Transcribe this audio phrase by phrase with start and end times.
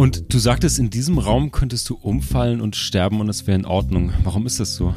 [0.00, 3.66] Und du sagtest, in diesem Raum könntest du umfallen und sterben und es wäre in
[3.66, 4.14] Ordnung.
[4.24, 4.94] Warum ist das so?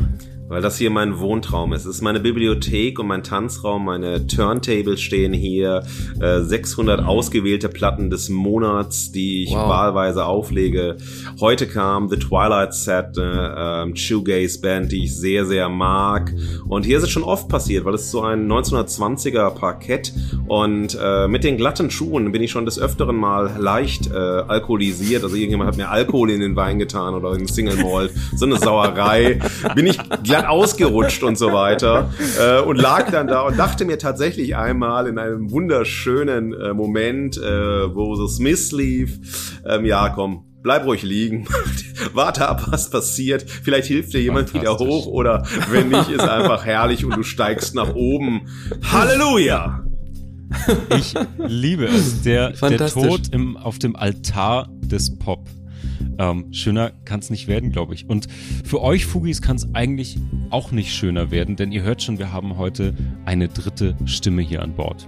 [0.53, 1.85] Weil das hier mein Wohntraum ist.
[1.85, 5.83] Es ist meine Bibliothek und mein Tanzraum, meine Turntables stehen hier,
[6.21, 9.67] äh, 600 ausgewählte Platten des Monats, die ich wow.
[9.67, 10.97] wahlweise auflege.
[11.39, 16.31] Heute kam The Twilight Set, äh, äh, Shoegaze Band, die ich sehr, sehr mag.
[16.67, 20.13] Und hier ist es schon oft passiert, weil es ist so ein 1920er Parkett
[20.47, 25.23] und äh, mit den glatten Schuhen bin ich schon des Öfteren mal leicht äh, alkoholisiert.
[25.23, 28.11] Also irgendjemand hat mir Alkohol in den Wein getan oder in Single Malt.
[28.35, 29.39] So eine Sauerei.
[29.73, 33.97] Bin ich glatt ausgerutscht und so weiter äh, und lag dann da und dachte mir
[33.97, 40.45] tatsächlich einmal in einem wunderschönen äh, Moment, äh, wo so Smith lief, ähm, ja komm,
[40.63, 41.47] bleib ruhig liegen,
[42.13, 43.43] warte ab, was passiert.
[43.43, 47.75] Vielleicht hilft dir jemand wieder hoch oder wenn nicht, ist einfach herrlich und du steigst
[47.75, 48.47] nach oben.
[48.91, 49.83] Halleluja!
[50.97, 52.21] Ich liebe es.
[52.21, 55.47] Der, der Tod im, auf dem Altar des Pop.
[56.17, 58.09] Ähm, schöner kann es nicht werden, glaube ich.
[58.09, 58.27] Und
[58.63, 60.17] für euch Fugis kann es eigentlich
[60.49, 64.61] auch nicht schöner werden, denn ihr hört schon, wir haben heute eine dritte Stimme hier
[64.61, 65.07] an Bord.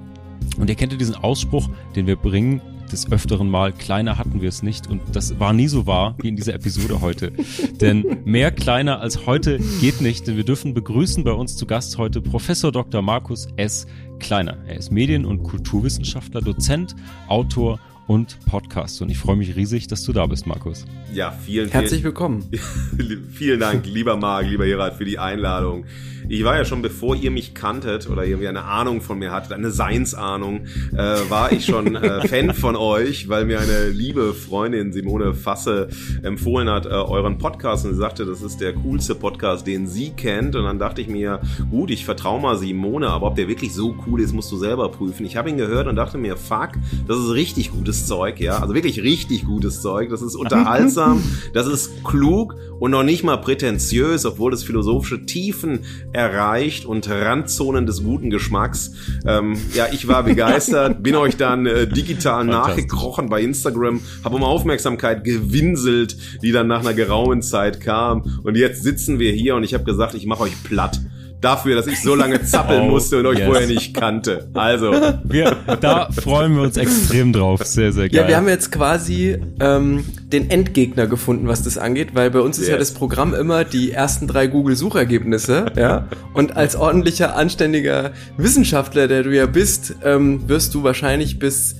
[0.58, 4.50] Und ihr kennt ja diesen Ausspruch, den wir bringen, des öfteren Mal, kleiner hatten wir
[4.50, 7.32] es nicht und das war nie so wahr wie in dieser Episode heute.
[7.82, 11.98] denn mehr kleiner als heute geht nicht, denn wir dürfen begrüßen bei uns zu Gast
[11.98, 13.02] heute Professor Dr.
[13.02, 13.88] Markus S.
[14.20, 14.58] Kleiner.
[14.68, 16.96] Er ist Medien- und Kulturwissenschaftler, Dozent,
[17.28, 19.02] Autor und Podcast.
[19.02, 20.86] Und ich freue mich riesig, dass du da bist, Markus.
[21.14, 22.50] Ja, vielen, vielen Herzlich willkommen.
[23.32, 25.86] vielen Dank, lieber Marc, lieber Gerard, für die Einladung.
[26.28, 29.54] Ich war ja schon, bevor ihr mich kanntet oder irgendwie eine Ahnung von mir hattet,
[29.54, 30.98] eine Seinsahnung, äh,
[31.30, 35.88] war ich schon äh, Fan von euch, weil mir eine liebe Freundin Simone Fasse
[36.24, 40.12] empfohlen hat, äh, euren Podcast und sie sagte, das ist der coolste Podcast, den sie
[40.12, 40.56] kennt.
[40.56, 43.96] Und dann dachte ich mir, gut, ich vertraue mal Simone, aber ob der wirklich so
[44.08, 45.26] cool ist, musst du selber prüfen.
[45.26, 46.70] Ich habe ihn gehört und dachte mir, fuck,
[47.08, 48.60] das ist richtig gutes Zeug, ja.
[48.60, 50.10] Also wirklich richtig gutes Zeug.
[50.10, 55.80] Das ist unterhaltsam, das ist klug und noch nicht mal prätentiös, obwohl es philosophische Tiefen
[56.12, 58.92] erreicht und Randzonen des guten Geschmacks.
[59.26, 64.44] Ähm, ja, ich war begeistert, bin euch dann äh, digital nachgekrochen bei Instagram, habe um
[64.44, 68.24] Aufmerksamkeit gewinselt, die dann nach einer geraumen Zeit kam.
[68.44, 71.00] Und jetzt sitzen wir hier und ich habe gesagt, ich mache euch platt
[71.46, 73.48] dafür, dass ich so lange zappeln oh, musste und euch yes.
[73.48, 74.50] vorher nicht kannte.
[74.54, 74.94] Also.
[75.24, 77.64] Wir, da freuen wir uns extrem drauf.
[77.64, 78.22] Sehr, sehr geil.
[78.22, 82.58] Ja, wir haben jetzt quasi ähm, den Endgegner gefunden, was das angeht, weil bei uns
[82.58, 82.72] ist yes.
[82.72, 86.08] ja das Programm immer die ersten drei Google-Suchergebnisse, ja.
[86.34, 91.76] Und als ordentlicher, anständiger Wissenschaftler, der du ja bist, ähm, wirst du wahrscheinlich bis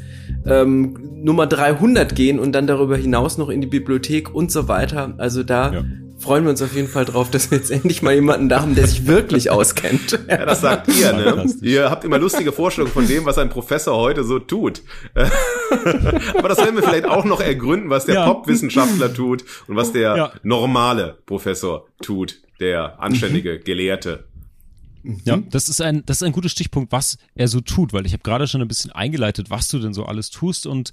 [0.46, 5.16] ähm, Nummer 300 gehen und dann darüber hinaus noch in die Bibliothek und so weiter.
[5.18, 5.84] Also da ja
[6.26, 8.74] freuen wir uns auf jeden Fall drauf, dass wir jetzt endlich mal jemanden da haben,
[8.74, 10.20] der sich wirklich auskennt.
[10.28, 11.46] Ja, das sagt ihr, ne?
[11.62, 14.82] Ihr habt immer lustige Vorstellungen von dem, was ein Professor heute so tut.
[16.36, 18.26] Aber das werden wir vielleicht auch noch ergründen, was der ja.
[18.26, 20.32] Popwissenschaftler tut und was der ja.
[20.42, 24.24] normale Professor tut, der anständige Gelehrte.
[25.24, 25.50] Ja, mhm.
[25.50, 28.24] das ist ein, das ist ein guter Stichpunkt, was er so tut, weil ich habe
[28.24, 30.92] gerade schon ein bisschen eingeleitet, was du denn so alles tust und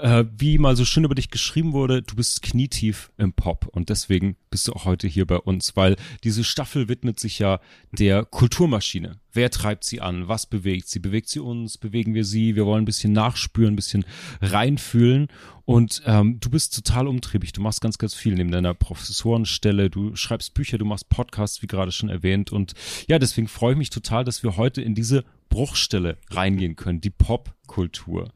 [0.00, 3.90] äh, wie mal so schön über dich geschrieben wurde, du bist knietief im Pop und
[3.90, 7.60] deswegen bist du auch heute hier bei uns, weil diese Staffel widmet sich ja
[7.92, 9.20] der Kulturmaschine.
[9.32, 10.26] Wer treibt sie an?
[10.26, 10.98] Was bewegt sie?
[10.98, 11.78] Bewegt sie uns?
[11.78, 12.56] Bewegen wir sie?
[12.56, 14.04] Wir wollen ein bisschen nachspüren, ein bisschen
[14.40, 15.28] reinfühlen.
[15.70, 17.52] Und ähm, du bist total umtriebig.
[17.52, 19.88] Du machst ganz, ganz viel neben deiner Professorenstelle.
[19.88, 22.50] Du schreibst Bücher, du machst Podcasts, wie gerade schon erwähnt.
[22.50, 22.74] Und
[23.06, 27.10] ja, deswegen freue ich mich total, dass wir heute in diese Bruchstelle reingehen können, die
[27.10, 28.32] Popkultur.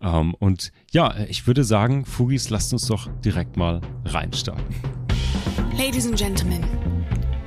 [0.00, 4.74] Ähm, und ja, ich würde sagen, Fugis, lasst uns doch direkt mal reinstarten.
[5.76, 6.64] Ladies and Gentlemen,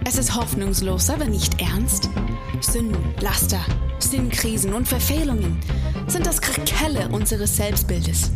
[0.06, 2.12] es ist hoffnungslos, aber nicht ernst.
[2.60, 3.66] Sünden, Laster,
[3.98, 5.58] Sinnkrisen und Verfehlungen
[6.06, 8.34] sind das Krakelle unseres Selbstbildes.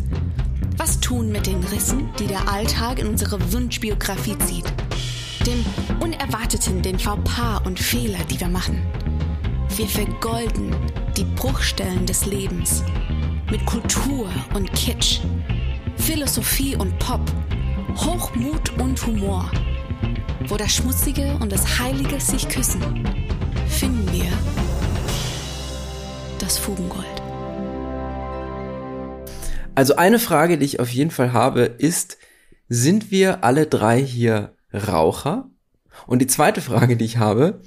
[0.76, 4.64] Was tun mit den Rissen, die der Alltag in unsere Wunschbiografie zieht?
[5.46, 5.64] Dem
[6.00, 8.82] Unerwarteten, den Fauxpas und Fehler, die wir machen.
[9.76, 10.74] Wir vergolden
[11.16, 12.82] die Bruchstellen des Lebens
[13.50, 15.20] mit Kultur und Kitsch,
[15.96, 17.20] Philosophie und Pop,
[17.96, 19.50] Hochmut und Humor
[20.48, 22.82] wo das Schmutzige und das Heilige sich küssen,
[23.68, 24.30] finden wir
[26.38, 27.25] das Fugengold.
[29.76, 32.18] Also eine Frage, die ich auf jeden Fall habe, ist,
[32.68, 35.48] sind wir alle drei hier Raucher?
[36.06, 37.60] Und die zweite Frage, die ich habe,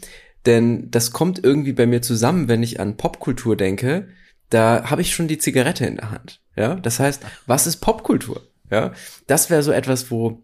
[0.45, 4.09] denn das kommt irgendwie bei mir zusammen, wenn ich an Popkultur denke,
[4.49, 6.41] da habe ich schon die Zigarette in der Hand.
[6.55, 8.41] Ja, das heißt, was ist Popkultur?
[8.71, 8.91] Ja,
[9.27, 10.41] das wäre so etwas, wo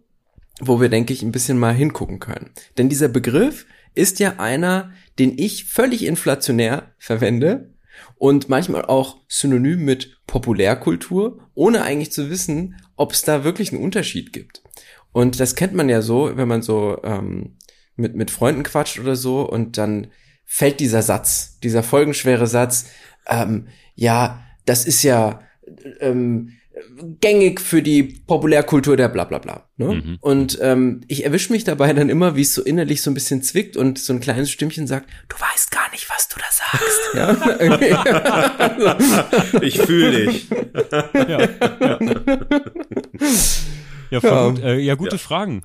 [0.61, 2.51] wo wir, denke ich, ein bisschen mal hingucken können.
[2.77, 7.75] Denn dieser Begriff ist ja einer, den ich völlig inflationär verwende
[8.18, 13.83] und manchmal auch synonym mit Populärkultur, ohne eigentlich zu wissen, ob es da wirklich einen
[13.83, 14.63] Unterschied gibt.
[15.12, 17.56] Und das kennt man ja so, wenn man so ähm,
[17.95, 20.07] mit, mit Freunden quatscht oder so und dann
[20.45, 22.89] fällt dieser Satz, dieser folgenschwere Satz,
[23.27, 25.39] ähm, ja, das ist ja
[26.00, 26.51] ähm,
[27.21, 29.68] gängig für die Populärkultur der bla bla bla.
[29.77, 29.95] Ne?
[29.95, 30.18] Mhm.
[30.21, 33.42] Und ähm, ich erwische mich dabei dann immer, wie es so innerlich so ein bisschen
[33.42, 37.13] zwickt und so ein kleines Stimmchen sagt, du weißt gar nicht, was du da sagst.
[37.15, 37.38] ja?
[39.62, 40.50] ich fühle dich.
[40.92, 41.39] ja, ja.
[44.12, 44.50] Ja, ja.
[44.50, 45.18] Gut, äh, ja gute ja.
[45.18, 45.63] Fragen.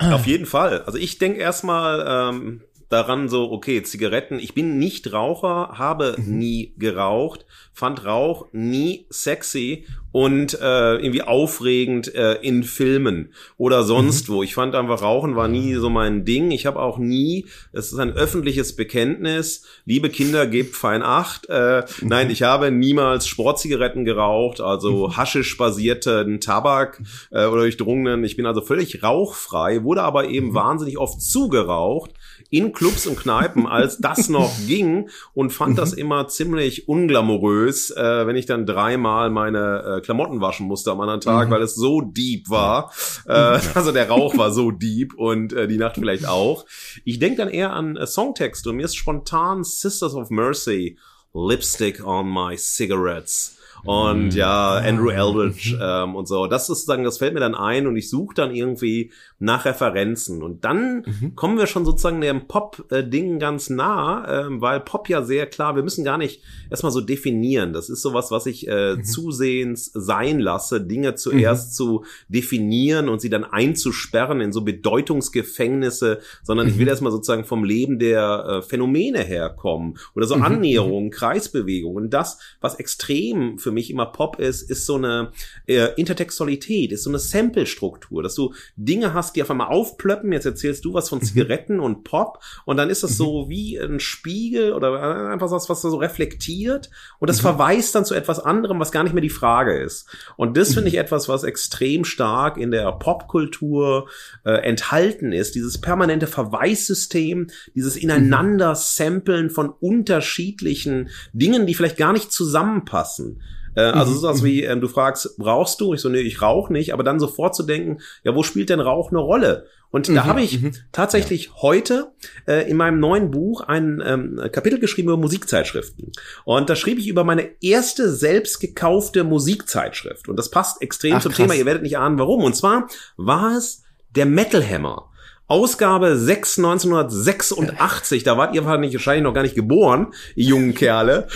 [0.00, 0.82] Auf jeden Fall.
[0.82, 6.38] Also ich denke erstmal, ähm, daran so, okay, Zigaretten, ich bin nicht Raucher, habe mhm.
[6.38, 14.28] nie geraucht, fand Rauch nie sexy und äh, irgendwie aufregend äh, in Filmen oder sonst
[14.28, 14.32] mhm.
[14.32, 14.42] wo.
[14.44, 16.52] Ich fand einfach Rauchen war nie so mein Ding.
[16.52, 21.48] Ich habe auch nie, es ist ein öffentliches Bekenntnis, liebe Kinder, gebt fein acht.
[21.48, 22.08] Äh, mhm.
[22.08, 27.02] Nein, ich habe niemals Sportzigaretten geraucht, also haschisch-basierten Tabak
[27.32, 28.22] äh, oder durchdrungenen.
[28.22, 32.12] Ich bin also völlig rauchfrei, wurde aber eben wahnsinnig oft zugeraucht
[32.50, 35.98] in Clubs und Kneipen, als das noch ging und fand das mhm.
[35.98, 41.20] immer ziemlich unglamourös, äh, wenn ich dann dreimal meine äh, Klamotten waschen musste am anderen
[41.20, 41.52] Tag, mhm.
[41.52, 42.92] weil es so deep war.
[43.26, 46.66] Äh, also der Rauch war so deep und äh, die Nacht vielleicht auch.
[47.04, 50.98] Ich denke dann eher an äh, Songtexte und mir ist spontan Sisters of Mercy,
[51.32, 54.30] Lipstick on my cigarettes und mhm.
[54.30, 56.46] ja, Andrew Eldridge ähm, und so.
[56.46, 59.12] Das ist sozusagen, das fällt mir dann ein und ich suche dann irgendwie
[59.44, 60.42] nach Referenzen.
[60.42, 61.34] Und dann mhm.
[61.34, 65.82] kommen wir schon sozusagen dem Pop-Ding ganz nah, ähm, weil Pop ja sehr klar, wir
[65.82, 67.72] müssen gar nicht erstmal so definieren.
[67.72, 69.04] Das ist sowas, was ich äh, mhm.
[69.04, 71.74] zusehends sein lasse, Dinge zuerst mhm.
[71.74, 76.90] zu definieren und sie dann einzusperren in so Bedeutungsgefängnisse, sondern ich will mhm.
[76.90, 80.42] erstmal sozusagen vom Leben der äh, Phänomene herkommen oder so mhm.
[80.42, 82.04] Annäherungen, Kreisbewegungen.
[82.04, 85.32] Und das, was extrem für mich immer Pop ist, ist so eine
[85.66, 90.32] äh, Intertextualität, ist so eine Sample-Struktur, dass du Dinge hast, die auf einmal aufplöppen.
[90.32, 91.24] Jetzt erzählst du was von mhm.
[91.24, 93.48] Zigaretten und Pop und dann ist das so mhm.
[93.50, 97.42] wie ein Spiegel oder einfach was, was so reflektiert und das mhm.
[97.42, 100.08] verweist dann zu etwas anderem, was gar nicht mehr die Frage ist.
[100.36, 104.08] Und das finde ich etwas, was extrem stark in der Popkultur
[104.44, 105.54] äh, enthalten ist.
[105.54, 113.40] Dieses permanente Verweissystem, dieses ineinander Samplen von unterschiedlichen Dingen, die vielleicht gar nicht zusammenpassen.
[113.74, 114.18] Äh, also mhm.
[114.18, 115.94] sowas wie, ähm, du fragst, rauchst du?
[115.94, 118.80] Ich so, nee, ich rauche nicht, aber dann sofort zu denken, ja, wo spielt denn
[118.80, 119.66] Rauch eine Rolle?
[119.90, 120.16] Und mhm.
[120.16, 120.72] da habe ich mhm.
[120.90, 121.52] tatsächlich ja.
[121.62, 122.12] heute
[122.48, 126.10] äh, in meinem neuen Buch ein ähm, Kapitel geschrieben über Musikzeitschriften.
[126.44, 130.28] Und da schrieb ich über meine erste selbst gekaufte Musikzeitschrift.
[130.28, 131.42] Und das passt extrem Ach, zum krass.
[131.42, 132.42] Thema, ihr werdet nicht ahnen, warum.
[132.42, 133.84] Und zwar war es
[134.16, 135.10] der Metal Hammer.
[135.46, 141.28] Ausgabe 6 1986, da wart ihr wahrscheinlich noch gar nicht geboren, ihr jungen Kerle.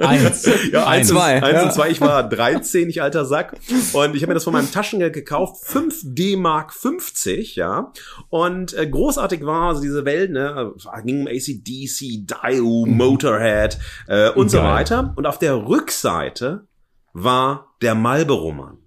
[0.00, 0.48] eins.
[0.72, 1.42] ja, eins, zwei.
[1.42, 1.62] Eins ja.
[1.64, 3.56] und zwei, ich war 13, ich alter Sack.
[3.92, 7.92] Und ich habe mir das von meinem Taschengeld gekauft, 5 D-Mark 50, ja.
[8.28, 10.72] Und äh, großartig war also diese Welt, ne,
[11.04, 12.96] ging um ACDC, Dio, mhm.
[12.96, 14.60] Motorhead äh, und Geil.
[14.60, 15.12] so weiter.
[15.16, 16.68] Und auf der Rückseite
[17.12, 18.79] war der Marlboro-Mann.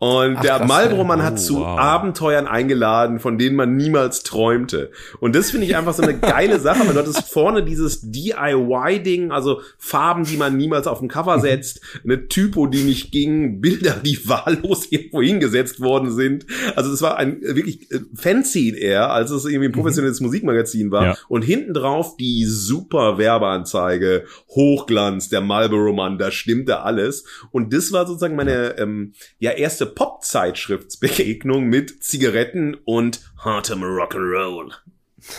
[0.00, 1.76] Und Ach, der Marlboro-Mann oh, hat zu wow.
[1.76, 4.92] Abenteuern eingeladen, von denen man niemals träumte.
[5.18, 9.32] Und das finde ich einfach so eine geile Sache, weil dort ist vorne dieses DIY-Ding,
[9.32, 13.96] also Farben, die man niemals auf dem Cover setzt, eine Typo, die nicht ging, Bilder,
[14.04, 16.46] die wahllos irgendwo hingesetzt worden sind.
[16.76, 21.04] Also es war ein wirklich äh, Fanzine eher, als es irgendwie ein professionelles Musikmagazin war.
[21.04, 21.16] Ja.
[21.28, 27.24] Und hinten drauf die super Werbeanzeige, Hochglanz, der Marlboro-Mann, da stimmte alles.
[27.50, 34.72] Und das war sozusagen meine ähm, ja erste Pop-Zeitschriftsbegegnung mit Zigaretten und hartem Rock'n'Roll.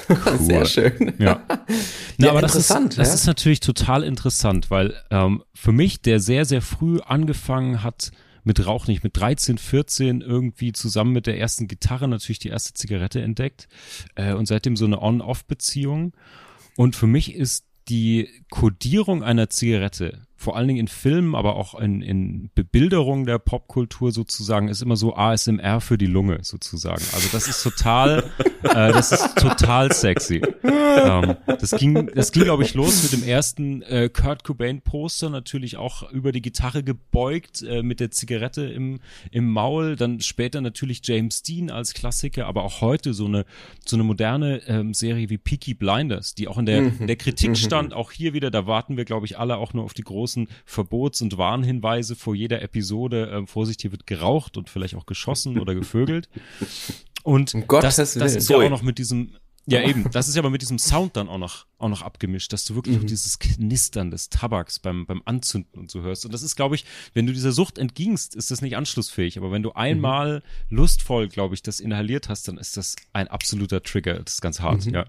[0.08, 0.38] Cool.
[0.40, 1.14] Sehr schön.
[1.20, 1.42] Ja.
[2.18, 3.04] Na, ja, aber das ist, das ja?
[3.04, 8.12] ist natürlich total interessant, weil ähm, für mich, der sehr, sehr früh angefangen hat
[8.44, 12.74] mit Rauch, nicht mit 13, 14 irgendwie zusammen mit der ersten Gitarre natürlich die erste
[12.74, 13.68] Zigarette entdeckt
[14.16, 16.14] äh, und seitdem so eine On-Off-Beziehung.
[16.76, 21.78] Und für mich ist die Kodierung einer Zigarette vor allen Dingen in Filmen, aber auch
[21.78, 27.04] in, in Bebilderung der Popkultur sozusagen, ist immer so ASMR für die Lunge sozusagen.
[27.14, 28.24] Also das ist total,
[28.64, 30.42] äh, das ist total sexy.
[30.64, 35.30] Ähm, das ging, das ging glaube ich los mit dem ersten äh, Kurt Cobain Poster,
[35.30, 39.98] natürlich auch über die Gitarre gebeugt äh, mit der Zigarette im im Maul.
[39.98, 43.44] Dann später natürlich James Dean als Klassiker, aber auch heute so eine
[43.86, 47.08] so eine moderne ähm, Serie wie Peaky Blinders, die auch in der mhm.
[47.08, 47.94] der Kritik stand.
[47.94, 50.48] Auch hier wieder, da warten wir glaube ich alle auch nur auf die große großen
[50.66, 53.32] Verbots- und Warnhinweise vor jeder Episode.
[53.34, 56.30] Ähm, Vorsicht, hier wird geraucht und vielleicht auch geschossen oder gevögelt.
[57.24, 60.10] Und um das, das ist ja auch noch mit diesem Ja, eben.
[60.12, 62.76] Das ist ja aber mit diesem Sound dann auch noch, auch noch abgemischt, dass du
[62.76, 63.08] wirklich mhm.
[63.08, 66.26] dieses Knistern des Tabaks beim, beim Anzünden und so hörst.
[66.26, 69.38] Und das ist, glaube ich, wenn du dieser Sucht entgingst, ist das nicht anschlussfähig.
[69.38, 70.78] Aber wenn du einmal mhm.
[70.78, 74.20] lustvoll, glaube ich, das inhaliert hast, dann ist das ein absoluter Trigger.
[74.24, 74.94] Das ist ganz hart, mhm.
[74.94, 75.06] ja.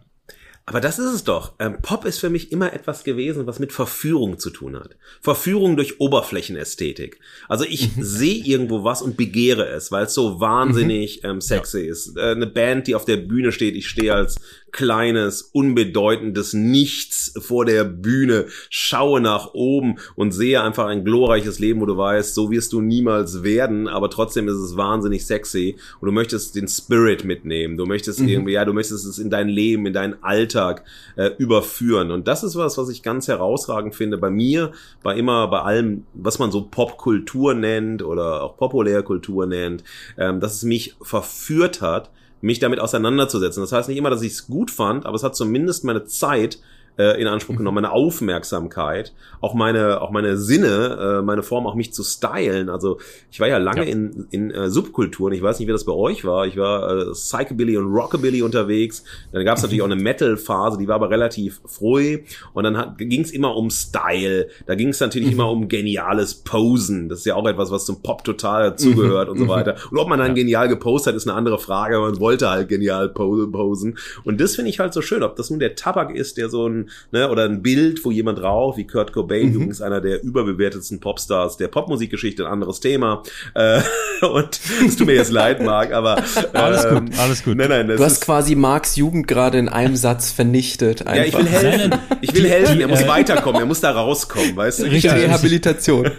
[0.67, 1.55] Aber das ist es doch.
[1.59, 4.97] Ähm, Pop ist für mich immer etwas gewesen, was mit Verführung zu tun hat.
[5.21, 7.19] Verführung durch Oberflächenästhetik.
[7.49, 8.03] Also ich mhm.
[8.03, 11.31] sehe irgendwo was und begehre es, weil es so wahnsinnig mhm.
[11.31, 11.91] ähm, sexy ja.
[11.91, 12.17] ist.
[12.17, 14.37] Äh, eine Band, die auf der Bühne steht, ich stehe als
[14.73, 21.81] kleines, unbedeutendes Nichts vor der Bühne, schaue nach oben und sehe einfach ein glorreiches Leben,
[21.81, 26.07] wo du weißt, so wirst du niemals werden, aber trotzdem ist es wahnsinnig sexy und
[26.07, 28.29] du möchtest den Spirit mitnehmen, du möchtest mhm.
[28.29, 30.85] irgendwie, ja, du möchtest es in dein Leben, in deinen Alltag
[31.17, 32.11] äh, überführen.
[32.11, 34.19] Und das ist was, was ich ganz herausragend finde.
[34.19, 34.73] Bei mir,
[35.03, 39.85] bei immer, bei allem, was man so Popkultur nennt oder auch Populärkultur nennt,
[40.19, 43.63] ähm, dass es mich verführt hat, mich damit auseinanderzusetzen.
[43.63, 46.59] Das heißt nicht immer, dass ich es gut fand, aber es hat zumindest meine Zeit
[47.01, 51.75] äh, in Anspruch genommen, meine Aufmerksamkeit, auch meine, auch meine Sinne, äh, meine Form, auch
[51.75, 52.69] mich zu stylen.
[52.69, 52.99] Also
[53.31, 53.91] ich war ja lange ja.
[53.91, 56.47] in, in äh, Subkulturen, ich weiß nicht, wie das bei euch war.
[56.47, 59.03] Ich war äh, Psychobilly und Rockabilly unterwegs.
[59.33, 62.21] Dann gab es natürlich auch eine Metal-Phase, die war aber relativ früh.
[62.53, 64.49] Und dann ging es immer um Style.
[64.67, 65.35] Da ging es natürlich mhm.
[65.35, 67.09] immer um geniales Posen.
[67.09, 69.33] Das ist ja auch etwas, was zum Pop total dazugehört mhm.
[69.33, 69.49] und so mhm.
[69.49, 69.77] weiter.
[69.91, 70.35] Und ob man dann ja.
[70.35, 71.99] genial gepostet hat, ist eine andere Frage.
[71.99, 73.97] Man wollte halt genial posen.
[74.25, 76.69] Und das finde ich halt so schön, ob das nun der Tabak ist, der so
[76.69, 79.55] ein ne, oder ein Bild, wo jemand drauf, wie Kurt Cobain, mhm.
[79.55, 83.23] übrigens einer der überbewertetsten Popstars der Popmusikgeschichte, ein anderes Thema.
[83.55, 83.81] Äh,
[84.27, 87.57] und es tut mir jetzt leid, Marc, aber äh, alles gut, ähm, alles gut.
[87.57, 91.07] Nein, nein, du hast quasi Marks Jugend gerade in einem Satz vernichtet.
[91.07, 91.17] Einfach.
[91.17, 91.95] Ja, ich will helfen.
[92.21, 92.81] Ich will helfen.
[92.81, 93.61] Er muss weiterkommen.
[93.61, 94.85] Er muss da rauskommen, weißt du?
[94.85, 96.11] Richtig Rehabilitation.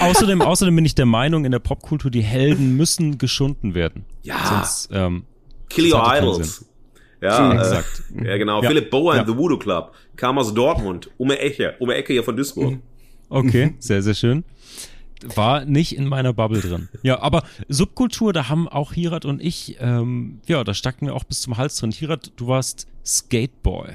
[0.00, 4.04] außerdem, außerdem bin ich der Meinung, in der Popkultur die Helden müssen geschunden werden.
[4.22, 4.36] Ja.
[4.48, 5.24] Sonst, ähm,
[5.68, 6.64] Kill your idols.
[7.20, 8.02] Ja, äh, exakt.
[8.14, 8.62] ja genau.
[8.62, 8.68] Ja.
[8.68, 9.22] Philipp Bauer ja.
[9.22, 12.36] in The Voodoo Club kam aus Dortmund, um die Ecke, um die Ecke hier von
[12.36, 12.78] Duisburg.
[13.28, 14.44] Okay, sehr, sehr schön.
[15.34, 16.88] War nicht in meiner Bubble drin.
[17.02, 21.24] Ja, aber Subkultur, da haben auch Hirat und ich, ähm, ja, da stackten wir auch
[21.24, 21.90] bis zum Hals drin.
[21.90, 23.88] Hirat, du warst Skateboy.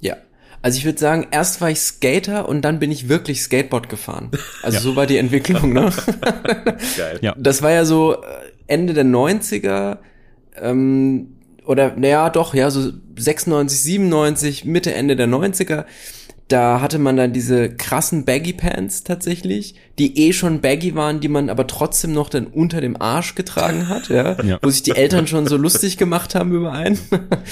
[0.00, 0.16] Ja.
[0.62, 4.30] Also ich würde sagen, erst war ich Skater und dann bin ich wirklich Skateboard gefahren.
[4.62, 4.82] Also ja.
[4.82, 5.92] so war die Entwicklung, ne?
[6.96, 7.18] Geil.
[7.20, 7.34] Ja.
[7.36, 8.18] Das war ja so äh,
[8.68, 9.98] Ende der 90er.
[10.54, 11.36] Ähm,
[11.72, 15.84] oder naja, doch, ja, so 96, 97, Mitte, Ende der 90er,
[16.48, 21.28] da hatte man dann diese krassen Baggy Pants tatsächlich, die eh schon baggy waren, die
[21.28, 24.58] man aber trotzdem noch dann unter dem Arsch getragen hat, ja, ja.
[24.60, 26.98] wo sich die Eltern schon so lustig gemacht haben über einen.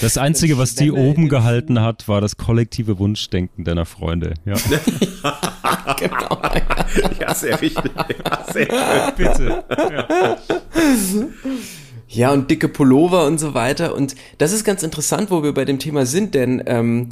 [0.03, 4.55] Das einzige, was die oben gehalten hat, war das kollektive Wunschdenken deiner Freunde, ja.
[5.23, 6.39] ja genau.
[6.43, 7.11] Ja.
[7.21, 7.93] ja, sehr wichtig.
[7.97, 9.15] Ja, sehr schön.
[9.17, 9.65] Bitte.
[9.71, 10.37] Ja.
[12.13, 13.95] Ja, und dicke Pullover und so weiter.
[13.95, 17.11] Und das ist ganz interessant, wo wir bei dem Thema sind, denn ähm,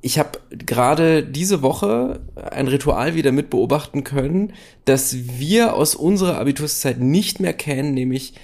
[0.00, 4.52] ich habe gerade diese Woche ein Ritual wieder mit beobachten können,
[4.84, 8.34] das wir aus unserer Abiturszeit nicht mehr kennen, nämlich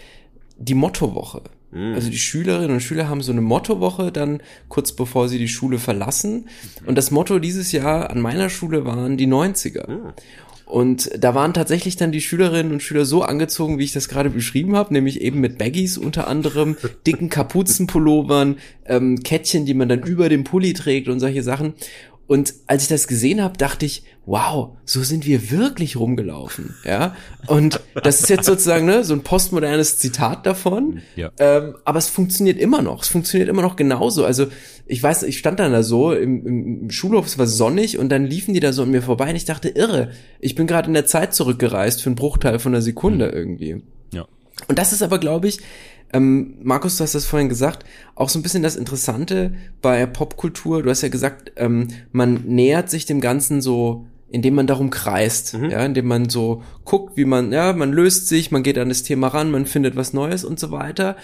[0.57, 1.43] die Mottowoche.
[1.71, 1.95] Mhm.
[1.95, 5.79] Also die Schülerinnen und Schüler haben so eine Mottowoche dann kurz bevor sie die Schule
[5.79, 6.49] verlassen.
[6.85, 9.89] Und das Motto dieses Jahr an meiner Schule waren die 90er.
[9.89, 10.13] Mhm.
[10.69, 14.29] Und da waren tatsächlich dann die Schülerinnen und Schüler so angezogen, wie ich das gerade
[14.29, 20.03] beschrieben habe, nämlich eben mit Baggies unter anderem, dicken Kapuzenpullovern, ähm, Kettchen, die man dann
[20.03, 21.73] über dem Pulli trägt und solche Sachen.
[22.29, 27.17] Und als ich das gesehen habe, dachte ich, wow, so sind wir wirklich rumgelaufen, ja.
[27.47, 31.01] Und das ist jetzt sozusagen ne, so ein postmodernes Zitat davon.
[31.17, 31.31] Ja.
[31.39, 33.03] Ähm, aber es funktioniert immer noch.
[33.03, 34.27] Es funktioniert immer noch genauso.
[34.27, 34.49] Also
[34.85, 38.27] ich weiß, ich stand dann da so im, im Schulhof, es war sonnig und dann
[38.27, 40.95] liefen die da so an mir vorbei und ich dachte, irre, ich bin gerade in
[40.95, 43.33] der Zeit zurückgereist für einen Bruchteil von einer Sekunde mhm.
[43.33, 43.83] irgendwie.
[44.13, 44.27] Ja.
[44.67, 45.61] Und das ist aber, glaube ich,
[46.13, 47.85] ähm, Markus, du hast das vorhin gesagt,
[48.15, 50.83] auch so ein bisschen das Interessante bei Popkultur.
[50.83, 55.55] Du hast ja gesagt, ähm, man nähert sich dem Ganzen so, indem man darum kreist,
[55.55, 55.71] mhm.
[55.71, 59.03] ja, indem man so guckt, wie man, ja, man löst sich, man geht an das
[59.03, 61.17] Thema ran, man findet was Neues und so weiter.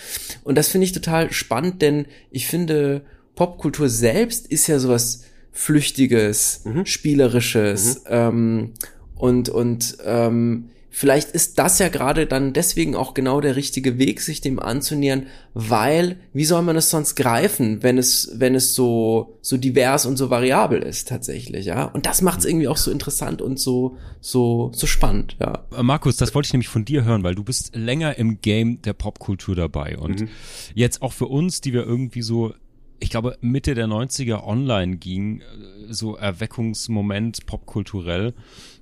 [0.43, 3.03] Und das finde ich total spannend, denn ich finde,
[3.35, 5.23] Popkultur selbst ist ja sowas
[5.53, 6.85] Flüchtiges, mhm.
[6.85, 8.11] Spielerisches, mhm.
[8.11, 8.71] Ähm,
[9.15, 14.21] und, und ähm, vielleicht ist das ja gerade dann deswegen auch genau der richtige Weg,
[14.21, 19.37] sich dem anzunähern, weil wie soll man es sonst greifen, wenn es wenn es so
[19.41, 21.87] so divers und so variabel ist tatsächlich, ja?
[21.87, 25.65] Und das macht es irgendwie auch so interessant und so so so spannend, ja.
[25.77, 28.81] Äh, Markus, das wollte ich nämlich von dir hören, weil du bist länger im Game
[28.83, 30.29] der Popkultur dabei und mhm.
[30.75, 32.55] jetzt auch für uns, die wir irgendwie so
[33.01, 35.45] ich glaube, Mitte der 90er online ging, äh,
[35.91, 38.35] so Erweckungsmoment popkulturell.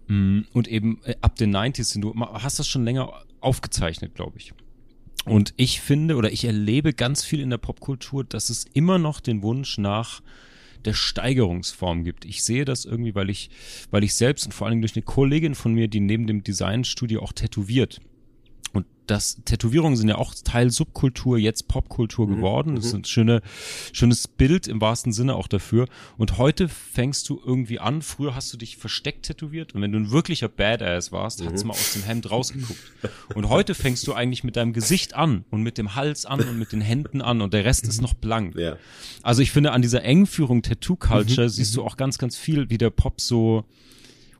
[0.09, 4.39] Mm, und eben äh, ab den 90s sind du, hast das schon länger aufgezeichnet, glaube
[4.39, 4.53] ich.
[5.25, 9.21] Und ich finde oder ich erlebe ganz viel in der Popkultur, dass es immer noch
[9.21, 10.21] den Wunsch nach
[10.85, 12.25] der Steigerungsform gibt.
[12.25, 13.51] Ich sehe das irgendwie, weil ich,
[13.93, 16.43] weil ich selbst und vor allen Dingen durch eine Kollegin von mir, die neben dem
[16.43, 18.01] Designstudio auch tätowiert,
[19.03, 22.77] und das Tätowierungen sind ja auch Teil Subkultur, jetzt Popkultur mhm, geworden.
[22.77, 23.01] Das ist mhm.
[23.01, 23.43] ein schöne,
[23.93, 25.87] schönes Bild im wahrsten Sinne auch dafür.
[26.19, 28.03] Und heute fängst du irgendwie an.
[28.03, 31.47] Früher hast du dich versteckt tätowiert und wenn du ein wirklicher Badass warst, mhm.
[31.47, 32.81] hat's mal aus dem Hemd rausgeguckt.
[33.35, 36.59] Und heute fängst du eigentlich mit deinem Gesicht an und mit dem Hals an und
[36.59, 38.57] mit den Händen an und der Rest ist noch blank.
[38.57, 38.77] Ja.
[39.23, 41.51] Also ich finde, an dieser Engführung Tattoo Culture mhm.
[41.51, 43.65] siehst du auch ganz, ganz viel, wie der Pop so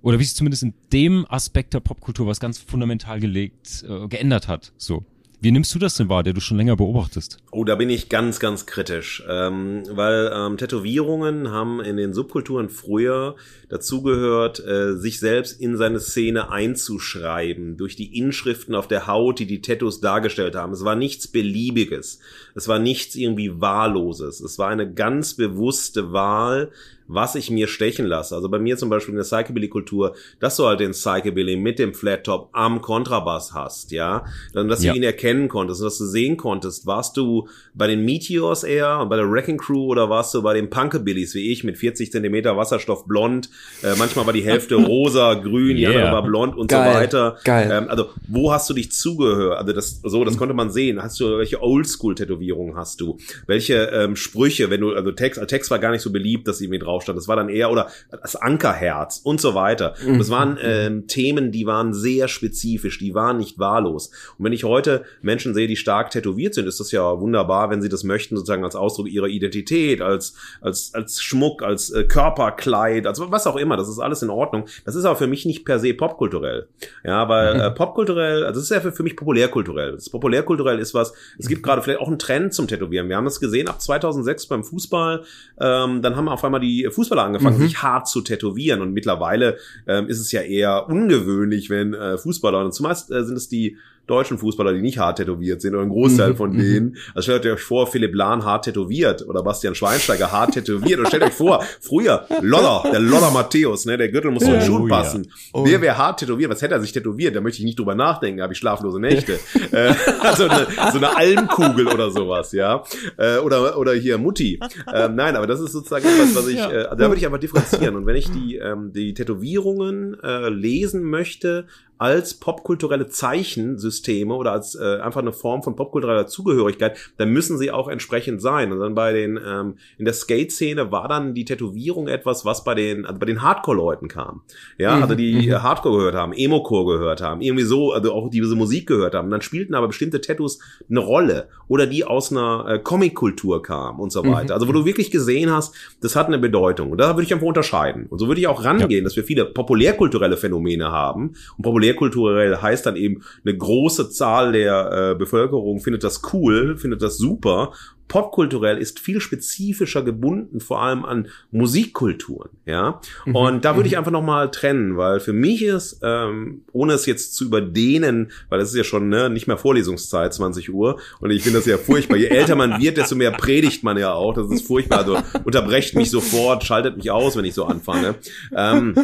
[0.03, 4.49] oder wie sich zumindest in dem Aspekt der Popkultur was ganz fundamental gelegt, äh, geändert
[4.49, 4.73] hat.
[4.77, 5.05] So.
[5.45, 7.39] Wie nimmst du das denn wahr, der du schon länger beobachtest?
[7.51, 12.69] Oh, da bin ich ganz, ganz kritisch, ähm, weil ähm, Tätowierungen haben in den Subkulturen
[12.69, 13.35] früher
[13.69, 19.47] dazugehört, äh, sich selbst in seine Szene einzuschreiben durch die Inschriften auf der Haut, die
[19.47, 20.75] die Tattoos dargestellt haben.
[20.75, 22.21] Es war nichts Beliebiges,
[22.55, 26.71] es war nichts irgendwie Wahlloses, es war eine ganz bewusste Wahl,
[27.15, 28.35] was ich mir stechen lasse.
[28.35, 31.95] Also bei mir zum Beispiel in der Psychobilly-Kultur, dass du halt den Psychobilly mit dem
[31.95, 34.93] Flat-Top am Kontrabass hast, ja, dann, dass ja.
[34.93, 39.01] du ihn erkennen konntest und dass du sehen konntest, warst du bei den Meteors eher
[39.01, 42.13] und bei der Wrecking Crew oder warst du bei den Punkabillys wie ich mit 40
[42.13, 43.51] Zentimeter Wasserstoff blond,
[43.83, 45.77] äh, manchmal war die Hälfte rosa, grün, yeah.
[45.77, 46.93] die andere war blond und Geil.
[46.93, 47.37] so weiter.
[47.45, 47.71] Geil.
[47.73, 49.59] Ähm, also wo hast du dich zugehört?
[49.59, 51.03] Also das so, das konnte man sehen.
[51.03, 53.19] Hast du welche Oldschool-Tätowierungen hast du?
[53.47, 56.69] Welche ähm, Sprüche, wenn du also Text, Text war gar nicht so beliebt, dass sie
[56.69, 57.19] mir drauf stand.
[57.19, 59.95] Das war dann eher, oder das Ankerherz und so weiter.
[60.07, 64.11] Und das waren ähm, Themen, die waren sehr spezifisch, die waren nicht wahllos.
[64.39, 67.83] Und wenn ich heute Menschen sehe, die stark tätowiert sind, ist das ja wunderbar, wenn
[67.83, 73.07] sie das möchten, sozusagen als Ausdruck ihrer Identität, als, als, als Schmuck, als äh, Körperkleid,
[73.07, 73.77] als was auch immer.
[73.77, 74.67] Das ist alles in Ordnung.
[74.85, 76.69] Das ist aber für mich nicht per se popkulturell.
[77.05, 77.61] Ja, weil mhm.
[77.61, 79.93] äh, popkulturell, also das ist ja für, für mich populärkulturell.
[79.93, 83.09] Das populärkulturell ist was, es gibt gerade vielleicht auch einen Trend zum Tätowieren.
[83.09, 85.25] Wir haben das gesehen ab 2006 beim Fußball.
[85.61, 87.63] Ähm, dann haben auf einmal die Fußballer angefangen, mhm.
[87.63, 88.81] sich hart zu tätowieren.
[88.81, 93.37] Und mittlerweile ähm, ist es ja eher ungewöhnlich, wenn äh, Fußballer, und zumeist äh, sind
[93.37, 96.37] es die deutschen Fußballer, die nicht hart tätowiert sind, oder ein Großteil mhm.
[96.37, 96.59] von mhm.
[96.59, 96.97] denen.
[97.15, 100.99] Also stellt euch vor, Philipp Lahn hart tätowiert oder Bastian Schweinsteiger hart tätowiert.
[100.99, 104.59] Und stellt euch vor, früher, Loller, der Loller Matthäus, ne, der Gürtel muss so in
[104.59, 105.31] den Schuh oh, passen.
[105.53, 105.65] Oh.
[105.65, 106.51] Der wäre hart tätowiert.
[106.51, 107.37] Was hätte er sich tätowiert?
[107.37, 109.39] Da möchte ich nicht drüber nachdenken, habe ich schlaflose Nächte.
[109.73, 112.83] äh, also eine, so eine Almkugel oder sowas, ja.
[113.17, 114.59] Äh, oder, oder hier Mutti.
[114.93, 116.71] Ähm, nein, aber das ist sozusagen etwas, was ich, ja.
[116.71, 117.95] äh, da würde ich einfach differenzieren.
[117.97, 121.67] Und wenn ich die, ähm, die Tätowierungen äh, lesen möchte,
[122.03, 127.71] als popkulturelle Zeichensysteme oder als äh, einfach eine Form von popkultureller Zugehörigkeit, dann müssen sie
[127.71, 128.73] auch entsprechend sein.
[128.73, 132.75] Und dann bei den ähm, in der Skate-Szene war dann die Tätowierung etwas, was bei
[132.75, 134.43] den also bei den Hardcore-Leuten kam.
[134.79, 135.03] Ja, mhm.
[135.03, 135.63] also die mhm.
[135.63, 139.31] Hardcore gehört haben, Emo-Core gehört haben, irgendwie so, also auch diese Musik gehört haben.
[139.31, 140.59] dann spielten aber bestimmte Tattoos
[140.91, 144.33] eine Rolle oder die aus einer äh, Comic-Kultur kamen und so mhm.
[144.33, 144.47] weiter.
[144.47, 144.53] Mhm.
[144.55, 146.91] Also wo du wirklich gesehen hast, das hat eine Bedeutung.
[146.91, 148.07] Und da würde ich einfach unterscheiden.
[148.09, 149.05] Und so würde ich auch rangehen, ja.
[149.05, 154.53] dass wir viele populärkulturelle Phänomene haben und populär populärkulturell heißt dann eben, eine große Zahl
[154.53, 157.73] der äh, Bevölkerung findet das cool, findet das super
[158.13, 163.01] popkulturell ist viel spezifischer gebunden, vor allem an Musikkulturen, ja.
[163.25, 163.35] Mhm.
[163.35, 163.99] Und da würde ich mhm.
[164.01, 168.69] einfach nochmal trennen, weil für mich ist, ähm, ohne es jetzt zu überdehnen, weil es
[168.69, 172.19] ist ja schon ne, nicht mehr Vorlesungszeit, 20 Uhr, und ich finde das ja furchtbar.
[172.19, 174.35] Je älter man wird, desto mehr predigt man ja auch.
[174.35, 174.99] Das ist furchtbar.
[174.99, 178.17] Also unterbrecht mich sofort, schaltet mich aus, wenn ich so anfange.
[178.55, 178.95] Ähm,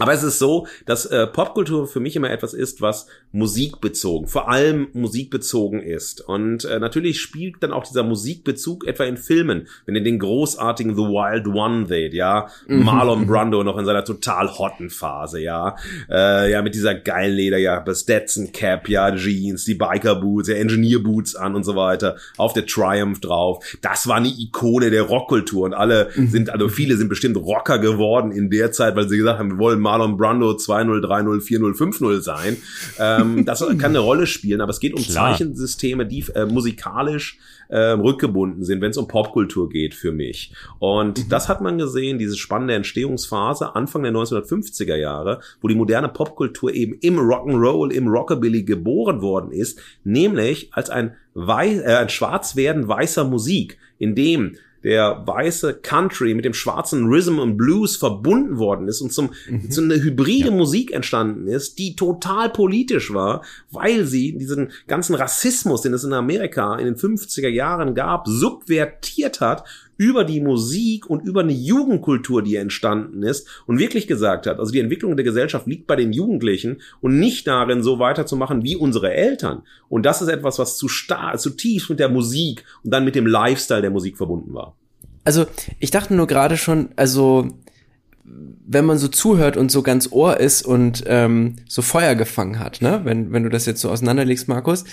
[0.00, 4.48] aber es ist so, dass äh, Popkultur für mich immer etwas ist, was musikbezogen, vor
[4.48, 6.20] allem musikbezogen ist.
[6.20, 10.18] Und äh, natürlich spielt dann auch dieser Musikbezug Bezug etwa in Filmen, wenn ihr den
[10.18, 12.84] großartigen The Wild One seht, ja, mhm.
[12.84, 15.76] Marlon Brando noch in seiner total hotten Phase, ja,
[16.10, 20.54] äh, ja, mit dieser geilen Leder, ja, Stetson Cap, ja, Jeans, die Biker Boots, ja,
[20.54, 23.62] Engineer Boots an und so weiter, auf der Triumph drauf.
[23.82, 26.28] Das war eine Ikone der Rockkultur und alle mhm.
[26.28, 29.58] sind, also viele sind bestimmt Rocker geworden in der Zeit, weil sie gesagt haben, wir
[29.58, 32.56] wollen Marlon Brando 2-0, 3-0, 4-0, 5-0 sein.
[32.98, 35.32] Ähm, das kann eine Rolle spielen, aber es geht um Klar.
[35.32, 40.52] Zeichensysteme, die äh, musikalisch äh, rückgebunden sind, wenn es um Popkultur geht für mich.
[40.78, 41.28] Und mhm.
[41.28, 46.72] das hat man gesehen, diese spannende Entstehungsphase Anfang der 1950er Jahre, wo die moderne Popkultur
[46.72, 52.88] eben im Rock'n'Roll, im Rockabilly geboren worden ist, nämlich als ein, Wei äh, ein Schwarzwerden
[52.88, 58.86] weißer Musik, in dem der weiße Country mit dem schwarzen Rhythm und Blues verbunden worden
[58.86, 59.68] ist und zum, mhm.
[59.68, 60.54] zu einer hybride ja.
[60.54, 66.12] Musik entstanden ist, die total politisch war, weil sie diesen ganzen Rassismus, den es in
[66.12, 69.64] Amerika in den 50er Jahren gab, subvertiert hat
[69.96, 74.72] über die Musik und über eine Jugendkultur, die entstanden ist und wirklich gesagt hat, also
[74.72, 79.12] die Entwicklung der Gesellschaft liegt bei den Jugendlichen und nicht darin, so weiterzumachen wie unsere
[79.12, 79.62] Eltern.
[79.88, 83.14] Und das ist etwas, was zu stark, zu tief mit der Musik und dann mit
[83.14, 84.74] dem Lifestyle der Musik verbunden war.
[85.24, 85.46] Also
[85.80, 87.48] ich dachte nur gerade schon, also
[88.24, 92.82] wenn man so zuhört und so ganz Ohr ist und ähm, so Feuer gefangen hat,
[92.82, 94.84] ne, wenn, wenn du das jetzt so auseinanderlegst, Markus,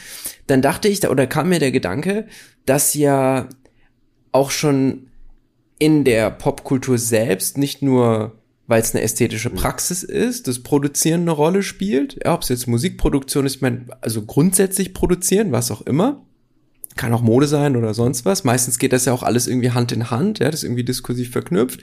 [0.48, 2.28] dann dachte ich, oder kam mir der Gedanke,
[2.66, 3.48] dass ja
[4.34, 5.08] auch schon
[5.80, 9.56] in der Popkultur selbst nicht nur weil es eine ästhetische mhm.
[9.56, 13.88] Praxis ist, das Produzieren eine Rolle spielt, ja, ob es jetzt Musikproduktion ist, ich meine,
[14.00, 16.26] also grundsätzlich produzieren, was auch immer,
[16.96, 18.46] kann auch Mode sein oder sonst was.
[18.46, 21.32] Meistens geht das ja auch alles irgendwie Hand in Hand, ja, das ist irgendwie diskursiv
[21.32, 21.82] verknüpft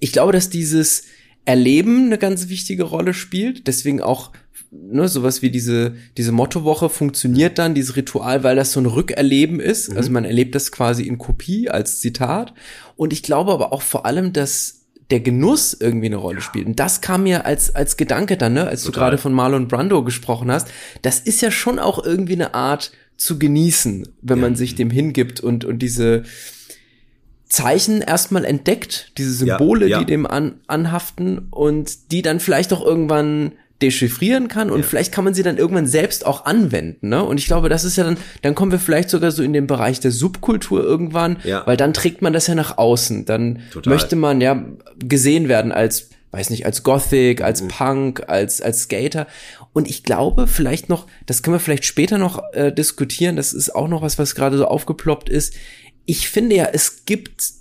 [0.00, 1.04] ich glaube, dass dieses
[1.48, 3.68] Erleben eine ganz wichtige Rolle spielt.
[3.68, 4.32] Deswegen auch
[4.70, 9.58] ne, sowas wie diese, diese Mottowoche funktioniert dann, dieses Ritual, weil das so ein Rückerleben
[9.58, 9.90] ist.
[9.90, 9.96] Mhm.
[9.96, 12.52] Also man erlebt das quasi in Kopie als Zitat.
[12.96, 16.66] Und ich glaube aber auch vor allem, dass der Genuss irgendwie eine Rolle spielt.
[16.66, 18.92] Und das kam mir als, als Gedanke dann, ne, als Total.
[18.92, 20.68] du gerade von Marlon Brando gesprochen hast.
[21.00, 24.42] Das ist ja schon auch irgendwie eine Art zu genießen, wenn ja.
[24.42, 26.24] man sich dem hingibt und, und diese,
[27.48, 29.98] Zeichen erstmal entdeckt, diese Symbole, ja, ja.
[30.00, 34.86] die dem an, anhaften und die dann vielleicht auch irgendwann dechiffrieren kann und ja.
[34.86, 37.22] vielleicht kann man sie dann irgendwann selbst auch anwenden, ne?
[37.22, 39.68] Und ich glaube, das ist ja dann, dann kommen wir vielleicht sogar so in den
[39.68, 43.24] Bereich der Subkultur irgendwann, weil dann trägt man das ja nach außen.
[43.24, 43.92] Dann Total.
[43.92, 44.64] möchte man ja
[44.98, 47.68] gesehen werden als, weiß nicht, als Gothic, als mhm.
[47.68, 49.28] Punk, als, als Skater.
[49.72, 53.72] Und ich glaube, vielleicht noch, das können wir vielleicht später noch äh, diskutieren, das ist
[53.76, 55.54] auch noch was, was gerade so aufgeploppt ist
[56.08, 57.52] ich finde ja, es gibt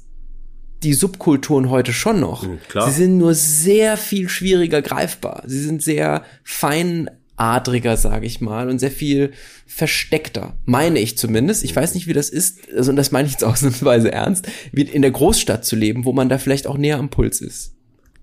[0.82, 2.44] die Subkulturen heute schon noch.
[2.44, 5.44] Mhm, Sie sind nur sehr viel schwieriger greifbar.
[5.46, 9.34] Sie sind sehr feinadriger, sage ich mal, und sehr viel
[9.66, 11.66] versteckter, meine ich zumindest.
[11.66, 14.84] Ich weiß nicht, wie das ist, also und das meine ich jetzt ausnahmsweise ernst, wie
[14.84, 17.74] in der Großstadt zu leben, wo man da vielleicht auch näher am Puls ist.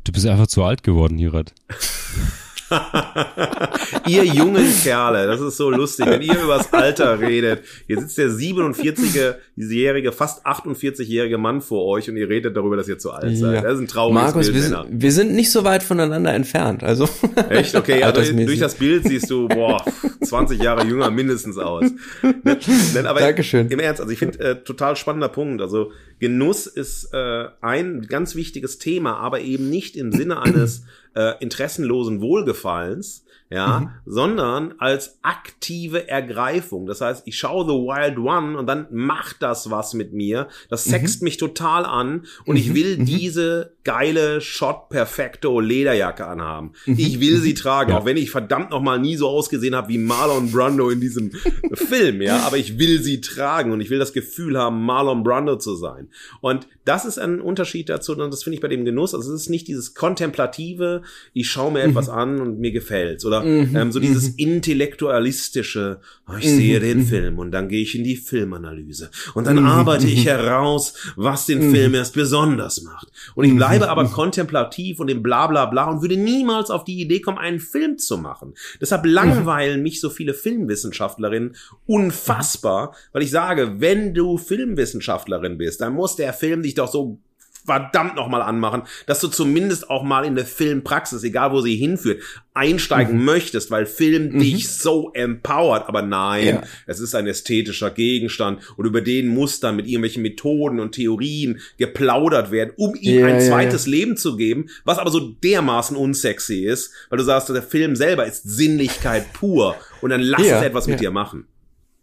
[0.05, 1.53] Du bist einfach zu alt geworden, Hirat.
[4.07, 7.62] ihr jungen Kerle, das ist so lustig, wenn ihr übers Alter redet.
[7.87, 12.98] Hier sitzt der 47-jährige, fast 48-jährige Mann vor euch und ihr redet darüber, dass ihr
[12.98, 13.55] zu alt seid.
[13.55, 13.61] Ja.
[13.62, 16.83] Das ist ein trauriges Markus, Bild, wir sind, wir sind nicht so weit voneinander entfernt,
[16.83, 17.09] also.
[17.50, 17.74] Echt?
[17.74, 19.85] Okay, also durch das Bild siehst du, boah,
[20.22, 21.85] 20 Jahre jünger mindestens aus.
[22.22, 23.68] Ne, aber Dankeschön.
[23.68, 25.61] Im Ernst, also ich finde, äh, total spannender Punkt.
[25.61, 31.35] Also Genuss ist äh, ein ganz wichtiges Thema, aber eben nicht im Sinne eines äh,
[31.40, 33.24] interessenlosen Wohlgefallens,
[33.55, 33.88] ja, mhm.
[34.05, 36.87] sondern als aktive Ergreifung.
[36.87, 40.49] Das heißt, ich schaue The Wild One und dann macht das was mit mir.
[40.71, 40.90] Das mhm.
[40.90, 41.27] sext mhm.
[41.27, 42.61] mich total an und mhm.
[42.61, 43.05] ich will mhm.
[43.05, 46.73] diese geile Shot Perfecto Lederjacke anhaben.
[46.85, 46.97] Mhm.
[46.99, 47.99] Ich will sie tragen, ja.
[47.99, 51.31] auch wenn ich verdammt noch mal nie so ausgesehen habe wie Marlon Brando in diesem
[51.75, 55.57] Film, ja, aber ich will sie tragen und ich will das Gefühl haben, Marlon Brando
[55.57, 56.09] zu sein.
[56.40, 59.14] Und das ist ein Unterschied dazu und das finde ich bei dem Genuss.
[59.14, 63.43] Also es ist nicht dieses kontemplative, ich schaue mir etwas an und mir gefällt's oder
[63.44, 63.76] mhm.
[63.76, 64.35] ähm, so dieses mhm.
[64.37, 66.57] intellektualistische, oh, ich mhm.
[66.57, 67.07] sehe den mhm.
[67.07, 71.70] Film und dann gehe ich in die Filmanalyse und dann arbeite ich heraus, was den
[71.72, 73.09] Film erst besonders macht.
[73.35, 77.00] Und ich bleibe aber kontemplativ und im bla bla bla und würde niemals auf die
[77.00, 78.54] Idee kommen, einen Film zu machen.
[78.80, 85.94] Deshalb langweilen mich so viele Filmwissenschaftlerinnen unfassbar, weil ich sage, wenn du Filmwissenschaftlerin bist, dann
[85.94, 87.18] muss der Film dich doch so
[87.64, 92.22] verdammt nochmal anmachen, dass du zumindest auch mal in der Filmpraxis, egal wo sie hinführt,
[92.53, 93.24] einsteigen mhm.
[93.24, 94.38] möchtest, weil Film mhm.
[94.38, 95.88] dich so empowert.
[95.88, 96.62] Aber nein, ja.
[96.87, 101.61] es ist ein ästhetischer Gegenstand und über den muss dann mit irgendwelchen Methoden und Theorien
[101.79, 105.96] geplaudert werden, um ihm ja, ein zweites ja, Leben zu geben, was aber so dermaßen
[105.96, 110.62] unsexy ist, weil du sagst, der Film selber ist Sinnlichkeit pur und dann lass es
[110.62, 111.46] etwas mit dir machen.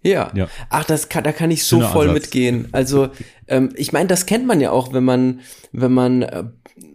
[0.03, 0.31] Ja.
[0.35, 0.47] ja.
[0.69, 2.23] Ach, das kann, da kann ich so Schöner voll Ansatz.
[2.23, 2.67] mitgehen.
[2.71, 3.09] Also,
[3.47, 6.43] ähm, ich meine, das kennt man ja auch, wenn man, wenn man äh,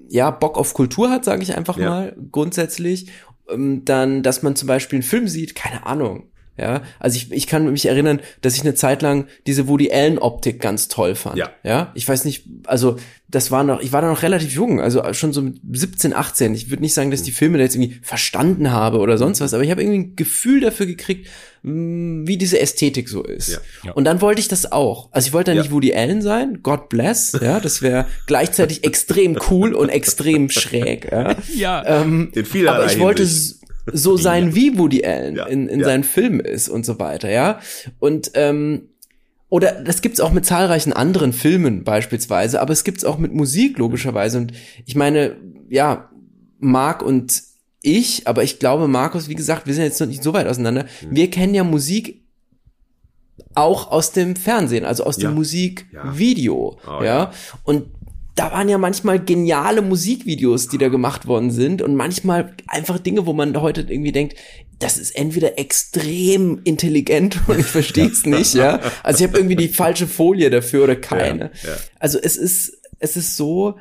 [0.09, 1.88] ja Bock auf Kultur hat, sage ich einfach ja.
[1.88, 3.09] mal grundsätzlich.
[3.49, 6.31] Ähm, dann, dass man zum Beispiel einen Film sieht, keine Ahnung.
[6.59, 10.19] Ja, also ich, ich kann mich erinnern, dass ich eine Zeit lang diese Woody Allen
[10.19, 11.37] Optik ganz toll fand.
[11.37, 11.51] Ja.
[11.62, 12.97] Ja, ich weiß nicht, also
[13.29, 16.55] das war noch, ich war da noch relativ jung, also schon so mit 17, 18.
[16.55, 19.40] Ich würde nicht sagen, dass ich die Filme da jetzt irgendwie verstanden habe oder sonst
[19.40, 21.29] was, aber ich habe irgendwie ein Gefühl dafür gekriegt,
[21.62, 23.49] mm, wie diese Ästhetik so ist.
[23.49, 23.59] Ja.
[23.85, 23.92] Ja.
[23.92, 25.09] Und dann wollte ich das auch.
[25.11, 29.37] Also ich wollte da nicht Woody Allen sein, God bless, ja, das wäre gleichzeitig extrem
[29.51, 31.11] cool und extrem schräg.
[31.11, 32.03] Ja, ja.
[32.03, 32.33] Ähm,
[32.66, 33.29] aber ich wollte
[33.92, 35.87] so sein wie Woody Allen ja, in, in ja.
[35.87, 37.61] seinen Filmen ist und so weiter, ja.
[37.99, 38.88] Und ähm,
[39.49, 43.79] oder das gibt's auch mit zahlreichen anderen Filmen beispielsweise, aber es gibt's auch mit Musik
[43.79, 44.38] logischerweise.
[44.38, 44.53] Und
[44.85, 45.37] ich meine,
[45.68, 46.11] ja,
[46.59, 47.42] Marc und
[47.81, 50.87] ich, aber ich glaube, Markus, wie gesagt, wir sind jetzt noch nicht so weit auseinander.
[51.03, 51.14] Mhm.
[51.14, 52.25] Wir kennen ja Musik
[53.55, 55.35] auch aus dem Fernsehen, also aus dem Ja.
[55.37, 57.05] Musikvideo, Oh, ja.
[57.05, 57.31] ja.
[57.62, 57.87] Und
[58.37, 63.27] da waren ja manchmal geniale Musikvideos, die da gemacht worden sind und manchmal einfach Dinge,
[63.27, 64.37] wo man heute irgendwie denkt,
[64.79, 68.81] das ist entweder extrem intelligent und ich verstehe es nicht, ja.
[69.03, 71.51] Also ich habe irgendwie die falsche Folie dafür oder keine.
[71.62, 71.77] Ja, ja.
[71.99, 73.77] Also es ist es ist so,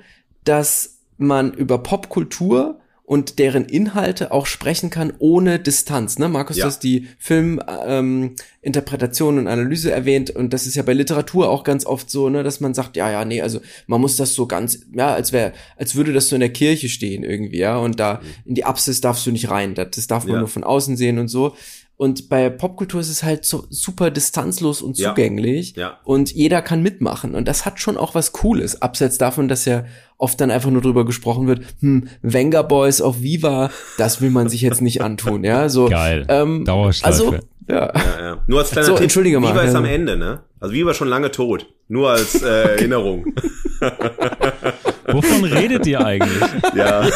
[0.46, 6.18] dass man über Popkultur und deren Inhalte auch sprechen kann ohne Distanz.
[6.18, 6.28] Ne?
[6.28, 6.64] Markus, Ja.
[6.66, 11.64] du hast die Filminterpretation ähm, und Analyse erwähnt und das ist ja bei Literatur auch
[11.64, 14.48] ganz oft so, ne, dass man sagt, ja, ja, nee, also man muss das so
[14.48, 18.00] ganz, ja, als wäre, als würde das so in der Kirche stehen irgendwie, ja, und
[18.00, 20.36] da in die Apsis darfst du nicht rein, das, das darf man Mhm.
[20.36, 20.40] Ja.
[20.40, 21.56] nur von außen sehen und so.
[21.98, 25.10] Und bei Popkultur ist es halt so super distanzlos und Ja.
[25.10, 26.00] zugänglich Ja.
[26.04, 29.86] und jeder kann mitmachen und das hat schon auch was Cooles, abseits davon, dass ja
[30.18, 34.50] oft dann einfach nur drüber gesprochen wird, hm, Venga Boys auf Viva, das will man
[34.50, 35.88] sich jetzt nicht antun, ja, so.
[35.88, 36.26] Geil.
[36.28, 37.06] Ähm, Dauerschleife.
[37.08, 37.40] Also, ja.
[37.68, 38.44] Ja, ja.
[38.46, 39.80] Nur als kleiner So, Tipp, entschuldige mal, Viva ist ja.
[39.80, 40.42] am Ende, ne?
[40.60, 41.66] Also Viva ist schon lange tot.
[41.88, 43.26] Nur als äh, Erinnerung.
[45.08, 46.42] Wovon redet ihr eigentlich?
[46.76, 47.06] ja.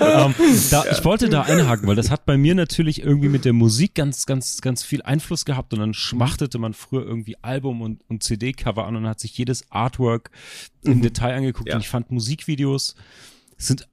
[0.00, 0.34] ähm,
[0.70, 3.94] da, Ich wollte da einhaken, weil das hat bei mir natürlich irgendwie mit der Musik
[3.94, 8.22] ganz, ganz, ganz viel Einfluss gehabt und dann schmachtete man früher irgendwie Album und, und
[8.22, 10.30] CD-Cover an und hat sich jedes Artwork
[10.82, 11.76] im Detail angeguckt Ja.
[11.76, 12.94] und ich fand Musikvideos
[13.56, 13.88] sind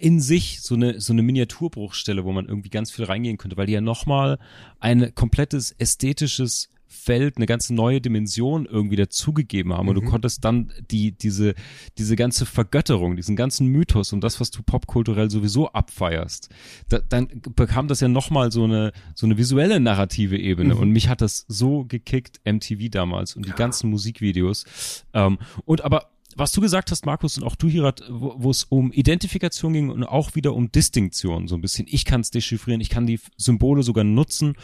[0.00, 3.66] in sich so eine, so eine Miniaturbruchstelle, wo man irgendwie ganz viel reingehen könnte, weil
[3.66, 4.38] die ja nochmal
[4.78, 6.68] ein komplettes ästhetisches
[7.08, 9.88] Feld, eine ganze neue Dimension irgendwie dazugegeben haben.
[9.88, 11.54] Und du konntest dann die, diese,
[11.96, 16.50] diese ganze Vergötterung, diesen ganzen Mythos und das, was du popkulturell sowieso abfeierst,
[16.90, 20.76] da, dann bekam das ja nochmal so eine, so eine visuelle narrative Ebene.
[20.76, 24.66] Und mich hat das so gekickt, MTV damals und die ganzen Musikvideos.
[25.14, 28.92] Ähm, und aber was du gesagt hast, Markus, und auch du, Hirat, wo es um
[28.92, 31.86] Identifikation ging und auch wieder um Distinktion so ein bisschen.
[31.88, 34.54] Ich kann es dechiffrieren, ich kann die Symbole sogar nutzen.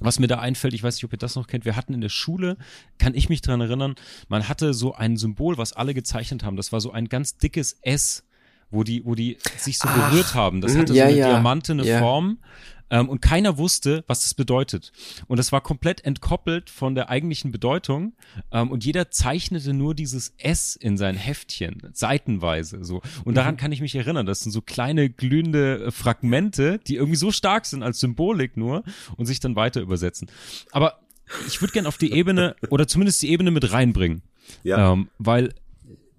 [0.00, 2.00] Was mir da einfällt, ich weiß nicht, ob ihr das noch kennt, wir hatten in
[2.00, 2.56] der Schule,
[2.98, 3.94] kann ich mich dran erinnern,
[4.28, 6.56] man hatte so ein Symbol, was alle gezeichnet haben.
[6.56, 8.24] Das war so ein ganz dickes S,
[8.70, 10.60] wo die, wo die sich so Ach, berührt haben.
[10.60, 11.98] Das mhm, hatte ja, so eine ja, diamantene ja.
[11.98, 12.38] Form.
[12.90, 14.92] Ähm, und keiner wusste, was das bedeutet.
[15.26, 18.14] Und das war komplett entkoppelt von der eigentlichen Bedeutung.
[18.50, 23.02] Ähm, und jeder zeichnete nur dieses S in sein Heftchen, seitenweise so.
[23.24, 23.58] Und daran Mhm.
[23.58, 24.26] kann ich mich erinnern.
[24.26, 28.82] Das sind so kleine glühende äh, Fragmente, die irgendwie so stark sind als Symbolik nur
[29.16, 30.30] und sich dann weiter übersetzen.
[30.72, 31.00] Aber
[31.46, 34.22] ich würde gerne auf die Ebene oder zumindest die Ebene mit reinbringen.
[34.62, 34.92] Ja.
[34.92, 35.52] Ähm, weil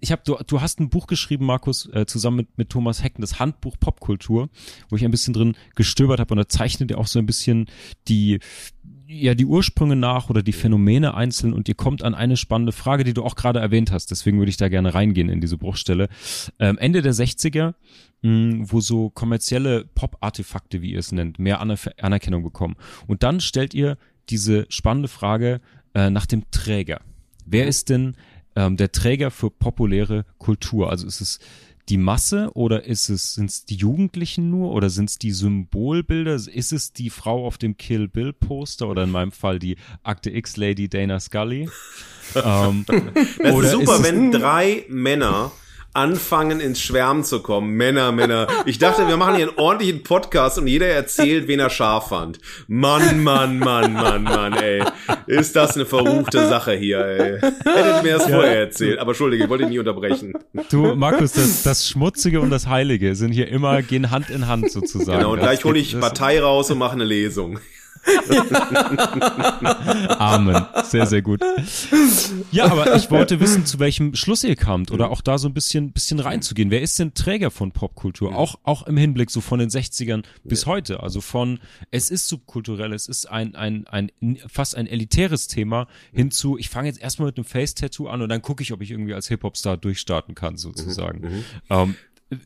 [0.00, 3.20] ich habe, du, du hast ein Buch geschrieben, Markus, äh, zusammen mit, mit Thomas Hecken,
[3.20, 4.48] das Handbuch Popkultur,
[4.88, 7.66] wo ich ein bisschen drin gestöbert habe und da zeichnet ihr auch so ein bisschen
[8.08, 8.40] die,
[9.06, 13.04] ja, die Ursprünge nach oder die Phänomene einzeln und ihr kommt an eine spannende Frage,
[13.04, 14.10] die du auch gerade erwähnt hast.
[14.10, 16.08] Deswegen würde ich da gerne reingehen in diese Bruchstelle.
[16.58, 17.74] Ähm, Ende der 60er,
[18.22, 22.76] mh, wo so kommerzielle Pop-Artefakte, wie ihr es nennt, mehr Aner Anerkennung bekommen.
[23.06, 25.60] Und dann stellt ihr diese spannende Frage
[25.94, 27.00] äh, nach dem Träger.
[27.46, 28.14] Wer ist denn
[28.66, 30.90] ähm, der Träger für populäre Kultur?
[30.90, 31.38] Also ist es
[31.88, 36.34] die Masse oder ist es sind es die Jugendlichen nur oder sind es die Symbolbilder?
[36.34, 40.30] Ist es die Frau auf dem Kill Bill Poster oder in meinem Fall die Akte
[40.30, 41.68] X Lady Dana Scully?
[42.36, 45.50] ähm, Das oder ist super, es- wenn drei Männer
[45.92, 47.72] anfangen ins Schwärmen zu kommen.
[47.74, 48.46] Männer, Männer.
[48.64, 52.38] Ich dachte, wir machen hier einen ordentlichen Podcast und jeder erzählt, wen er scharf fand.
[52.68, 54.84] Mann, Mann, Mann, Mann, Mann, ey.
[55.26, 57.40] Ist das eine verruchte Sache hier, ey.
[57.40, 58.98] Hättet mir das vorher erzählt.
[58.98, 60.32] Aber Entschuldige, ich wollte dich nie unterbrechen.
[60.70, 64.70] Du, Markus, das, das Schmutzige und das Heilige sind hier immer, gehen Hand in Hand
[64.70, 65.18] sozusagen.
[65.18, 67.58] Genau, und gleich hole ich Partei raus und mache eine Lesung.
[70.18, 70.66] Amen.
[70.84, 71.40] Sehr, sehr gut.
[72.50, 75.54] Ja, aber ich wollte wissen, zu welchem Schluss ihr kamt oder auch da so ein
[75.54, 76.70] bisschen, bisschen reinzugehen.
[76.70, 78.34] Wer ist denn Träger von Popkultur?
[78.34, 81.02] Auch, auch im Hinblick so von den 60ern bis heute.
[81.02, 81.58] Also von,
[81.90, 84.10] es ist subkulturell, es ist ein, ein, ein,
[84.48, 88.42] fast ein elitäres Thema hinzu, ich fange jetzt erstmal mit einem Face-Tattoo an und dann
[88.42, 91.44] gucke ich, ob ich irgendwie als Hip-Hop-Star durchstarten kann, sozusagen.
[91.68, 91.94] Ähm,
[92.30, 92.36] w-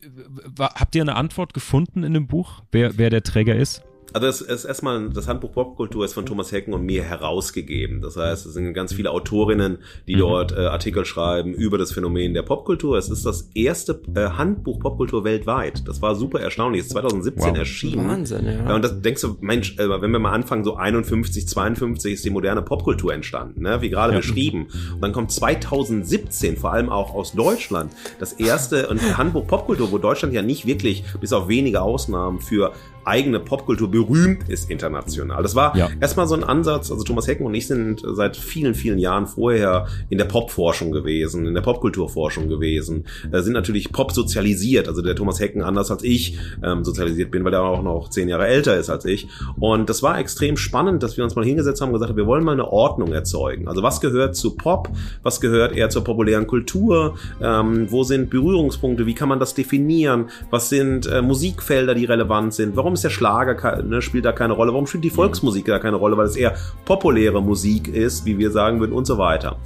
[0.57, 3.83] w- habt ihr eine Antwort gefunden in dem Buch, wer, wer der Träger ist?
[4.15, 8.01] Also es ist erstmal, das Handbuch Popkultur ist von Thomas Hecken und mir herausgegeben.
[8.01, 12.33] Das heißt, es sind ganz viele Autorinnen, die dort äh, Artikel schreiben über das Phänomen
[12.33, 12.97] der Popkultur.
[12.97, 15.85] Es ist das erste äh, Handbuch Popkultur weltweit.
[15.85, 16.79] Das war super erstaunlich.
[16.79, 17.57] Es ist 2017 Wow.
[17.57, 18.07] erschienen.
[18.07, 18.69] Wahnsinn, ja.
[18.69, 22.23] Ja, und das denkst du, Mensch, äh, wenn wir mal anfangen, so 51, 52 ist
[22.23, 23.81] die moderne Popkultur entstanden, ne?
[23.81, 24.19] wie gerade Ja.
[24.19, 24.67] beschrieben.
[24.93, 29.97] Und dann kommt 2017, vor allem auch aus Deutschland, das erste und Handbuch Popkultur, wo
[29.97, 32.71] Deutschland ja nicht wirklich, bis auf wenige Ausnahmen, für
[33.05, 35.43] eigene Popkultur berühmt ist international.
[35.43, 35.89] Das war ja.
[35.99, 39.87] erstmal so ein Ansatz, also Thomas Hecken und ich sind seit vielen, vielen Jahren vorher
[40.09, 45.15] in der Popforschung gewesen, in der Popkulturforschung gewesen, äh, sind natürlich Pop sozialisiert, also der
[45.15, 48.77] Thomas Hecken anders als ich ähm, sozialisiert bin, weil er auch noch zehn Jahre älter
[48.77, 49.27] ist als ich.
[49.59, 52.27] Und das war extrem spannend, dass wir uns mal hingesetzt haben und gesagt haben, wir
[52.27, 53.67] wollen mal eine Ordnung erzeugen.
[53.67, 54.89] Also was gehört zu Pop,
[55.23, 60.29] was gehört eher zur populären Kultur, ähm, wo sind Berührungspunkte, wie kann man das definieren,
[60.49, 64.53] was sind äh, Musikfelder, die relevant sind, warum ist der Schlager, ne, spielt da keine
[64.53, 66.55] Rolle, warum spielt die Volksmusik da keine Rolle, weil es eher
[66.85, 69.57] populäre Musik ist, wie wir sagen würden und so weiter.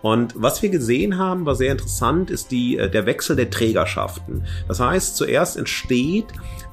[0.00, 4.44] Und was wir gesehen haben, war sehr interessant, ist die, äh, der Wechsel der Trägerschaften.
[4.68, 6.26] Das heißt, zuerst entsteht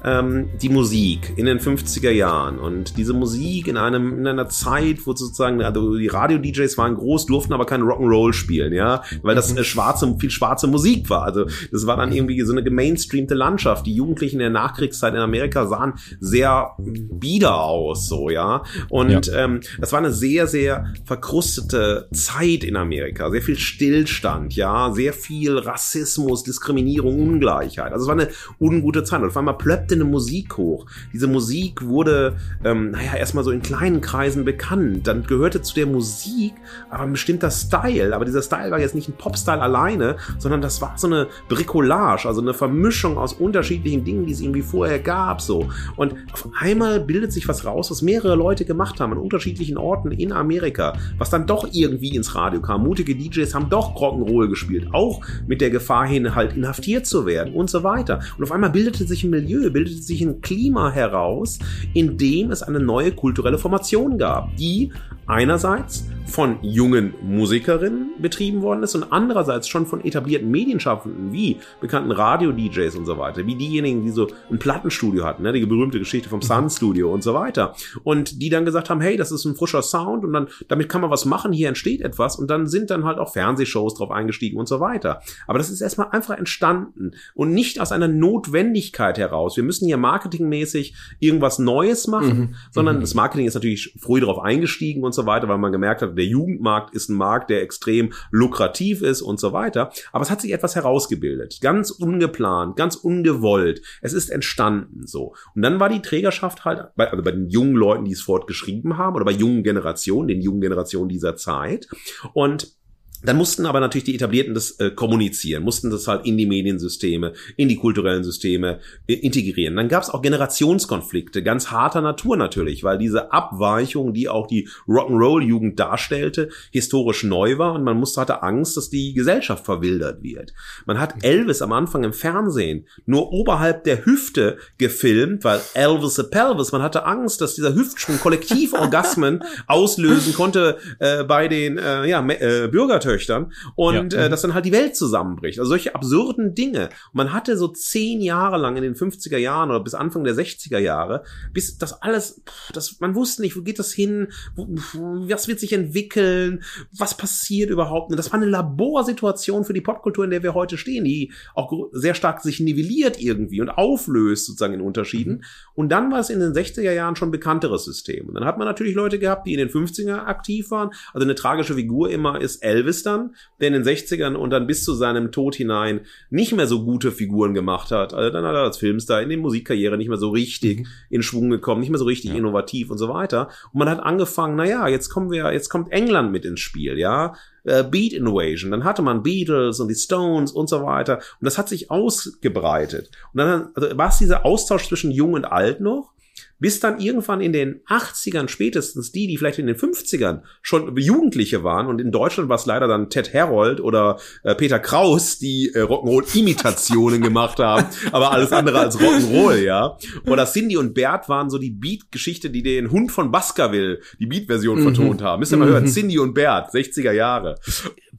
[0.06, 5.04] ähm, die Musik in den 50er Jahren und diese Musik in einem in einer Zeit,
[5.04, 9.54] wo sozusagen also die Radio-DJs waren groß, durften aber keinen Rock'n'Roll spielen, ja, weil das
[9.54, 11.24] äh, schwarze viel schwarze Musik war.
[11.24, 13.86] Also das war dann irgendwie so eine gemainstreamte Landschaft.
[13.86, 18.62] Die Jugendlichen in der Nachkriegszeit in Amerika sahen sehr bieder aus, so ja.
[18.88, 19.44] Und ja.
[19.44, 25.12] Ähm, das war eine sehr sehr verkrustete Zeit in Amerika, sehr viel Stillstand, ja, sehr
[25.12, 27.92] viel Rassismus, Diskriminierung, Ungleichheit.
[27.92, 28.28] Also es war eine
[28.60, 29.20] ungute Zeit.
[29.20, 30.86] Und auf einmal plöppte eine Musik hoch.
[31.12, 35.06] Diese Musik wurde, ähm, naja, erstmal so in kleinen Kreisen bekannt.
[35.06, 36.54] Dann gehörte zu der Musik
[36.90, 38.14] aber ein bestimmter Style.
[38.14, 42.26] Aber dieser Style war jetzt nicht ein Popstyle alleine, sondern das war so eine Bricolage,
[42.28, 45.68] also eine Vermischung aus unterschiedlichen Dingen, die es irgendwie vorher gab, so.
[45.96, 50.10] Und auf einmal bildet sich was raus, was mehrere Leute gemacht haben an unterschiedlichen Orten
[50.12, 52.84] in Amerika, was dann doch irgendwie ins Radio kam.
[52.84, 57.54] Mutige DJs haben doch Rock'n'Roll gespielt, auch mit der Gefahr hin, halt inhaftiert zu werden
[57.54, 58.20] und so weiter.
[58.36, 61.58] Und auf einmal bildete sich ein Milieu, bildete sich ein Klima heraus,
[61.92, 64.90] in dem es eine neue kulturelle Formation gab, die
[65.26, 72.10] einerseits von jungen Musikerinnen betrieben worden ist und andererseits schon von etablierten Medienschaffenden wie bekannten
[72.10, 76.28] Radio-DJs und so weiter, wie diejenigen, die so ein Plattenstudio hatten, ne, die berühmte Geschichte
[76.28, 79.54] vom Sun Studio und so weiter und die dann gesagt haben, hey, das ist ein
[79.54, 82.90] frischer Sound und dann damit kann man was machen, hier entsteht etwas und dann sind
[82.90, 85.20] dann halt auch Fernsehshows drauf eingestiegen und so weiter.
[85.46, 89.56] Aber das ist erstmal einfach entstanden und nicht aus einer Notwendigkeit heraus.
[89.56, 92.54] Wir müssen hier marketingmäßig irgendwas Neues machen, mhm.
[92.72, 93.00] sondern mhm.
[93.00, 96.24] das Marketing ist natürlich früh darauf eingestiegen und so weiter, weil man gemerkt hat, der
[96.24, 99.90] Jugendmarkt ist ein Markt, der extrem lukrativ ist und so weiter.
[100.12, 101.58] Aber es hat sich etwas herausgebildet.
[101.60, 103.82] Ganz ungeplant, ganz ungewollt.
[104.02, 105.34] Es ist entstanden so.
[105.54, 108.96] Und dann war die Trägerschaft halt, bei, also bei den jungen Leuten, die es fortgeschrieben
[108.96, 111.88] haben, oder bei jungen Generationen, den jungen Generationen dieser Zeit.
[112.32, 112.76] Und
[113.22, 117.32] dann mussten aber natürlich die Etablierten das äh, kommunizieren, mussten das halt in die Mediensysteme,
[117.56, 119.76] in die kulturellen Systeme äh, integrieren.
[119.76, 124.68] Dann gab es auch Generationskonflikte, ganz harter Natur natürlich, weil diese Abweichung, die auch die
[124.86, 130.52] Rock'n'Roll-Jugend darstellte, historisch neu war und man musste hatte Angst, dass die Gesellschaft verwildert wird.
[130.84, 136.24] Man hat Elvis am Anfang im Fernsehen nur oberhalb der Hüfte gefilmt, weil Elvis a
[136.24, 142.26] Pelvis, man hatte Angst, dass dieser Hüftsprung Kollektivorgasmen auslösen konnte äh, bei den äh, ja,
[142.28, 144.20] äh, Bürgertöchtern Töchtern und ja.
[144.20, 144.30] äh, mhm.
[144.30, 145.60] dass dann halt die Welt zusammenbricht.
[145.60, 146.88] Also solche absurden Dinge.
[147.12, 150.78] man hatte so zehn Jahre lang in den 50er Jahren oder bis Anfang der 60er
[150.78, 152.42] Jahre, bis das alles,
[152.72, 156.64] das, man wusste nicht, wo geht das hin, wo, was wird sich entwickeln,
[156.96, 158.10] was passiert überhaupt.
[158.10, 161.72] Und das war eine Laborsituation für die Popkultur, in der wir heute stehen, die auch
[161.92, 165.34] sehr stark sich nivelliert irgendwie und auflöst sozusagen in Unterschieden.
[165.34, 165.44] Mhm.
[165.74, 168.26] Und dann war es in den 60er Jahren schon bekannteres System.
[168.26, 170.90] Und dann hat man natürlich Leute gehabt, die in den 50er aktiv waren.
[171.12, 174.84] Also eine tragische Figur immer ist Elvis dann, der in den 60ern und dann bis
[174.84, 178.14] zu seinem Tod hinein nicht mehr so gute Figuren gemacht hat.
[178.14, 180.86] Also dann hat er als Filmstar in die Musikkarriere nicht mehr so richtig mhm.
[181.10, 182.36] in Schwung gekommen, nicht mehr so richtig ja.
[182.36, 183.48] innovativ und so weiter.
[183.72, 187.34] Und man hat angefangen, naja, jetzt kommen wir, jetzt kommt England mit ins Spiel, ja.
[187.64, 191.16] Äh, Beat Invasion, dann hatte man Beatles und die Stones und so weiter.
[191.16, 193.10] Und das hat sich ausgebreitet.
[193.32, 196.12] Und dann also war es dieser Austausch zwischen Jung und Alt noch
[196.58, 201.64] bis dann irgendwann in den 80ern spätestens die, die vielleicht in den 50ern schon Jugendliche
[201.64, 205.72] waren und in Deutschland war es leider dann Ted Herold oder äh, Peter Kraus, die
[205.74, 209.96] äh, Rock'n'Roll-Imitationen gemacht haben, aber alles andere als Rock'n'Roll, ja.
[210.26, 214.80] Oder Cindy und Bert waren so die Beat-Geschichte, die den Hund von Baskerville, die Beat-Version
[214.80, 214.82] mhm.
[214.82, 215.40] vertont haben.
[215.40, 215.72] Müsst ihr mal mhm.
[215.72, 217.56] hören, Cindy und Bert, 60er Jahre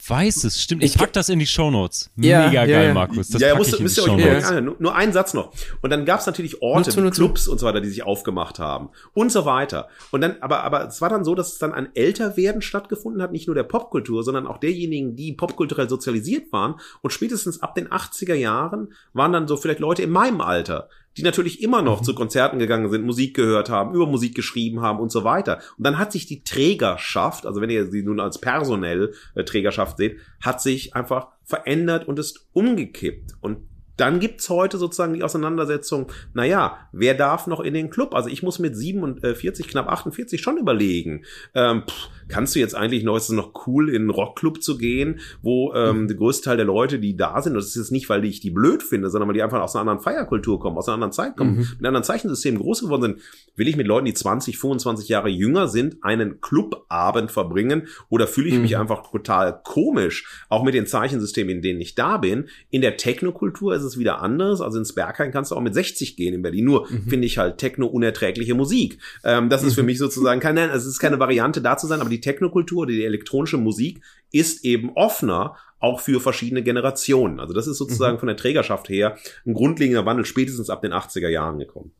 [0.05, 0.83] weiß es, stimmt.
[0.83, 2.09] Ich, ich pack das in die Shownotes.
[2.15, 3.29] Mega ja, geil, ja, Markus.
[3.29, 4.61] Das ja, pack müsst, müsst ihr euch ja.
[4.61, 5.53] nur, nur einen Satz noch.
[5.81, 8.89] Und dann gab es natürlich Orte, zu, Clubs und so weiter, die sich aufgemacht haben
[9.13, 9.87] und so weiter.
[10.11, 13.31] Und dann, aber, aber es war dann so, dass es dann ein Älterwerden stattgefunden hat,
[13.31, 16.75] nicht nur der Popkultur, sondern auch derjenigen, die popkulturell sozialisiert waren.
[17.01, 21.23] Und spätestens ab den 80er Jahren waren dann so vielleicht Leute in meinem Alter, die
[21.23, 22.05] natürlich immer noch mhm.
[22.05, 25.59] zu Konzerten gegangen sind, Musik gehört haben, über Musik geschrieben haben und so weiter.
[25.77, 29.97] Und dann hat sich die Trägerschaft, also wenn ihr sie nun als personell äh, Trägerschaft
[29.97, 33.31] seht, hat sich einfach verändert und ist umgekippt.
[33.41, 33.59] Und
[33.97, 38.13] dann gibt's heute sozusagen die Auseinandersetzung, naja, wer darf noch in den Club?
[38.15, 43.03] Also ich muss mit 47, knapp 48 schon überlegen, ähm, pff, kannst du jetzt eigentlich
[43.03, 46.07] noch, ist es noch cool, in einen Rockclub zu gehen, wo ähm, mhm.
[46.07, 48.51] der größte Teil der Leute, die da sind, das ist jetzt nicht, weil ich die
[48.51, 51.37] blöd finde, sondern weil die einfach aus einer anderen Feierkultur kommen, aus einer anderen Zeit
[51.37, 51.57] kommen, mhm.
[51.57, 53.19] mit einem anderen Zeichensystem groß geworden sind,
[53.55, 58.49] will ich mit Leuten, die 20, 25 Jahre jünger sind, einen Clubabend verbringen oder fühle
[58.49, 58.61] ich mhm.
[58.61, 62.49] mich einfach total komisch, auch mit den Zeichensystemen, in denen ich da bin.
[62.69, 66.15] In der Technokultur ist es wieder anders, also ins Berghain kannst du auch mit 60
[66.15, 67.07] gehen in Berlin, nur mhm.
[67.07, 68.99] finde ich halt Techno unerträgliche Musik.
[69.23, 69.87] Ähm, das ist für mhm.
[69.87, 73.05] mich sozusagen keine, es ist keine Variante da zu sein, aber die die Technokultur, die
[73.05, 74.01] elektronische Musik
[74.31, 77.39] ist eben offener auch für verschiedene Generationen.
[77.39, 78.19] Also das ist sozusagen mhm.
[78.19, 81.91] von der Trägerschaft her ein grundlegender Wandel spätestens ab den 80er Jahren gekommen.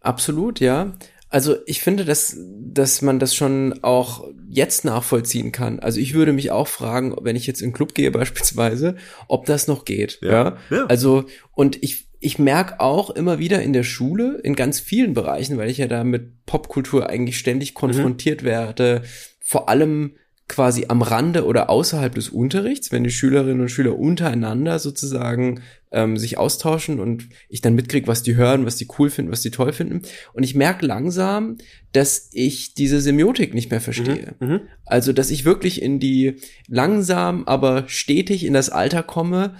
[0.00, 0.94] Absolut, ja.
[1.28, 5.80] Also ich finde, dass, dass man das schon auch jetzt nachvollziehen kann.
[5.80, 8.96] Also ich würde mich auch fragen, wenn ich jetzt in den Club gehe beispielsweise,
[9.28, 10.20] ob das noch geht.
[10.22, 10.30] Ja.
[10.30, 10.56] ja?
[10.70, 10.86] ja.
[10.86, 15.58] Also und ich ich merke auch immer wieder in der Schule, in ganz vielen Bereichen,
[15.58, 17.74] weil ich ja da mit Popkultur eigentlich ständig mhm.
[17.74, 18.46] konfrontiert mhm.
[18.46, 19.02] werde,
[19.40, 20.14] vor allem
[20.48, 26.16] quasi am Rande oder außerhalb des Unterrichts, wenn die Schülerinnen und Schüler untereinander sozusagen ähm,
[26.16, 29.50] sich austauschen und ich dann mitkriege, was die hören, was die cool finden, was die
[29.50, 30.02] toll finden.
[30.34, 31.56] Und ich merke langsam,
[31.92, 34.34] dass ich diese Semiotik nicht mehr verstehe.
[34.38, 34.48] Mhm.
[34.48, 34.60] Mhm.
[34.84, 36.36] Also, dass ich wirklich in die
[36.68, 39.56] langsam, aber stetig in das Alter komme,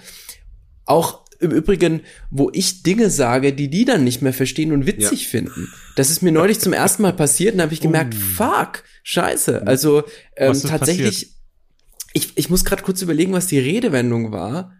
[0.85, 5.23] auch im Übrigen, wo ich Dinge sage, die die dann nicht mehr verstehen und witzig
[5.23, 5.29] ja.
[5.29, 5.71] finden.
[5.95, 8.17] Das ist mir neulich zum ersten Mal passiert und habe ich gemerkt, uh.
[8.17, 9.65] fuck, scheiße.
[9.65, 10.03] Also
[10.35, 11.33] ähm, tatsächlich,
[12.13, 14.73] ich, ich muss gerade kurz überlegen, was die Redewendung war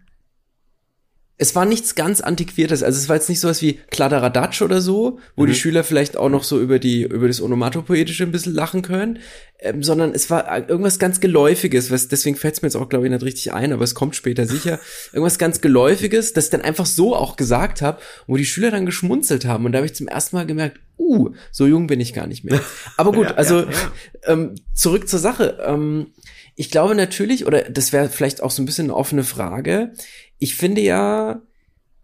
[1.40, 2.82] es war nichts ganz Antiquiertes.
[2.82, 5.46] Also es war jetzt nicht sowas wie Kladderadatsch oder so, wo mhm.
[5.46, 9.20] die Schüler vielleicht auch noch so über die, über das Onomatopoetische ein bisschen lachen können,
[9.60, 13.06] ähm, sondern es war irgendwas ganz Geläufiges, was, deswegen fällt es mir jetzt auch, glaube
[13.06, 14.80] ich, nicht richtig ein, aber es kommt später sicher.
[15.12, 18.84] irgendwas ganz Geläufiges, das ich dann einfach so auch gesagt habe, wo die Schüler dann
[18.84, 19.64] geschmunzelt haben.
[19.64, 22.42] Und da habe ich zum ersten Mal gemerkt, uh, so jung bin ich gar nicht
[22.42, 22.60] mehr.
[22.96, 24.32] Aber gut, ja, also ja, ja.
[24.32, 25.58] Ähm, zurück zur Sache.
[25.64, 26.08] Ähm,
[26.56, 29.92] ich glaube natürlich, oder das wäre vielleicht auch so ein bisschen eine offene Frage,
[30.38, 31.42] ich finde ja,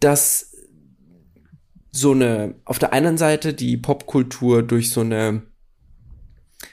[0.01, 0.55] dass
[1.91, 5.43] so eine, auf der einen Seite die Popkultur durch so eine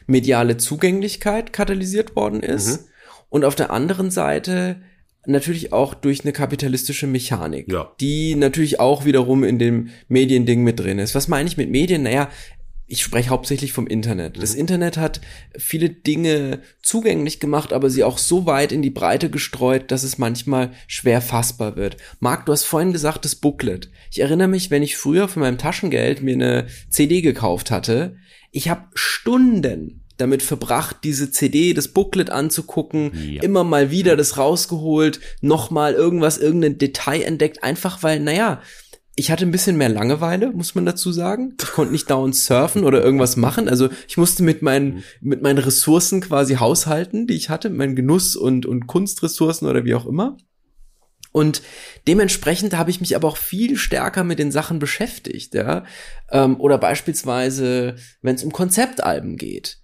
[0.08, 2.88] mediale Zugänglichkeit katalysiert worden ist mhm.
[3.30, 4.82] und auf der anderen Seite
[5.28, 7.92] natürlich auch durch eine kapitalistische Mechanik, ja.
[8.00, 11.14] die natürlich auch wiederum in dem Mediending mit drin ist.
[11.14, 12.04] Was meine ich mit Medien?
[12.04, 12.30] Naja,
[12.92, 14.42] ich spreche hauptsächlich vom Internet.
[14.42, 14.60] Das mhm.
[14.60, 15.22] Internet hat
[15.58, 20.18] viele Dinge zugänglich gemacht, aber sie auch so weit in die Breite gestreut, dass es
[20.18, 21.96] manchmal schwer fassbar wird.
[22.20, 23.90] Marc, du hast vorhin gesagt, das Booklet.
[24.12, 28.18] Ich erinnere mich, wenn ich früher von meinem Taschengeld mir eine CD gekauft hatte,
[28.52, 33.42] ich habe Stunden damit verbracht, diese CD, das Booklet anzugucken, ja.
[33.42, 38.62] immer mal wieder das rausgeholt, nochmal irgendwas, irgendein Detail entdeckt, einfach weil, naja,
[39.16, 41.56] ich hatte ein bisschen mehr Langeweile, muss man dazu sagen.
[41.62, 43.68] Ich konnte nicht dauernd surfen oder irgendwas machen.
[43.68, 45.04] Also ich musste mit meinen, mhm.
[45.22, 49.96] mit meinen Ressourcen quasi haushalten, die ich hatte, meinen Genuss und, und Kunstressourcen oder wie
[49.96, 50.38] auch immer.
[51.34, 51.62] Und
[52.08, 55.86] dementsprechend habe ich mich aber auch viel stärker mit den Sachen beschäftigt, ja.
[56.30, 59.78] Ähm, oder beispielsweise, wenn es um Konzeptalben geht.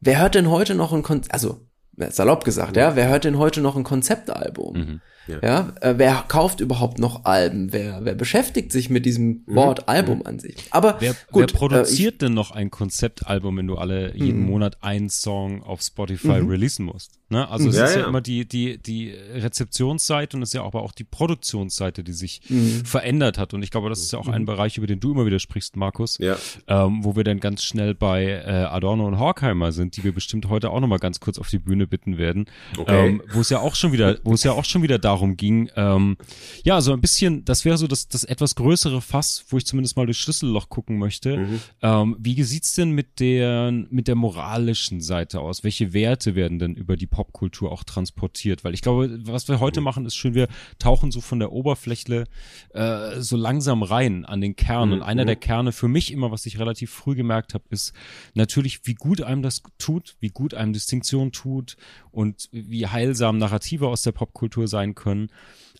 [0.00, 1.66] Wer hört denn heute noch ein Konzept, also
[1.96, 4.76] salopp gesagt, ja, wer hört denn heute noch ein Konzeptalbum?
[4.76, 5.00] Mhm.
[5.30, 7.72] Ja, ja äh, wer kauft überhaupt noch Alben?
[7.72, 9.54] Wer, wer beschäftigt sich mit diesem mhm.
[9.54, 9.84] Wort mhm.
[9.86, 10.56] Album an sich?
[10.70, 14.40] Aber wer, gut, wer produziert äh, ich, denn noch ein Konzeptalbum, wenn du alle jeden
[14.40, 14.46] mhm.
[14.46, 16.48] Monat einen Song auf Spotify mhm.
[16.48, 17.20] releasen musst?
[17.28, 17.48] Ne?
[17.48, 20.64] Also es ja, ist ja, ja, immer die, die, die Rezeptionsseite und es ist ja
[20.64, 22.40] aber auch die Produktionsseite, die sich
[22.84, 23.54] verändert hat.
[23.54, 25.76] Und ich glaube, das ist ja auch ein Bereich, über den du immer wieder sprichst,
[25.76, 26.36] Markus, ja.
[26.66, 30.48] ähm, wo wir dann ganz schnell bei äh, Adorno und Horkheimer sind, die wir bestimmt
[30.48, 32.46] heute auch nochmal ganz kurz auf die Bühne bitten werden.
[32.76, 33.08] Okay.
[33.08, 35.70] Ähm, wo es ja auch schon wieder, wo es ja auch schon wieder darum ging,
[35.76, 36.16] ähm,
[36.64, 39.96] ja, so ein bisschen, das wäre so das, das etwas größere Fass, wo ich zumindest
[39.96, 41.36] mal durch Schlüsselloch gucken möchte.
[41.36, 41.60] Mhm.
[41.82, 45.64] Ähm, wie sieht's denn mit der, mit der moralischen Seite aus?
[45.64, 49.80] Welche Werte werden denn über die Popkultur auch transportiert, weil ich glaube, was wir heute
[49.80, 50.48] machen, ist schön, wir
[50.78, 52.24] tauchen so von der Oberfläche
[52.70, 54.88] äh, so langsam rein an den Kern.
[54.88, 54.94] Mhm.
[54.94, 57.92] Und einer der Kerne für mich immer, was ich relativ früh gemerkt habe, ist
[58.34, 61.76] natürlich, wie gut einem das tut, wie gut einem Distinktion tut
[62.10, 65.09] und wie heilsam Narrative aus der Popkultur sein können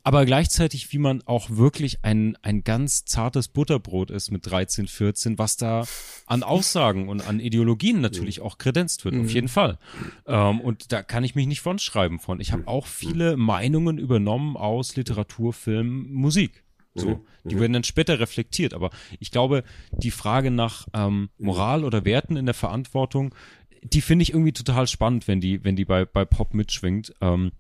[0.03, 5.39] aber gleichzeitig, wie man auch wirklich ein, ein ganz zartes Butterbrot ist mit 13, 14,
[5.39, 5.85] was da
[6.27, 9.25] an Aussagen und an Ideologien natürlich auch kredenzt wird, mhm.
[9.25, 9.79] auf jeden Fall.
[10.27, 12.41] Ähm, und da kann ich mich nicht von schreiben von.
[12.41, 16.65] Ich habe auch viele Meinungen übernommen aus Literatur, Film, Musik.
[16.95, 17.21] So, mhm.
[17.45, 18.73] die werden dann später reflektiert.
[18.73, 23.35] Aber ich glaube, die Frage nach ähm, Moral oder Werten in der Verantwortung,
[23.83, 27.15] die finde ich irgendwie total spannend, wenn die, wenn die bei, bei Pop mitschwingt.
[27.21, 27.53] Ähm,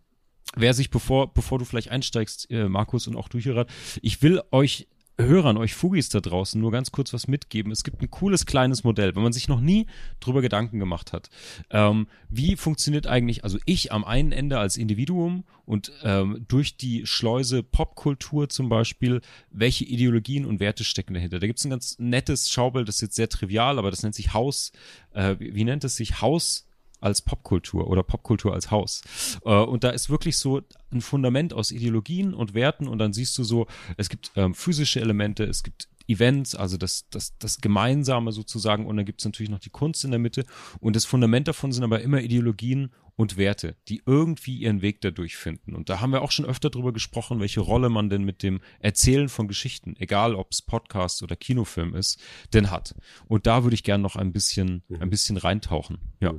[0.56, 3.70] wer sich, bevor, bevor du vielleicht einsteigst, äh, Markus und auch du, Hierat,
[4.02, 4.88] ich will euch
[5.26, 7.72] Hörern, euch Fugis da draußen nur ganz kurz was mitgeben.
[7.72, 9.86] Es gibt ein cooles kleines Modell, wenn man sich noch nie
[10.18, 11.30] drüber Gedanken gemacht hat.
[11.70, 17.06] Ähm, wie funktioniert eigentlich, also ich am einen Ende als Individuum und ähm, durch die
[17.06, 19.20] Schleuse Popkultur zum Beispiel,
[19.50, 21.38] welche Ideologien und Werte stecken dahinter?
[21.38, 24.14] Da gibt es ein ganz nettes Schaubild, das ist jetzt sehr trivial, aber das nennt
[24.14, 24.72] sich Haus,
[25.12, 26.20] äh, wie, wie nennt es sich?
[26.20, 26.66] Haus
[27.00, 29.02] als Popkultur oder Popkultur als Haus.
[29.44, 33.36] Äh, und da ist wirklich so ein Fundament aus Ideologien und Werten und dann siehst
[33.38, 38.32] du so, es gibt ähm, physische Elemente, es gibt Events, also das, das, das Gemeinsame
[38.32, 40.44] sozusagen und dann gibt es natürlich noch die Kunst in der Mitte
[40.80, 42.90] und das Fundament davon sind aber immer Ideologien
[43.20, 45.74] und Werte, die irgendwie ihren Weg dadurch finden.
[45.74, 48.60] Und da haben wir auch schon öfter drüber gesprochen, welche Rolle man denn mit dem
[48.78, 52.18] Erzählen von Geschichten, egal ob es Podcast oder Kinofilm ist,
[52.54, 52.94] denn hat.
[53.28, 55.98] Und da würde ich gerne noch ein bisschen, ein bisschen reintauchen.
[56.20, 56.34] Ja.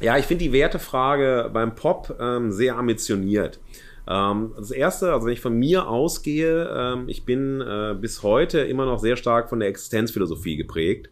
[0.00, 3.58] Ja, ich finde die Wertefrage beim Pop ähm, sehr ambitioniert.
[4.06, 8.60] Ähm, das erste, also wenn ich von mir ausgehe, ähm, ich bin äh, bis heute
[8.60, 11.10] immer noch sehr stark von der Existenzphilosophie geprägt.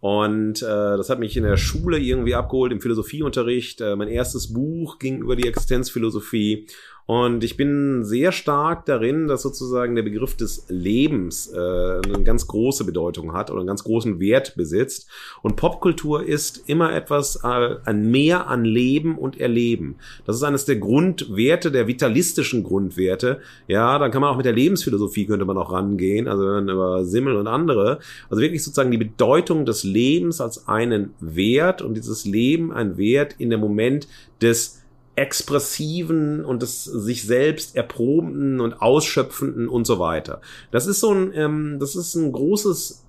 [0.00, 3.80] Und äh, das hat mich in der Schule irgendwie abgeholt, im Philosophieunterricht.
[3.80, 6.66] Äh, mein erstes Buch ging über die Existenzphilosophie.
[7.06, 12.48] Und ich bin sehr stark darin, dass sozusagen der Begriff des Lebens äh, eine ganz
[12.48, 15.08] große Bedeutung hat oder einen ganz großen Wert besitzt.
[15.40, 19.96] Und Popkultur ist immer etwas äh, an mehr an Leben und Erleben.
[20.26, 23.40] Das ist eines der Grundwerte, der vitalistischen Grundwerte.
[23.68, 26.68] Ja, dann kann man auch mit der Lebensphilosophie könnte man auch rangehen, also wenn man
[26.68, 28.00] über Simmel und andere.
[28.28, 33.36] Also wirklich sozusagen die Bedeutung des Lebens als einen Wert und dieses Leben ein Wert
[33.38, 34.08] in dem Moment
[34.42, 34.82] des
[35.16, 40.40] expressiven und des sich selbst erprobenden und ausschöpfenden und so weiter.
[40.70, 43.05] Das ist so ein, ähm, das ist ein großes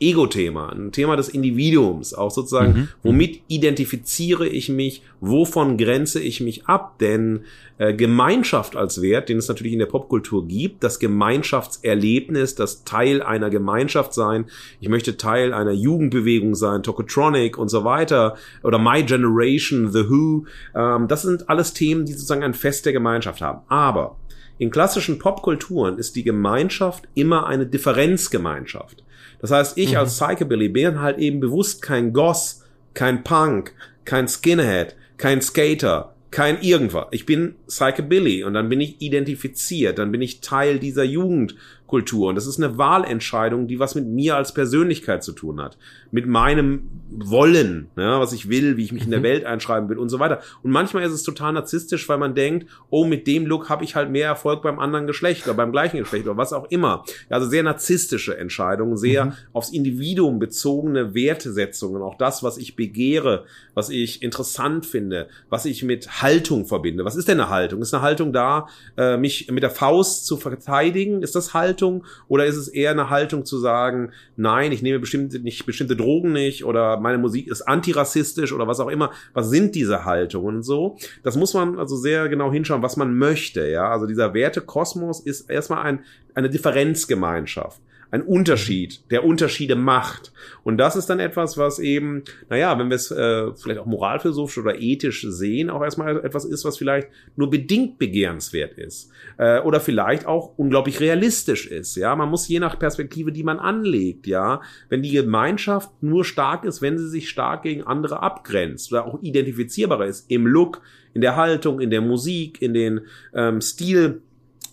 [0.00, 2.88] Ego-Thema, ein Thema des Individuums, auch sozusagen, mhm.
[3.02, 7.44] womit identifiziere ich mich, wovon grenze ich mich ab, denn
[7.78, 13.22] äh, Gemeinschaft als Wert, den es natürlich in der Popkultur gibt, das Gemeinschaftserlebnis, das Teil
[13.22, 14.46] einer Gemeinschaft sein,
[14.80, 20.44] ich möchte Teil einer Jugendbewegung sein, Tokotronic und so weiter, oder My Generation, The Who,
[20.74, 23.62] ähm, das sind alles Themen, die sozusagen ein Fest der Gemeinschaft haben.
[23.68, 24.16] Aber
[24.58, 29.04] in klassischen Popkulturen ist die Gemeinschaft immer eine Differenzgemeinschaft.
[29.40, 29.98] Das heißt, ich mhm.
[29.98, 32.64] als Psychobilly bin halt eben bewusst kein Goss,
[32.94, 33.74] kein Punk,
[34.04, 37.06] kein Skinhead, kein Skater, kein irgendwas.
[37.10, 41.54] Ich bin Psychobilly und dann bin ich identifiziert, dann bin ich Teil dieser Jugend
[41.88, 42.28] Kultur.
[42.28, 45.78] Und das ist eine Wahlentscheidung, die was mit mir als Persönlichkeit zu tun hat.
[46.12, 49.24] Mit meinem Wollen, ja, was ich will, wie ich mich in der mhm.
[49.24, 50.40] Welt einschreiben will und so weiter.
[50.62, 53.96] Und manchmal ist es total narzisstisch, weil man denkt, oh, mit dem Look habe ich
[53.96, 57.04] halt mehr Erfolg beim anderen Geschlecht oder beim gleichen Geschlecht oder was auch immer.
[57.30, 59.32] Also sehr narzisstische Entscheidungen, sehr mhm.
[59.54, 62.02] aufs Individuum bezogene Wertesetzungen.
[62.02, 67.06] Auch das, was ich begehre, was ich interessant finde, was ich mit Haltung verbinde.
[67.06, 67.80] Was ist denn eine Haltung?
[67.80, 68.68] Ist eine Haltung da,
[68.98, 71.22] äh, mich mit der Faust zu verteidigen?
[71.22, 71.77] Ist das Haltung?
[71.78, 75.96] Haltung oder ist es eher eine Haltung zu sagen, nein, ich nehme bestimmte, nicht, bestimmte
[75.96, 79.10] Drogen nicht oder meine Musik ist antirassistisch oder was auch immer.
[79.32, 80.96] Was sind diese Haltungen und so?
[81.22, 83.90] Das muss man also sehr genau hinschauen, was man möchte, ja.
[83.90, 86.00] Also dieser Wertekosmos ist erstmal ein,
[86.34, 87.80] eine Differenzgemeinschaft
[88.10, 90.32] ein Unterschied, der Unterschiede macht.
[90.64, 94.58] Und das ist dann etwas, was eben, naja, wenn wir es äh, vielleicht auch moralphilosophisch
[94.58, 99.10] oder ethisch sehen, auch erstmal etwas ist, was vielleicht nur bedingt begehrenswert ist.
[99.36, 101.96] Äh, oder vielleicht auch unglaublich realistisch ist.
[101.96, 106.64] Ja, man muss je nach Perspektive, die man anlegt, ja, wenn die Gemeinschaft nur stark
[106.64, 110.80] ist, wenn sie sich stark gegen andere abgrenzt oder auch identifizierbarer ist im Look,
[111.14, 113.00] in der Haltung, in der Musik, in den
[113.34, 114.22] ähm, Stil,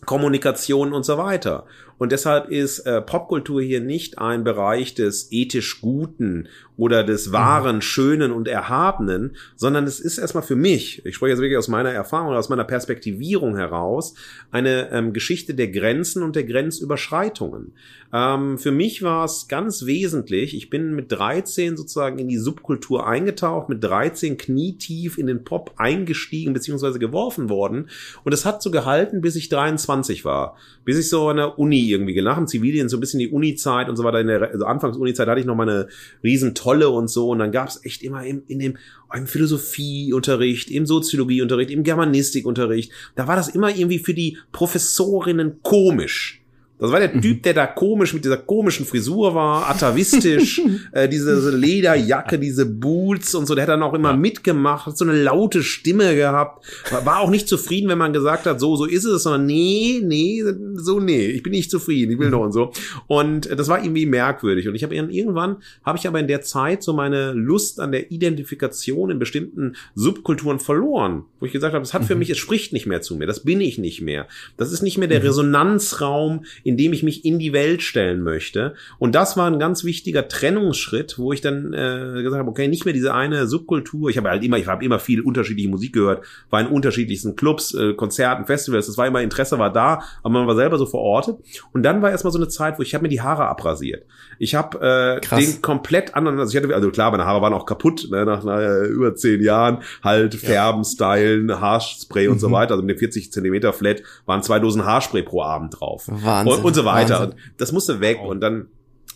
[0.06, 1.66] Kommunikation und so weiter.
[1.98, 7.78] Und deshalb ist äh, Popkultur hier nicht ein Bereich des ethisch Guten oder des wahren,
[7.78, 7.82] mhm.
[7.82, 11.92] schönen und erhabenen, sondern es ist erstmal für mich, ich spreche jetzt wirklich aus meiner
[11.92, 14.14] Erfahrung, aus meiner Perspektivierung heraus,
[14.52, 17.74] eine ähm, Geschichte der Grenzen und der Grenzüberschreitungen.
[18.12, 23.08] Ähm, für mich war es ganz wesentlich, ich bin mit 13 sozusagen in die Subkultur
[23.08, 27.00] eingetaucht, mit 13 knietief in den Pop eingestiegen bzw.
[27.00, 27.90] geworfen worden
[28.24, 31.85] und es hat so gehalten, bis ich 23 war, bis ich so an der Uni
[31.90, 34.66] irgendwie, nach dem Zivilien so ein bisschen die Uni-Zeit und so weiter, in der also
[34.66, 35.88] Anfangs-Uni-Zeit hatte ich noch meine
[36.24, 37.30] riesen tolle und so.
[37.30, 38.78] Und dann gab es echt immer im, in dem
[39.14, 46.45] im Philosophieunterricht, im Soziologieunterricht, im Germanistikunterricht, da war das immer irgendwie für die Professorinnen komisch
[46.78, 50.62] Das war der Typ, der da komisch mit dieser komischen Frisur war, atavistisch,
[50.92, 53.56] äh, diese Lederjacke, diese Boots und so.
[53.56, 54.18] Der hat dann auch immer ja.
[54.18, 56.66] mitgemacht, hat so eine laute Stimme gehabt.
[57.06, 60.44] War auch nicht zufrieden, wenn man gesagt hat, so, so ist es, sondern nee, nee,
[60.76, 62.74] so, nee, ich bin nicht zufrieden, ich will noch und so.
[63.08, 64.68] Und das war irgendwie merkwürdig.
[64.68, 68.12] Und ich habe irgendwann, habe ich aber in der Zeit so meine Lust an der
[68.12, 71.24] Identifikation in bestimmten Subkulturen verloren.
[71.40, 72.20] Wo ich gesagt habe, es hat für mhm.
[72.20, 74.28] mich, es spricht nicht mehr zu mir, das bin ich nicht mehr.
[74.58, 75.28] Das ist nicht mehr der mhm.
[75.28, 78.74] Resonanzraum, in dem ich mich in die Welt stellen möchte.
[78.98, 82.86] Und das war ein ganz wichtiger Trennungsschritt, wo ich dann äh, gesagt habe, okay, nicht
[82.86, 84.10] mehr diese eine Subkultur.
[84.10, 87.76] Ich habe halt immer, ich habe immer viel unterschiedliche Musik gehört, war in unterschiedlichsten Clubs,
[87.76, 88.88] äh, Konzerten, Festivals.
[88.88, 91.38] Das war immer Interesse war da, aber man war selber so verortet.
[91.72, 94.04] Und dann war erstmal so eine Zeit, wo ich habe mir die Haare abrasiert.
[94.40, 97.68] Ich habe äh, den komplett anderen, also ich hatte, also klar, meine Haare waren auch
[97.68, 100.90] kaputt ne, nach, äh, über zehn Jahren, halt Färben, ja.
[100.90, 102.40] Stylen, Haarspray und mhm.
[102.40, 102.72] so weiter.
[102.72, 106.06] Also mit dem 40 Zentimeter Flat waren zwei Dosen Haarspray pro Abend drauf.
[106.08, 107.22] Wahnsinn und, und so weiter.
[107.22, 108.68] Und das musste weg und dann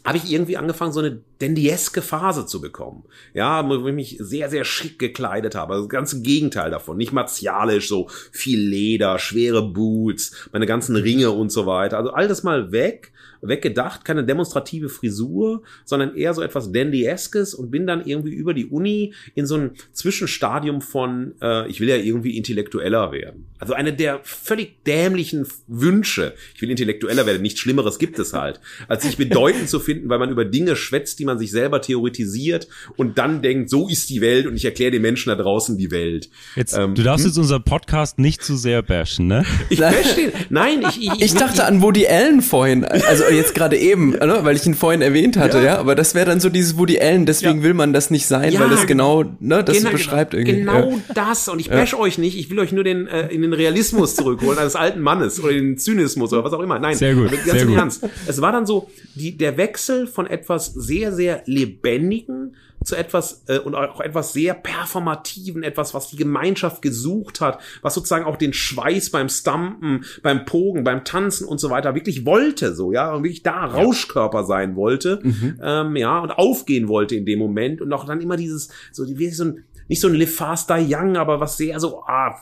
[0.06, 3.04] habe ich irgendwie angefangen, so eine dandieske Phase zu bekommen.
[3.34, 5.74] Ja, wo ich mich sehr, sehr schick gekleidet habe.
[5.74, 6.98] Also das ganze Gegenteil davon.
[6.98, 11.98] Nicht martialisch, so viel Leder, schwere Boots, meine ganzen Ringe und so weiter.
[11.98, 13.12] Also all das mal weg
[13.42, 18.66] weggedacht, keine demonstrative Frisur, sondern eher so etwas Dandy-eskes und bin dann irgendwie über die
[18.66, 23.48] Uni in so ein Zwischenstadium von, äh, ich will ja irgendwie intellektueller werden.
[23.60, 26.34] Also eine der völlig dämlichen Wünsche.
[26.56, 27.42] Ich will intellektueller werden.
[27.42, 31.20] Nichts Schlimmeres gibt es halt, als sich bedeutend zu finden, weil man über Dinge schwätzt,
[31.20, 34.92] die man sich selber theoretisiert und dann denkt, so ist die Welt und ich erkläre
[34.92, 36.30] den Menschen da draußen die Welt.
[36.56, 37.32] Jetzt, ähm, du darfst hm?
[37.32, 39.46] jetzt unseren Podcast nicht zu sehr bashen, ne?
[39.70, 40.32] Ich bash den.
[40.50, 42.86] Nein, ich, ich, ich, ich dachte an Woody Allen vorhin.
[42.86, 45.64] Also jetzt gerade eben, ne, weil ich ihn vorhin erwähnt hatte, ja.
[45.64, 45.78] ja?
[45.78, 47.64] Aber das wäre dann so dieses Woody Allen, deswegen ja.
[47.64, 50.60] will man das nicht sein, ja, weil es genau, ne, das genau, beschreibt irgendwie.
[50.60, 51.48] Genau das.
[51.48, 54.58] Und ich bash euch nicht, ich will euch nur den, äh, in den Realismus zurückholen,
[54.60, 56.80] eines alten Mannes oder den Zynismus oder was auch immer.
[56.80, 57.32] Nein, sehr gut.
[57.32, 57.78] Ganz sehr gut.
[57.78, 58.08] Ernst.
[58.28, 63.60] Es war dann so, die, der Wechsel von etwas sehr, sehr lebendigen zu etwas äh,
[63.60, 68.54] und auch etwas sehr performativen, etwas, was die Gemeinschaft gesucht hat, was sozusagen auch den
[68.54, 73.24] Schweiß beim Stampen, beim Pogen, beim Tanzen und so weiter wirklich wollte, so ja, und
[73.24, 75.60] wirklich da Rauschkörper sein wollte, mhm.
[75.62, 79.30] ähm, ja, und aufgehen wollte in dem Moment und auch dann immer dieses so wie
[79.30, 82.40] so ein nicht so ein Live Young, aber was sehr so, ah,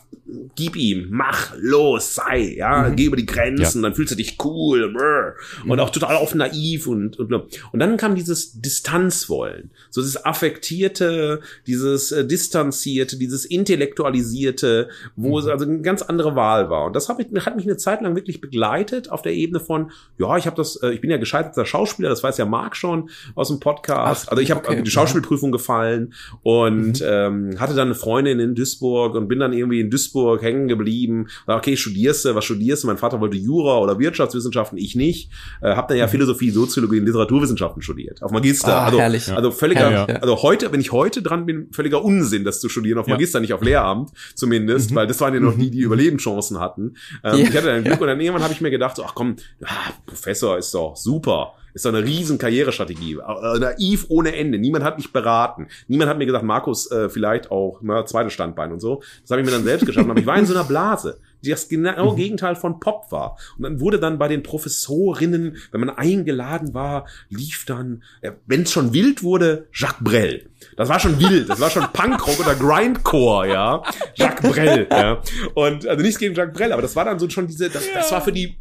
[0.55, 2.95] gib ihm, mach, los, sei, ja, mhm.
[2.97, 3.87] geh über die Grenzen, ja.
[3.87, 5.79] dann fühlst du dich cool, brr, und mhm.
[5.79, 12.11] auch total offen naiv und, und, und dann kam dieses Distanzwollen, so dieses affektierte, dieses
[12.11, 15.37] äh, distanzierte, dieses intellektualisierte, wo mhm.
[15.37, 16.85] es also eine ganz andere Wahl war.
[16.87, 19.91] Und das hat mich, hat mich eine Zeit lang wirklich begleitet auf der Ebene von,
[20.17, 23.09] ja, ich habe das, äh, ich bin ja gescheiterter Schauspieler, das weiß ja Marc schon
[23.35, 24.25] aus dem Podcast.
[24.27, 24.83] Ach, also ich habe okay.
[24.83, 27.07] die Schauspielprüfung gefallen und mhm.
[27.07, 30.67] ähm, ähm, hatte dann eine Freundin in Duisburg und bin dann irgendwie in Duisburg hängen
[30.67, 31.27] geblieben.
[31.45, 32.88] Okay, studierst du, was studierst du?
[32.88, 35.31] Mein Vater wollte Jura oder Wirtschaftswissenschaften, ich nicht.
[35.61, 36.11] Äh, hab dann ja mhm.
[36.11, 38.21] Philosophie, Soziologie und Literaturwissenschaften studiert.
[38.23, 38.75] Auf Magister.
[38.75, 39.31] Ah, also, herrlich.
[39.31, 40.15] also völliger, ja, ja.
[40.17, 43.41] also heute, wenn ich heute dran bin, völliger Unsinn, das zu studieren auf Magister, ja.
[43.41, 44.95] nicht auf Lehramt zumindest, mhm.
[44.95, 46.95] weil das waren ja noch die, die Überlebenschancen hatten.
[47.23, 49.35] Ähm, ich hatte dann Glück und dann irgendwann habe ich mir gedacht, so, ach komm,
[49.63, 51.53] ah, Professor ist doch super.
[51.78, 53.17] Ist doch eine riesen Karrierestrategie.
[53.17, 54.57] Äh, naiv ohne Ende.
[54.57, 55.67] Niemand hat mich beraten.
[55.88, 59.03] Niemand hat mir gesagt, Markus, äh, vielleicht auch, na, zweites Standbein und so.
[59.21, 60.09] Das habe ich mir dann selbst geschaffen.
[60.09, 62.15] Aber ich war in so einer Blase die das genau mhm.
[62.15, 63.38] Gegenteil von Pop war.
[63.57, 68.63] Und dann wurde dann bei den Professorinnen, wenn man eingeladen war, lief dann, äh, wenn
[68.63, 70.49] es schon wild wurde, Jacques Brel.
[70.75, 73.84] Das war schon wild, das war schon Punkrock oder Grindcore, ja.
[74.15, 75.21] Jacques Brel, ja.
[75.53, 78.11] Und also nichts gegen Jacques Brel, aber das war dann so schon diese, das, das
[78.11, 78.57] war für die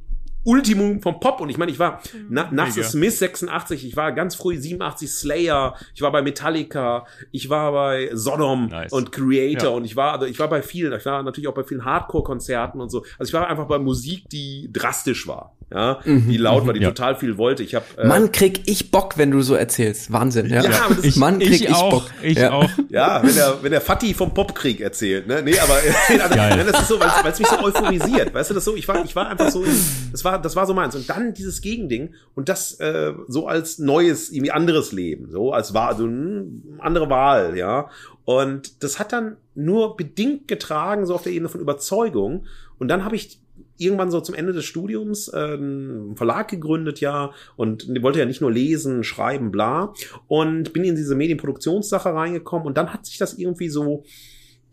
[0.47, 1.41] Ultimum vom Pop.
[1.41, 2.27] Und ich meine, ich war mhm.
[2.31, 7.07] na, nach The Smith 86, ich war ganz früh 87 Slayer, ich war bei Metallica,
[7.33, 8.93] ich war bei Sodom nice.
[8.93, 9.77] und Creator ja.
[9.77, 12.81] und ich war, also ich war bei vielen, ich war natürlich auch bei vielen Hardcore-Konzerten
[12.81, 13.05] und so.
[13.19, 16.81] Also ich war einfach bei Musik, die drastisch war ja, mhm, die laut war, die
[16.81, 16.91] ja.
[16.91, 17.65] total viel wollte.
[17.65, 20.13] Ich habe äh, Mann, krieg ich Bock, wenn du so erzählst.
[20.13, 20.63] Wahnsinn, ja.
[20.63, 22.11] ja das ich, Mann, krieg ich, ich auch, Bock.
[22.23, 22.53] Ich ja.
[22.53, 22.71] auch.
[22.89, 25.43] Ja, wenn der wenn der Fatih vom Popkrieg erzählt, ne?
[25.43, 25.75] Nee, aber
[26.43, 28.33] also, das ist so, weil es mich so euphorisiert.
[28.33, 28.77] Weißt du das so?
[28.77, 29.65] Ich war ich war einfach so
[30.13, 33.81] das war das war so meins und dann dieses Gegending und das äh, so als
[33.81, 37.91] neues irgendwie anderes Leben, so als war also hm, andere Wahl, ja.
[38.25, 42.47] Und das hat dann nur bedingt getragen so auf der Ebene von Überzeugung
[42.79, 43.41] und dann habe ich
[43.79, 48.41] irgendwann so zum Ende des Studiums äh, einen Verlag gegründet, ja, und wollte ja nicht
[48.41, 49.93] nur lesen, schreiben, bla,
[50.29, 54.05] und bin in diese Medienproduktionssache reingekommen und dann hat sich das irgendwie so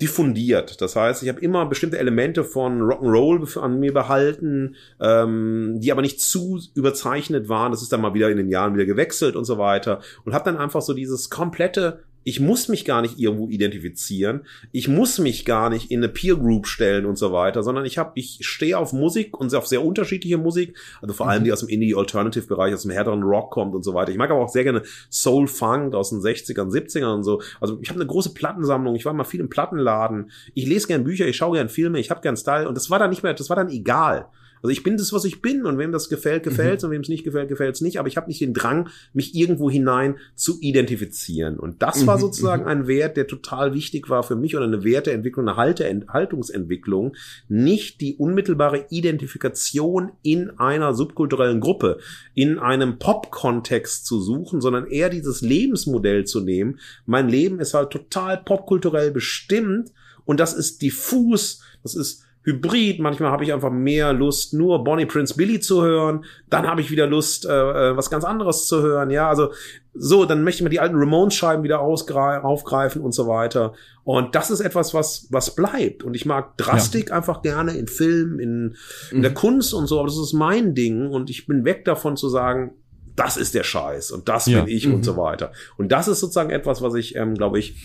[0.02, 0.82] diffundiert.
[0.82, 6.02] Das heißt, ich habe immer bestimmte Elemente von Rock'n'Roll an mir behalten, ähm, die aber
[6.02, 7.72] nicht zu überzeichnet waren.
[7.72, 10.46] Das ist dann mal wieder in den Jahren wieder gewechselt und so weiter und habe
[10.46, 14.46] dann einfach so dieses komplette ich muss mich gar nicht irgendwo identifizieren.
[14.72, 17.98] Ich muss mich gar nicht in eine Peer Group stellen und so weiter, sondern ich
[17.98, 21.46] habe, ich stehe auf Musik und auf sehr unterschiedliche Musik, also vor allem mhm.
[21.46, 24.12] die aus dem Indie Alternative Bereich, aus dem härteren Rock kommt und so weiter.
[24.12, 27.42] Ich mag aber auch sehr gerne Soul Funk aus den 60ern, 70ern und so.
[27.60, 30.32] Also ich habe eine große Plattensammlung, ich war mal viel im Plattenladen.
[30.54, 33.00] Ich lese gern Bücher, ich schaue gern Filme, ich habe gern Style und das war
[33.00, 34.28] dann nicht mehr, das war dann egal.
[34.64, 36.86] Also ich bin das, was ich bin und wem das gefällt, gefällt mhm.
[36.86, 38.00] und wem es nicht gefällt, gefällt es nicht.
[38.00, 41.60] Aber ich habe nicht den Drang, mich irgendwo hinein zu identifizieren.
[41.60, 42.22] Und das war mhm.
[42.22, 42.70] sozusagen mhm.
[42.70, 47.14] ein Wert, der total wichtig war für mich oder eine Werteentwicklung, eine Halte Haltungsentwicklung.
[47.50, 51.98] Nicht die unmittelbare Identifikation in einer subkulturellen Gruppe,
[52.34, 56.80] in einem Pop-Kontext zu suchen, sondern eher dieses Lebensmodell zu nehmen.
[57.06, 59.92] Mein Leben ist halt total popkulturell bestimmt
[60.24, 63.00] und das ist diffus, das ist Hybrid.
[63.00, 66.26] Manchmal habe ich einfach mehr Lust, nur Bonnie Prince Billy zu hören.
[66.50, 69.10] Dann habe ich wieder Lust, äh, äh was ganz anderes zu hören.
[69.10, 69.52] Ja, also
[69.94, 73.74] so, dann möchte ich mir die alten Ramones-Scheiben wieder aufgreifen und so weiter.
[74.04, 76.04] Und das ist etwas, was, was bleibt.
[76.04, 77.16] Und ich mag Drastik ja.
[77.16, 78.76] einfach gerne in Filmen, in,
[79.12, 79.22] in mhm.
[79.22, 81.08] der Kunst und so, aber das ist mein Ding.
[81.08, 82.74] Und ich bin weg davon zu sagen,
[83.16, 84.62] das ist der Scheiß und das ja.
[84.62, 84.96] bin ich mhm.
[84.96, 85.52] und so weiter.
[85.78, 87.76] Und das ist sozusagen etwas, was ich, ähm, glaube ich,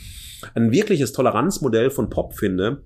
[0.54, 2.82] ein wirkliches Toleranzmodell von Pop finde,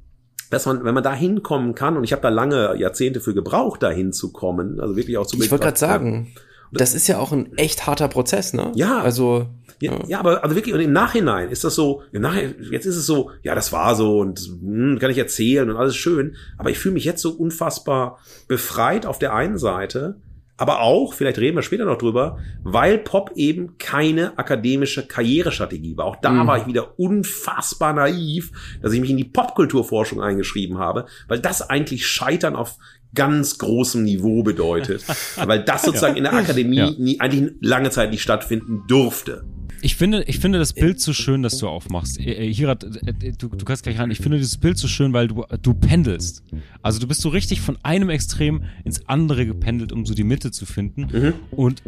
[0.52, 3.82] dass man, wenn man da hinkommen kann, und ich habe da lange Jahrzehnte für gebraucht,
[3.82, 6.34] da hinzukommen, also wirklich auch zu Ich wollte gerade sagen,
[6.70, 8.70] das ist ja auch ein echt harter Prozess, ne?
[8.74, 9.00] Ja.
[9.00, 9.46] Also.
[9.80, 12.96] Ja, ja, aber also wirklich, und im Nachhinein ist das so, im Nachhinein, jetzt ist
[12.96, 16.70] es so, ja, das war so und hm, kann ich erzählen und alles schön, aber
[16.70, 20.20] ich fühle mich jetzt so unfassbar befreit auf der einen Seite,
[20.62, 26.04] aber auch, vielleicht reden wir später noch drüber, weil Pop eben keine akademische Karrierestrategie war.
[26.04, 26.46] Auch da mhm.
[26.46, 31.68] war ich wieder unfassbar naiv, dass ich mich in die Popkulturforschung eingeschrieben habe, weil das
[31.68, 32.78] eigentlich Scheitern auf
[33.12, 35.04] ganz großem Niveau bedeutet,
[35.44, 36.18] weil das sozusagen ja.
[36.18, 36.90] in der Akademie ja.
[36.92, 39.44] nie, eigentlich lange Zeit nicht stattfinden durfte.
[39.82, 42.20] Ich finde, ich finde das Bild so schön, dass du aufmachst.
[42.20, 44.10] Äh, äh, Hirat, äh, du, du kannst gleich rein.
[44.12, 46.44] Ich finde dieses Bild so schön, weil du, du pendelst.
[46.82, 50.52] Also du bist so richtig von einem Extrem ins andere gependelt, um so die Mitte
[50.52, 51.08] zu finden.
[51.12, 51.34] Mhm.
[51.50, 51.82] Und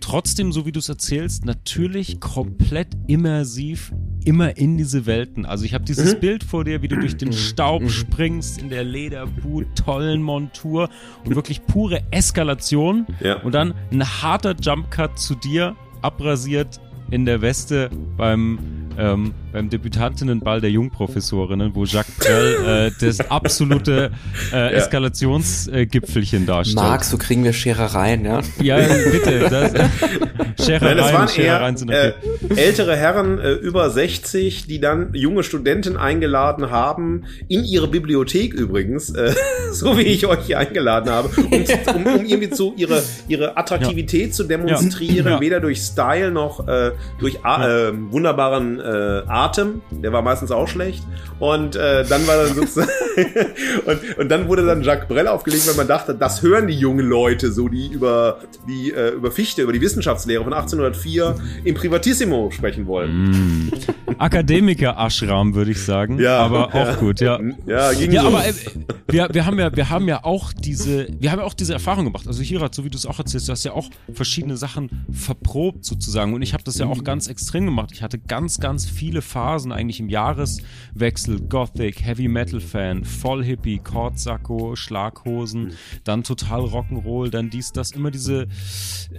[0.00, 3.92] trotzdem, so wie du es erzählst, natürlich komplett immersiv
[4.24, 5.46] immer in diese Welten.
[5.46, 6.20] Also ich habe dieses mhm.
[6.20, 7.88] Bild vor dir, wie du durch den Staub mhm.
[7.88, 10.90] springst in der Lederboot, tollen Montur
[11.24, 13.06] und wirklich pure Eskalation.
[13.20, 13.40] Ja.
[13.42, 16.80] Und dann ein harter Jumpcut zu dir, abrasiert
[17.10, 18.58] in der Weste beim
[18.98, 24.10] ähm, beim Debütantinnenball der Jungprofessorinnen, wo Jacques Brel äh, das absolute
[24.52, 26.76] äh, Eskalationsgipfelchen äh, darstellt.
[26.76, 28.40] Marc, so kriegen wir Scherereien, ja?
[28.60, 29.48] Ja, bitte.
[29.48, 29.72] Das,
[30.60, 32.12] Scherereien, Nein, das waren Scherereien sind okay.
[32.50, 38.52] äh, ältere Herren äh, über 60, die dann junge Studenten eingeladen haben, in ihre Bibliothek
[38.52, 39.34] übrigens, äh,
[39.72, 41.52] so wie ich euch hier eingeladen habe, um,
[41.94, 44.32] um, um irgendwie zu ihre, ihre Attraktivität ja.
[44.32, 45.40] zu demonstrieren, ja.
[45.40, 51.04] weder durch Style noch äh, durch äh, wunderbaren äh, Atem, der war meistens auch schlecht.
[51.38, 52.90] Und äh, dann war dann sozusagen
[53.86, 57.06] und, und dann wurde dann Jacques Brel aufgelegt, weil man dachte, das hören die jungen
[57.06, 62.50] Leute so, die über die äh, über Fichte, über die Wissenschaftslehre von 1804 im Privatissimo
[62.50, 63.30] sprechen wollen.
[63.30, 63.72] Mm.
[64.18, 66.82] Akademiker Ashram würde ich sagen, ja, aber ja.
[66.82, 67.38] auch gut, ja.
[67.66, 68.28] Ja, ging ja, so.
[68.28, 68.52] aber äh,
[69.08, 72.04] wir, wir haben ja wir haben ja auch diese wir haben ja auch diese Erfahrung
[72.04, 72.26] gemacht.
[72.26, 75.84] Also Hirat, so wie du es auch erzählst, du hast ja auch verschiedene Sachen verprobt
[75.84, 77.90] sozusagen und ich habe das ja auch ganz extrem gemacht.
[77.92, 81.40] Ich hatte ganz ganz viele Phasen eigentlich im Jahreswechsel.
[81.40, 85.74] Gothic, Heavy Metal Fan, voll Hippie, Kordsacko, Schlaghosen,
[86.04, 88.48] dann total Rock'n'Roll, dann dies, das, immer diese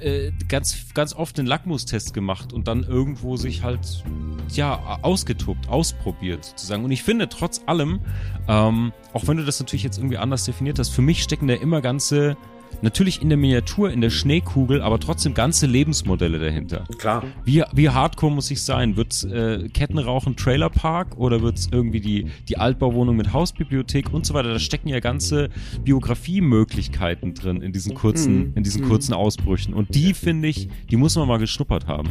[0.02, 4.04] äh, ganz, ganz oft den Lackmustest gemacht und dann irgendwo sich halt
[4.52, 6.84] ja ausgetobt, ausprobiert sozusagen.
[6.84, 8.02] Und ich finde trotz allem,
[8.48, 11.54] ähm, auch wenn du das natürlich jetzt irgendwie anders definiert hast, für mich stecken da
[11.54, 12.36] immer ganze
[12.82, 16.86] Natürlich in der Miniatur, in der Schneekugel, aber trotzdem ganze Lebensmodelle dahinter.
[16.98, 17.26] Klar.
[17.44, 18.96] Wie, wie hardcore muss ich sein?
[18.96, 24.54] Wird's äh, Kettenrauchen Trailerpark oder wird's irgendwie die, die Altbauwohnung mit Hausbibliothek und so weiter?
[24.54, 25.50] Da stecken ja ganze
[25.84, 28.54] Biografiemöglichkeiten drin in diesen kurzen, mhm.
[28.56, 28.90] in diesen mhm.
[28.90, 29.74] kurzen Ausbrüchen.
[29.74, 32.10] Und die, finde ich, die muss man mal geschnuppert haben.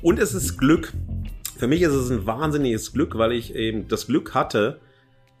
[0.00, 0.94] Und es ist Glück.
[1.58, 4.80] Für mich ist es ein wahnsinniges Glück, weil ich eben das Glück hatte,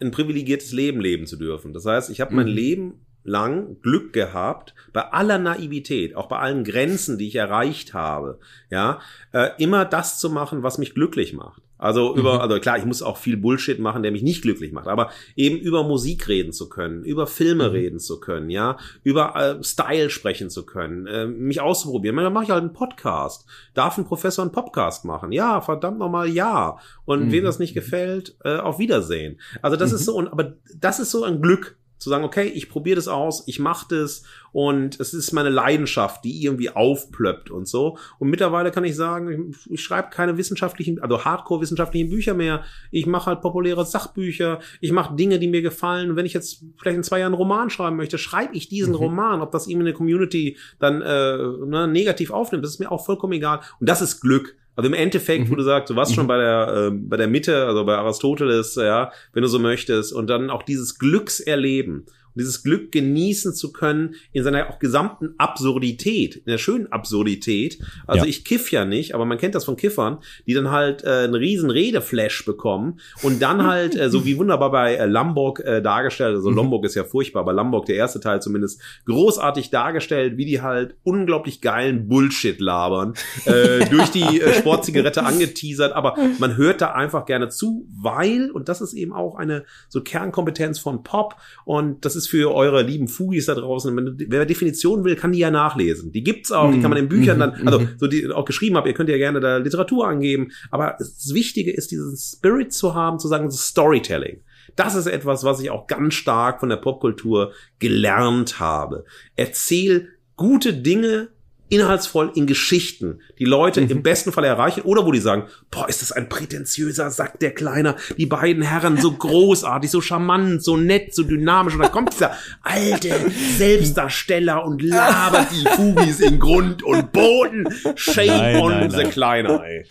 [0.02, 1.72] ein privilegiertes Leben leben zu dürfen.
[1.72, 2.52] Das heißt, ich habe mein mhm.
[2.52, 2.94] Leben
[3.24, 8.38] lang Glück gehabt, bei aller Naivität, auch bei allen Grenzen, die ich erreicht habe,
[8.70, 9.00] ja,
[9.32, 11.62] äh, immer das zu machen, was mich glücklich macht.
[11.80, 12.40] Also über, mhm.
[12.40, 15.56] also klar, ich muss auch viel Bullshit machen, der mich nicht glücklich macht, aber eben
[15.56, 17.70] über Musik reden zu können, über Filme mhm.
[17.70, 22.16] reden zu können, ja, über äh, Style sprechen zu können, äh, mich auszuprobieren.
[22.16, 23.46] Dann mache ich halt einen Podcast.
[23.72, 25.32] Darf ein Professor einen Podcast machen?
[25.32, 26.76] Ja, verdammt nochmal ja.
[27.06, 27.32] Und mhm.
[27.32, 29.40] wem das nicht gefällt, äh, auf Wiedersehen.
[29.62, 30.04] Also das ist mhm.
[30.04, 33.44] so, und aber das ist so ein Glück, zu sagen, okay, ich probiere das aus,
[33.46, 37.98] ich mache das und es ist meine Leidenschaft, die irgendwie aufplöppt und so.
[38.18, 42.64] Und mittlerweile kann ich sagen, ich, ich schreibe keine wissenschaftlichen, also Hardcore-wissenschaftlichen Bücher mehr.
[42.90, 46.10] Ich mache halt populäre Sachbücher, ich mache Dinge, die mir gefallen.
[46.10, 48.94] Und wenn ich jetzt vielleicht in zwei Jahren einen Roman schreiben möchte, schreibe ich diesen
[48.94, 48.98] mhm.
[48.98, 51.36] Roman, ob das ihm in der Community dann äh,
[51.66, 53.60] ne, negativ aufnimmt, das ist mir auch vollkommen egal.
[53.78, 54.56] Und das ist Glück.
[54.76, 55.50] Also im Endeffekt, mhm.
[55.50, 56.14] wo du sagst, du warst mhm.
[56.16, 60.12] schon bei der, äh, bei der Mitte, also bei Aristoteles, ja, wenn du so möchtest,
[60.12, 62.06] und dann auch dieses Glückserleben
[62.40, 67.78] dieses Glück genießen zu können in seiner auch gesamten Absurdität, in der schönen Absurdität.
[68.06, 68.28] Also ja.
[68.28, 71.34] ich kiff ja nicht, aber man kennt das von Kiffern, die dann halt äh, einen
[71.34, 76.36] riesen Redeflash bekommen und dann halt, äh, so wie wunderbar bei äh, Lombok äh, dargestellt,
[76.36, 76.56] also mhm.
[76.56, 80.94] Lombok ist ja furchtbar, aber Lombok, der erste Teil zumindest, großartig dargestellt, wie die halt
[81.02, 83.14] unglaublich geilen Bullshit labern,
[83.44, 88.68] äh, durch die äh, Sportzigarette angeteasert, aber man hört da einfach gerne zu, weil, und
[88.68, 93.08] das ist eben auch eine so Kernkompetenz von Pop und das ist für eure lieben
[93.08, 93.94] Fugis da draußen.
[93.96, 96.12] Wenn, wer Definitionen will, kann die ja nachlesen.
[96.12, 97.40] Die gibt's auch, die kann man in Büchern mhm.
[97.40, 97.88] dann, also mhm.
[97.98, 100.52] so die auch geschrieben habt, ihr könnt ja gerne da Literatur angeben.
[100.70, 104.40] Aber das Wichtige ist, diesen Spirit zu haben, zu sagen, Storytelling.
[104.76, 109.04] Das ist etwas, was ich auch ganz stark von der Popkultur gelernt habe.
[109.36, 111.28] Erzähl gute Dinge
[111.70, 113.90] inhaltsvoll in Geschichten, die Leute mhm.
[113.90, 117.52] im besten Fall erreichen oder wo die sagen, boah, ist das ein prätentiöser Sack, der
[117.52, 122.12] Kleiner, die beiden Herren so großartig, so charmant, so nett, so dynamisch und dann kommt
[122.12, 123.14] dieser alte
[123.56, 127.68] Selbstdarsteller und labert die Fugis in Grund und Boden.
[127.94, 129.10] Shame nein, on nein, the nein.
[129.10, 129.86] Kleiner, ey.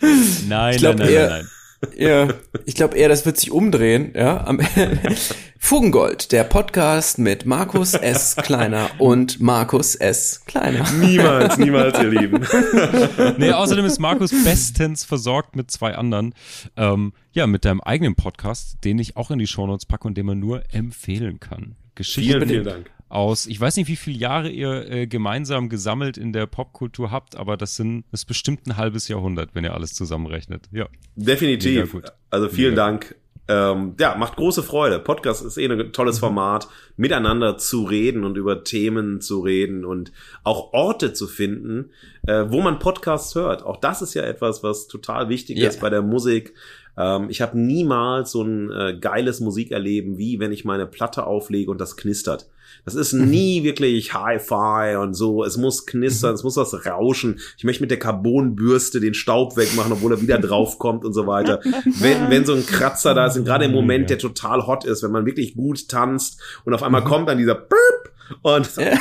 [0.48, 1.48] Nein, ich glaub, nein, nein, nein, nein.
[1.96, 2.28] Ja,
[2.66, 4.44] ich glaube eher, das wird sich umdrehen, ja.
[4.46, 4.60] Am
[5.58, 8.36] Fugengold, der Podcast mit Markus S.
[8.36, 10.42] Kleiner und Markus S.
[10.46, 10.90] Kleiner.
[10.92, 12.46] Niemals, niemals, ihr Lieben.
[13.38, 16.34] nee, außerdem ist Markus bestens versorgt mit zwei anderen.
[16.76, 20.26] Ähm, ja, mit deinem eigenen Podcast, den ich auch in die Shownotes packe und den
[20.26, 21.76] man nur empfehlen kann.
[21.94, 26.16] Geschichte vielen, vielen Dank aus, ich weiß nicht, wie viele Jahre ihr äh, gemeinsam gesammelt
[26.16, 29.92] in der Popkultur habt, aber das sind, ist bestimmt ein halbes Jahrhundert, wenn ihr alles
[29.94, 30.68] zusammenrechnet.
[30.70, 30.86] Ja.
[31.16, 31.96] Definitiv.
[32.30, 32.86] Also vielen Mega.
[32.86, 33.16] Dank.
[33.48, 35.00] Ähm, ja, macht große Freude.
[35.00, 36.20] Podcast ist eh ein tolles mhm.
[36.20, 40.12] Format, miteinander zu reden und über Themen zu reden und
[40.44, 41.90] auch Orte zu finden,
[42.28, 43.64] äh, wo man Podcasts hört.
[43.64, 45.68] Auch das ist ja etwas, was total wichtig yeah.
[45.68, 46.54] ist bei der Musik.
[46.96, 51.70] Ähm, ich habe niemals so ein äh, geiles Musikerleben, wie wenn ich meine Platte auflege
[51.70, 52.46] und das knistert.
[52.84, 53.30] Das ist mhm.
[53.30, 55.44] nie wirklich Hi-Fi und so.
[55.44, 56.34] Es muss knistern, mhm.
[56.36, 57.40] es muss was rauschen.
[57.58, 61.60] Ich möchte mit der Carbonbürste den Staub wegmachen, obwohl er wieder draufkommt und so weiter.
[62.00, 65.02] Wenn, wenn so ein Kratzer da ist, und gerade im Moment, der total hot ist,
[65.02, 67.06] wenn man wirklich gut tanzt und auf einmal mhm.
[67.06, 68.12] kommt dann dieser Burp
[68.42, 68.96] und so, nein,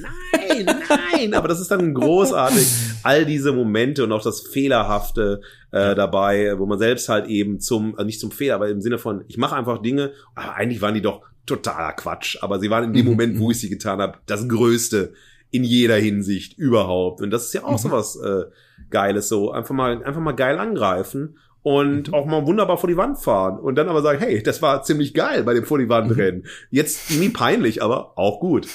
[0.00, 1.34] nein, nein.
[1.34, 2.66] Aber das ist dann großartig.
[3.02, 5.40] All diese Momente und auch das Fehlerhafte
[5.70, 8.98] äh, dabei, wo man selbst halt eben zum, also nicht zum Fehler, aber im Sinne
[8.98, 12.38] von, ich mache einfach Dinge, aber eigentlich waren die doch totaler Quatsch.
[12.42, 13.12] Aber sie waren in dem mhm.
[13.12, 13.50] Moment, wo mhm.
[13.52, 15.12] ich sie getan habe, das Größte
[15.50, 17.20] in jeder Hinsicht überhaupt.
[17.20, 17.78] Und das ist ja auch mhm.
[17.78, 18.44] so was äh,
[18.90, 22.14] Geiles, so einfach mal, einfach mal geil angreifen und mhm.
[22.14, 25.14] auch mal wunderbar vor die Wand fahren und dann aber sagen, hey, das war ziemlich
[25.14, 26.46] geil bei dem vor die Wand rennen.
[26.70, 28.68] Jetzt nie peinlich, aber auch gut.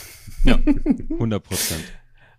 [0.43, 0.59] Ja,
[1.09, 1.83] 100 Prozent.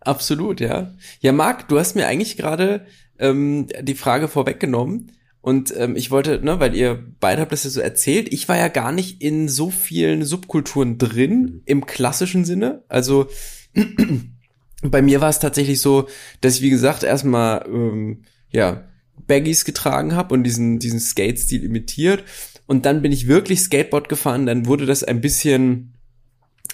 [0.00, 0.94] Absolut, ja.
[1.20, 2.86] Ja, Marc, du hast mir eigentlich gerade
[3.18, 5.12] ähm, die Frage vorweggenommen.
[5.40, 8.56] Und ähm, ich wollte, ne, weil ihr beide habt das ja so erzählt, ich war
[8.56, 12.82] ja gar nicht in so vielen Subkulturen drin im klassischen Sinne.
[12.88, 13.28] Also
[14.82, 16.08] bei mir war es tatsächlich so,
[16.40, 18.88] dass ich, wie gesagt, erstmal ähm, ja
[19.26, 22.24] Baggies getragen habe und diesen, diesen Skate-Stil imitiert.
[22.66, 25.93] Und dann bin ich wirklich Skateboard gefahren, dann wurde das ein bisschen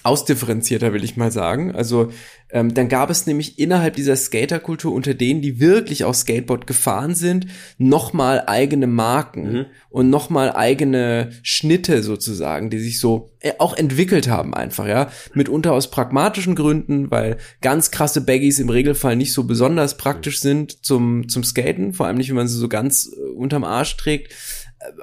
[0.03, 1.73] ausdifferenzierter, will ich mal sagen.
[1.75, 2.11] Also
[2.49, 7.15] ähm, dann gab es nämlich innerhalb dieser Skaterkultur unter denen, die wirklich auch Skateboard gefahren
[7.15, 7.47] sind,
[7.77, 9.65] nochmal eigene Marken mhm.
[9.89, 15.09] und nochmal eigene Schnitte sozusagen, die sich so äh, auch entwickelt haben einfach, ja.
[15.33, 20.85] Mitunter aus pragmatischen Gründen, weil ganz krasse Baggies im Regelfall nicht so besonders praktisch sind
[20.85, 24.33] zum, zum Skaten, vor allem nicht, wenn man sie so ganz äh, unterm Arsch trägt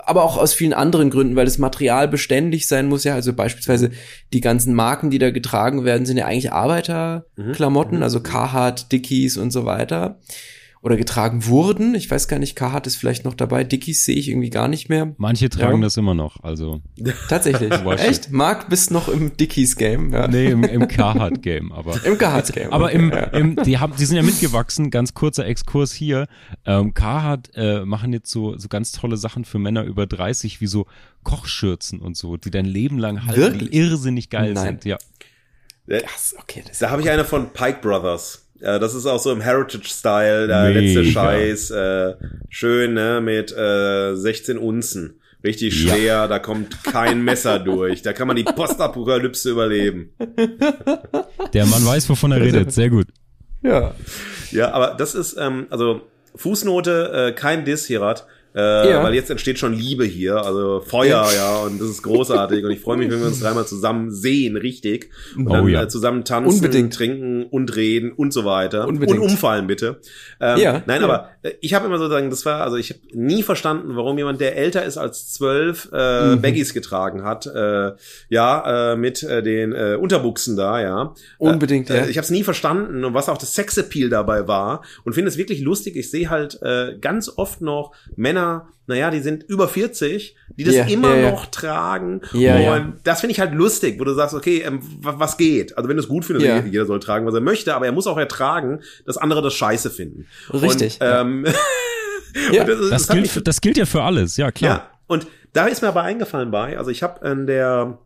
[0.05, 3.15] aber auch aus vielen anderen Gründen, weil das Material beständig sein muss ja.
[3.15, 3.91] Also beispielsweise
[4.33, 8.03] die ganzen Marken, die da getragen werden, sind ja eigentlich Arbeiterklamotten, mhm.
[8.03, 10.19] also Carhartt, Dickies und so weiter
[10.83, 11.95] oder getragen wurden.
[11.95, 13.65] Ich weiß gar nicht, Carhartt ist vielleicht noch dabei.
[13.65, 15.15] Dickies sehe ich irgendwie gar nicht mehr.
[15.17, 15.87] Manche tragen ja.
[15.87, 16.81] das immer noch, also.
[17.29, 17.73] Tatsächlich.
[17.99, 18.31] Echt?
[18.31, 20.13] Marc, bist noch im Dickies-Game?
[20.13, 20.29] Ja.
[20.29, 22.05] Nee, im, im Carhartt-Game, aber.
[22.05, 22.73] Im Carhartt-Game.
[22.73, 26.27] Aber im, im, die haben, die sind ja mitgewachsen, ganz kurzer Exkurs hier.
[26.65, 30.67] Ähm, Carhartt äh, machen jetzt so, so ganz tolle Sachen für Männer über 30, wie
[30.67, 30.87] so
[31.25, 33.73] Kochschürzen und so, die dein Leben lang halten, Wirklich?
[33.75, 34.65] irrsinnig geil Nein.
[34.65, 34.97] sind, ja.
[35.87, 38.48] Das, okay, das da habe ich eine von Pike Brothers.
[38.61, 40.81] Ja, das ist auch so im Heritage-Style, der Mega.
[40.81, 41.71] letzte Scheiß.
[41.71, 42.15] Äh,
[42.49, 45.21] schön, ne, mit äh, 16 Unzen.
[45.45, 46.27] Richtig schwer, ja.
[46.27, 48.03] da kommt kein Messer durch.
[48.03, 50.13] Da kann man die Postapokalypse überleben.
[51.53, 52.73] Der Mann weiß, wovon er redet.
[52.73, 53.07] Sehr gut.
[53.63, 53.95] Ja.
[54.51, 56.03] Ja, aber das ist, ähm, also
[56.35, 58.27] Fußnote, äh, kein Diss, Hirat.
[58.55, 59.03] Äh, ja.
[59.03, 62.65] Weil jetzt entsteht schon Liebe hier, also Feuer, ja, ja und das ist großartig.
[62.65, 65.11] und ich freue mich, wenn wir uns dreimal zusammen sehen, richtig.
[65.37, 65.83] Und oh, dann ja.
[65.83, 66.95] äh, zusammen tanzen, Unbedingt.
[66.95, 68.89] trinken und reden und so weiter.
[68.89, 69.19] Unbedingt.
[69.21, 70.01] Und umfallen, bitte.
[70.41, 73.01] Ähm, ja, nein, aber äh, ich habe immer so sagen, das war, also ich habe
[73.13, 76.43] nie verstanden, warum jemand, der älter ist als zwölf, äh, mhm.
[76.43, 77.47] Baggies getragen hat.
[77.47, 77.93] Äh,
[78.29, 81.15] ja, äh, mit äh, den äh, Unterbuchsen da, ja.
[81.39, 82.07] Unbedingt, äh, ja.
[82.07, 84.83] Ich habe es nie verstanden und was auch das Sexappeal dabei war.
[85.05, 85.97] Und finde es wirklich lustig.
[85.97, 90.65] Ich sehe halt äh, ganz oft noch Männer, Männer, naja, die sind über 40, die
[90.65, 91.51] das yeah, immer yeah, noch yeah.
[91.51, 92.21] tragen.
[92.33, 95.77] und das finde ich halt lustig, wo du sagst, okay, ähm, was geht?
[95.77, 96.65] Also wenn du es gut findest, yeah.
[96.65, 99.91] jeder soll tragen, was er möchte, aber er muss auch ertragen, dass andere das scheiße
[99.91, 100.27] finden.
[100.53, 101.01] Richtig.
[101.01, 101.47] Und, ähm,
[102.53, 102.65] ja.
[102.65, 104.71] das, das, das, gilt, das gilt ja für alles, ja klar.
[104.71, 107.99] Ja, und da ist mir aber eingefallen bei, also ich habe in der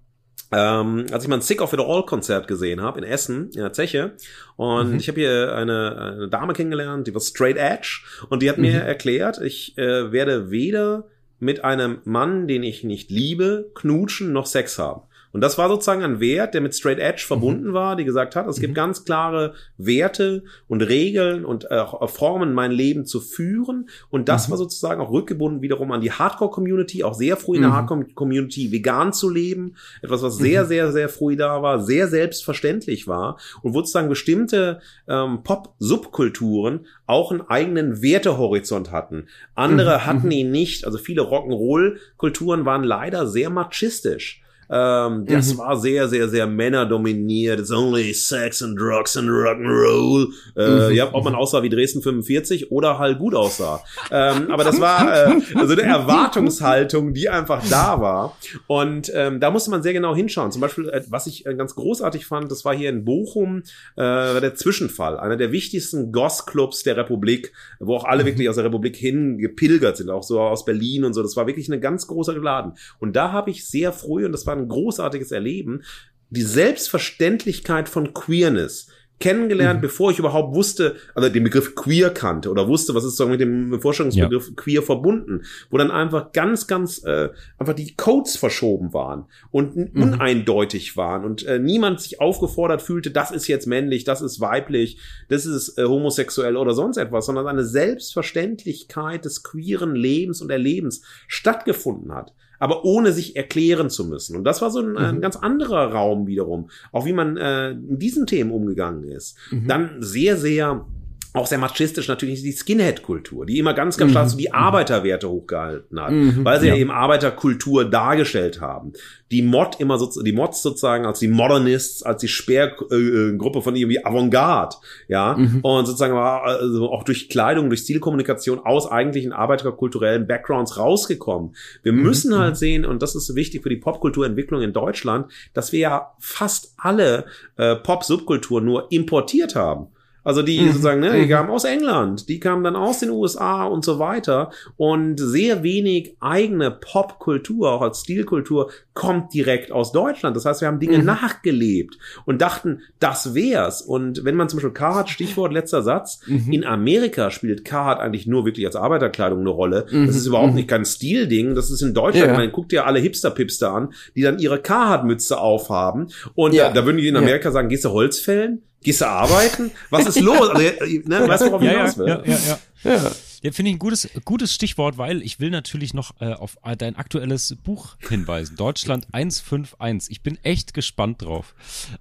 [0.52, 3.60] ähm, als ich mal ein Sick of It All Konzert gesehen habe in Essen in
[3.60, 4.12] der Zeche
[4.56, 4.96] und mhm.
[4.96, 8.64] ich habe hier eine, eine Dame kennengelernt, die war straight edge und die hat mhm.
[8.64, 11.04] mir erklärt, ich äh, werde weder
[11.38, 15.02] mit einem Mann, den ich nicht liebe, knutschen noch Sex haben.
[15.32, 17.74] Und das war sozusagen ein Wert, der mit Straight Edge verbunden mhm.
[17.74, 18.76] war, die gesagt hat, es gibt mhm.
[18.76, 23.88] ganz klare Werte und Regeln und äh, Formen, mein Leben zu führen.
[24.10, 24.52] Und das mhm.
[24.52, 27.76] war sozusagen auch rückgebunden wiederum an die Hardcore-Community, auch sehr früh in der mhm.
[27.76, 29.76] Hardcore-Community vegan zu leben.
[30.02, 30.68] Etwas, was sehr, mhm.
[30.68, 37.30] sehr, sehr früh da war, sehr selbstverständlich war und wo sozusagen bestimmte ähm, Pop-Subkulturen auch
[37.30, 39.28] einen eigenen Wertehorizont hatten.
[39.54, 40.06] Andere mhm.
[40.06, 40.84] hatten ihn nicht.
[40.84, 44.41] Also viele Rock'n'Roll-Kulturen waren leider sehr machistisch.
[44.70, 45.58] Ähm, das mhm.
[45.58, 47.60] war sehr, sehr, sehr männerdominiert.
[47.60, 50.28] It's only sex and drugs and rock'n'roll.
[50.56, 50.94] Äh, mhm.
[50.94, 53.82] Ja, ob man aussah wie Dresden 45 oder halt gut aussah.
[54.10, 58.36] ähm, aber das war äh, also eine Erwartungshaltung, die einfach da war.
[58.66, 60.52] Und ähm, da musste man sehr genau hinschauen.
[60.52, 63.62] Zum Beispiel, äh, was ich äh, ganz großartig fand, das war hier in Bochum
[63.96, 68.28] äh, der Zwischenfall, einer der wichtigsten Goss-Clubs der Republik, wo auch alle mhm.
[68.28, 71.22] wirklich aus der Republik hingepilgert sind, auch so aus Berlin und so.
[71.22, 72.72] Das war wirklich eine ganz große Laden.
[72.98, 75.82] Und da habe ich sehr früh, und das war ein großartiges Erleben.
[76.30, 78.88] Die Selbstverständlichkeit von Queerness
[79.22, 79.82] kennengelernt, mhm.
[79.82, 83.40] bevor ich überhaupt wusste, also den Begriff queer kannte oder wusste, was ist so mit
[83.40, 84.54] dem Vorstellungsbegriff ja.
[84.56, 90.02] queer verbunden, wo dann einfach ganz, ganz äh, einfach die Codes verschoben waren und mhm.
[90.02, 94.98] uneindeutig waren und äh, niemand sich aufgefordert fühlte, das ist jetzt männlich, das ist weiblich,
[95.28, 101.02] das ist äh, homosexuell oder sonst etwas, sondern eine Selbstverständlichkeit des queeren Lebens und Erlebens
[101.28, 102.32] stattgefunden hat
[102.62, 104.36] aber ohne sich erklären zu müssen.
[104.36, 104.96] Und das war so ein, mhm.
[104.96, 109.36] ein ganz anderer Raum wiederum, auch wie man äh, in diesen Themen umgegangen ist.
[109.50, 109.66] Mhm.
[109.66, 110.86] Dann sehr, sehr
[111.34, 114.30] auch sehr machistisch natürlich die Skinhead-Kultur, die immer ganz, ganz stark mhm.
[114.30, 116.44] so die Arbeiterwerte hochgehalten hat, mhm.
[116.44, 116.74] weil sie ja.
[116.74, 118.92] eben Arbeiterkultur dargestellt haben.
[119.30, 123.76] Die Mod immer so, die Mods sozusagen als die Modernists, als die Sperrgruppe äh, von
[123.76, 124.76] irgendwie Avantgarde,
[125.08, 125.60] ja, mhm.
[125.62, 131.56] und sozusagen war also auch durch Kleidung, durch Stilkommunikation aus eigentlichen arbeiterkulturellen Backgrounds rausgekommen.
[131.82, 132.02] Wir mhm.
[132.02, 132.58] müssen halt mhm.
[132.58, 137.24] sehen, und das ist wichtig für die Popkulturentwicklung in Deutschland, dass wir ja fast alle
[137.56, 139.88] äh, Pop-Subkulturen nur importiert haben.
[140.24, 140.68] Also die mhm.
[140.68, 141.30] sozusagen, ne, die mhm.
[141.30, 146.16] kamen aus England, die kamen dann aus den USA und so weiter und sehr wenig
[146.20, 150.36] eigene Popkultur, auch als Stilkultur, kommt direkt aus Deutschland.
[150.36, 151.04] Das heißt, wir haben Dinge mhm.
[151.04, 153.82] nachgelebt und dachten, das wär's.
[153.82, 156.52] Und wenn man zum Beispiel Carhartt, Stichwort letzter Satz, mhm.
[156.52, 159.86] in Amerika spielt Carhartt eigentlich nur wirklich als Arbeiterkleidung eine Rolle.
[159.90, 161.54] Das ist überhaupt nicht kein Stilding.
[161.54, 162.36] Das ist in Deutschland, ja.
[162.36, 166.68] man guckt ja alle Hipster-Pipster an, die dann ihre Carhartt-Mütze aufhaben und ja.
[166.68, 167.52] da, da würden die in Amerika ja.
[167.52, 168.62] sagen, gehst du Holz fällen?
[168.82, 169.70] Gehst du arbeiten?
[169.90, 170.48] Was ist los?
[170.50, 172.08] Also, ne, weißt du, worauf ich ja, hinaus will?
[172.08, 172.96] Ja, ja, ja.
[172.96, 173.10] ja.
[173.42, 176.94] Ja, finde ich ein gutes, gutes Stichwort, weil ich will natürlich noch äh, auf dein
[176.94, 178.54] aktuelles Buch hinweisen.
[178.54, 180.12] Deutschland 151.
[180.12, 181.56] Ich bin echt gespannt drauf.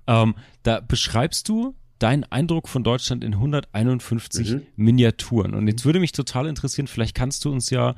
[0.05, 4.61] Ähm, da beschreibst du deinen Eindruck von Deutschland in 151 mhm.
[4.75, 5.55] Miniaturen.
[5.55, 7.95] Und jetzt würde mich total interessieren, vielleicht kannst du uns ja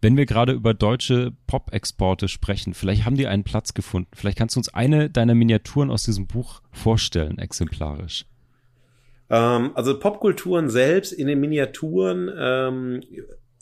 [0.00, 4.10] wenn wir gerade über deutsche Pop-Exporte sprechen, vielleicht haben die einen Platz gefunden.
[4.14, 8.24] Vielleicht kannst du uns eine deiner Miniaturen aus diesem Buch vorstellen, exemplarisch.
[9.28, 13.00] Ähm, also Popkulturen selbst in den Miniaturen ähm,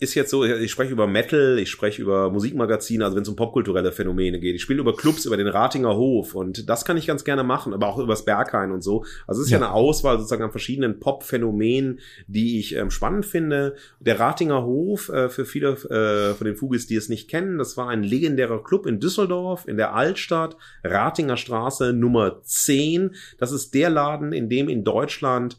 [0.01, 3.35] ist jetzt so, ich spreche über Metal, ich spreche über Musikmagazine, also wenn es um
[3.35, 4.55] popkulturelle Phänomene geht.
[4.55, 7.75] Ich spiele über Clubs, über den Ratinger Hof und das kann ich ganz gerne machen,
[7.75, 9.05] aber auch übers Berghain und so.
[9.27, 13.27] Also es ist ja, ja eine Auswahl sozusagen an verschiedenen Pop-Phänomenen, die ich ähm, spannend
[13.27, 13.75] finde.
[13.99, 17.77] Der Ratinger Hof, äh, für viele äh, von den Fugis, die es nicht kennen, das
[17.77, 23.17] war ein legendärer Club in Düsseldorf, in der Altstadt, Ratinger Straße Nummer 10.
[23.39, 25.59] Das ist der Laden, in dem in Deutschland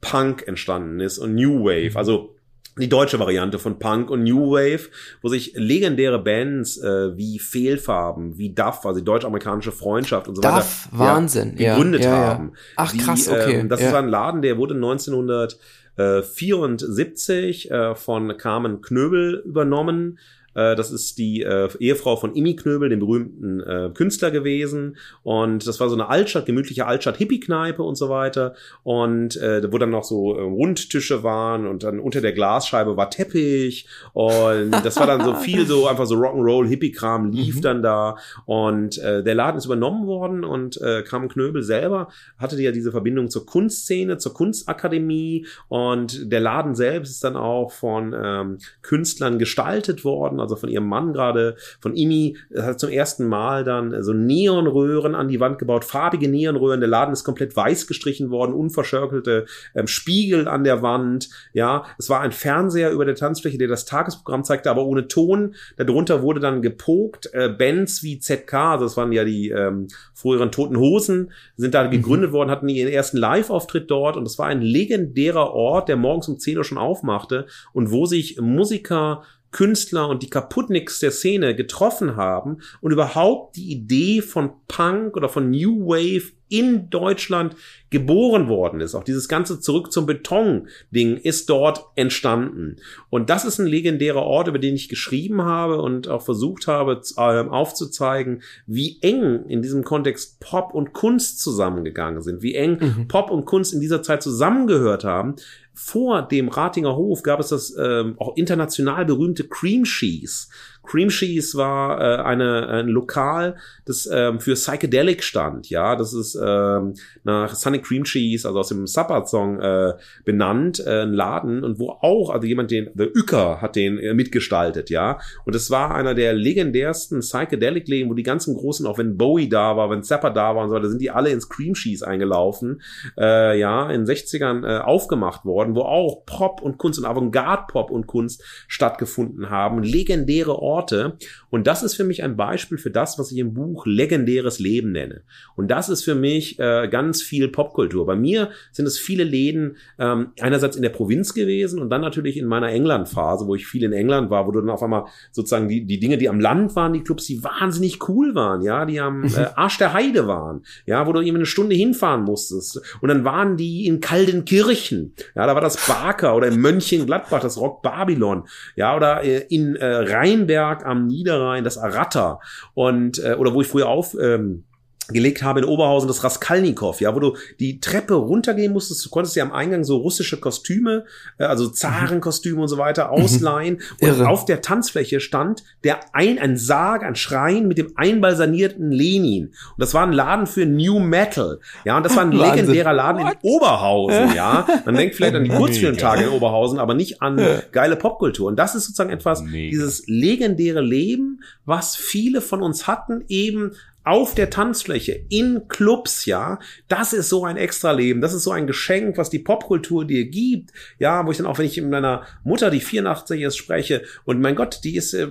[0.00, 2.35] Punk entstanden ist und New Wave, also
[2.78, 4.90] die deutsche Variante von Punk und New Wave,
[5.22, 10.42] wo sich legendäre Bands äh, wie Fehlfarben, wie Duff, also die deutsch-amerikanische Freundschaft und so
[10.42, 12.52] Duff, weiter, Wahnsinn, ja, gegründet ja, ja, haben.
[12.76, 13.60] Ach krass, okay.
[13.60, 20.18] Ähm, das ist ein Laden, der wurde 1974 äh, von Carmen Knöbel übernommen
[20.56, 24.96] das ist die äh, Ehefrau von Imi Knöbel, dem berühmten äh, Künstler gewesen.
[25.22, 28.54] Und das war so eine Altstadt, gemütliche Altstadt-Hippie-Kneipe und so weiter.
[28.82, 33.10] Und äh, wo dann noch so äh, Rundtische waren und dann unter der Glasscheibe war
[33.10, 33.86] Teppich.
[34.14, 37.60] Und das war dann so viel so einfach so Rock'n'Roll, Hippie-Kram lief mhm.
[37.60, 38.16] dann da.
[38.46, 42.92] Und äh, der Laden ist übernommen worden und äh, Carmen Knöbel selber hatte ja diese
[42.92, 45.46] Verbindung zur Kunstszene, zur Kunstakademie.
[45.68, 50.88] Und der Laden selbst ist dann auch von ähm, Künstlern gestaltet worden also von ihrem
[50.88, 55.84] Mann gerade, von Imi, hat zum ersten Mal dann so Neonröhren an die Wand gebaut,
[55.84, 56.80] farbige Neonröhren.
[56.80, 61.28] Der Laden ist komplett weiß gestrichen worden, unverschörkelte ähm, Spiegel an der Wand.
[61.52, 65.54] Ja, es war ein Fernseher über der Tanzfläche, der das Tagesprogramm zeigte, aber ohne Ton.
[65.76, 67.30] Darunter wurde dann gepokt.
[67.32, 71.86] Äh, Bands wie ZK, also das waren ja die ähm, früheren Toten Hosen, sind da
[71.86, 72.34] gegründet mhm.
[72.34, 76.38] worden, hatten ihren ersten Live-Auftritt dort und es war ein legendärer Ort, der morgens um
[76.38, 79.22] 10 Uhr schon aufmachte und wo sich Musiker
[79.56, 85.30] Künstler und die Kaputniks der Szene getroffen haben und überhaupt die Idee von Punk oder
[85.30, 87.56] von New Wave in Deutschland
[87.88, 88.94] geboren worden ist.
[88.94, 92.76] Auch dieses ganze Zurück zum Beton-Ding ist dort entstanden.
[93.10, 97.00] Und das ist ein legendärer Ort, über den ich geschrieben habe und auch versucht habe
[97.18, 103.08] ähm, aufzuzeigen, wie eng in diesem Kontext Pop und Kunst zusammengegangen sind, wie eng mhm.
[103.08, 105.36] Pop und Kunst in dieser Zeit zusammengehört haben,
[105.78, 110.46] vor dem Ratinger Hof gab es das ähm, auch international berühmte Cream Cheese.
[110.86, 115.68] Cream Cheese war äh, eine, ein Lokal, das ähm, für Psychedelic stand.
[115.70, 119.92] Ja, das ist ähm, nach Sunny Cream Cheese, also aus dem Sabbath-Song äh,
[120.24, 124.14] benannt, äh, ein Laden und wo auch, also jemand den, der Uecker hat den äh,
[124.14, 125.18] mitgestaltet, ja.
[125.44, 129.76] Und es war einer der legendärsten Psychedelic-Läden, wo die ganzen großen, auch wenn Bowie da
[129.76, 132.82] war, wenn Zappa da war und so weiter, sind die alle ins Cream Cheese eingelaufen,
[133.18, 138.06] äh, ja, in 60ern äh, aufgemacht worden, wo auch Pop und Kunst und Avantgarde-Pop und
[138.06, 139.82] Kunst stattgefunden haben.
[139.82, 141.16] Legendäre Orte Orte.
[141.48, 144.92] Und das ist für mich ein Beispiel für das, was ich im Buch legendäres Leben
[144.92, 145.22] nenne.
[145.56, 148.04] Und das ist für mich äh, ganz viel Popkultur.
[148.06, 152.36] Bei mir sind es viele Läden, ähm, einerseits in der Provinz gewesen und dann natürlich
[152.36, 155.68] in meiner England-Phase, wo ich viel in England war, wo du dann auf einmal sozusagen
[155.68, 159.00] die, die Dinge, die am Land waren, die Clubs, die wahnsinnig cool waren, ja, die
[159.00, 162.82] am äh, Arsch der Heide waren, ja, wo du irgendwie eine Stunde hinfahren musstest.
[163.00, 167.58] Und dann waren die in Kaldenkirchen, ja, da war das Barker oder in Mönchengladbach, das
[167.58, 172.40] Rock Babylon, ja, oder äh, in äh, Rheinberg Nürnberg am Niederrhein, das Aratta.
[172.74, 174.64] Und äh, oder wo ich früher auf ähm,
[175.08, 179.36] gelegt habe in Oberhausen das Raskalnikow, ja, wo du die Treppe runtergehen musstest, du konntest
[179.36, 181.04] ja am Eingang so russische Kostüme,
[181.38, 183.22] äh, also Zarenkostüme und so weiter mhm.
[183.22, 184.28] ausleihen und Irre.
[184.28, 189.78] auf der Tanzfläche stand der ein ein Sarg, ein Schrein mit dem einbalsanierten Lenin und
[189.78, 193.32] das war ein Laden für New Metal, ja, und das war ein legendärer Laden What?
[193.42, 194.66] in Oberhausen, ja.
[194.84, 197.40] Man denkt vielleicht an die Kurzfilmtage in Oberhausen, aber nicht an
[197.72, 199.70] geile Popkultur und das ist sozusagen etwas Mega.
[199.70, 203.72] dieses legendäre Leben, was viele von uns hatten, eben
[204.06, 208.68] auf der Tanzfläche, in Clubs, ja, das ist so ein Extraleben, das ist so ein
[208.68, 212.22] Geschenk, was die Popkultur dir gibt, ja, wo ich dann auch, wenn ich mit meiner
[212.44, 215.26] Mutter, die 84 ist, spreche, und mein Gott, die ist äh,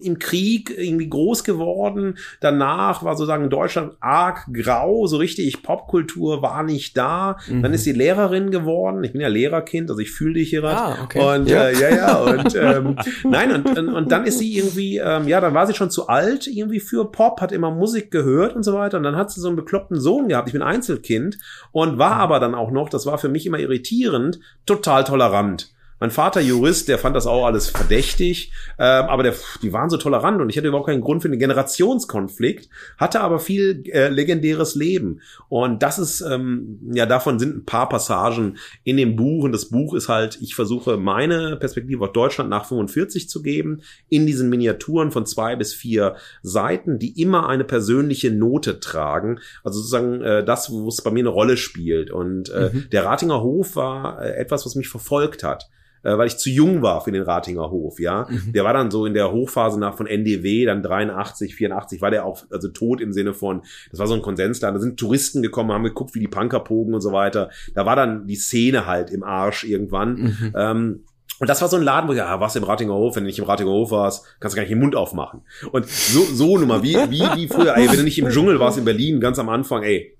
[0.00, 6.62] im Krieg irgendwie groß geworden, danach war sozusagen Deutschland arg grau, so richtig Popkultur war
[6.62, 7.62] nicht da, mhm.
[7.62, 10.98] dann ist sie Lehrerin geworden, ich bin ja Lehrerkind, also ich fühle dich hier ah,
[11.02, 11.18] okay.
[11.18, 14.98] und ja, äh, ja, ja, und ähm, nein, und, und, und dann ist sie irgendwie,
[14.98, 18.19] ähm, ja, dann war sie schon zu alt irgendwie für Pop, hat immer Musik gehört,
[18.22, 18.96] gehört und so weiter.
[18.96, 20.48] Und dann hat sie so einen bekloppten Sohn gehabt.
[20.48, 21.38] Ich bin Einzelkind
[21.72, 25.72] und war aber dann auch noch, das war für mich immer irritierend, total tolerant.
[26.00, 29.98] Mein Vater Jurist, der fand das auch alles verdächtig, ähm, aber der, die waren so
[29.98, 34.74] tolerant und ich hatte überhaupt keinen Grund für einen Generationskonflikt, hatte aber viel äh, legendäres
[34.74, 35.20] Leben.
[35.50, 39.66] Und das ist ähm, ja davon sind ein paar Passagen in dem Buch und das
[39.66, 44.48] Buch ist halt, ich versuche meine Perspektive auf Deutschland nach 45 zu geben in diesen
[44.48, 50.42] Miniaturen von zwei bis vier Seiten, die immer eine persönliche Note tragen, also sozusagen äh,
[50.42, 52.10] das, wo es bei mir eine Rolle spielt.
[52.10, 52.88] Und äh, mhm.
[52.90, 55.68] der Ratinger Hof war äh, etwas, was mich verfolgt hat
[56.02, 58.26] äh, weil ich zu jung war für den Ratinger Hof, ja.
[58.28, 58.52] Mhm.
[58.52, 62.24] Der war dann so in der Hochphase nach von NDW, dann 83, 84, war der
[62.24, 65.72] auch, also tot im Sinne von, das war so ein Konsensland, da sind Touristen gekommen,
[65.72, 67.50] haben geguckt, wie die Punker pogen und so weiter.
[67.74, 70.14] Da war dann die Szene halt im Arsch irgendwann.
[70.14, 70.52] Mhm.
[70.54, 71.00] Ähm,
[71.40, 73.28] und das war so ein Laden, wo ich, ja, was im Ratinger Hof, wenn du
[73.28, 75.40] nicht im Ratinger Hof warst, kannst du gar nicht den Mund aufmachen.
[75.72, 78.60] Und so, so nun mal, wie, wie, wie früher, ey, wenn du nicht im Dschungel
[78.60, 80.14] warst in Berlin, ganz am Anfang, ey,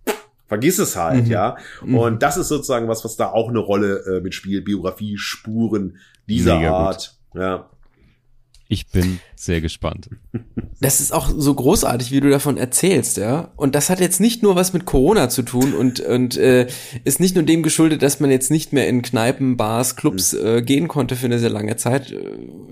[0.50, 1.30] Vergiss es halt, mhm.
[1.30, 1.56] ja.
[1.80, 1.94] Mhm.
[1.94, 4.64] Und das ist sozusagen was, was da auch eine Rolle äh, mitspielt.
[4.64, 5.98] Biografie, Spuren,
[6.28, 7.16] dieser Mega Art.
[7.30, 7.40] Gut.
[7.40, 7.70] Ja.
[8.66, 10.10] Ich bin sehr gespannt.
[10.82, 13.52] Das ist auch so großartig, wie du davon erzählst, ja.
[13.56, 16.68] Und das hat jetzt nicht nur was mit Corona zu tun und und äh,
[17.04, 20.46] ist nicht nur dem geschuldet, dass man jetzt nicht mehr in Kneipen, Bars, Clubs mhm.
[20.46, 22.12] äh, gehen konnte für eine sehr lange Zeit.
[22.12, 22.16] Äh,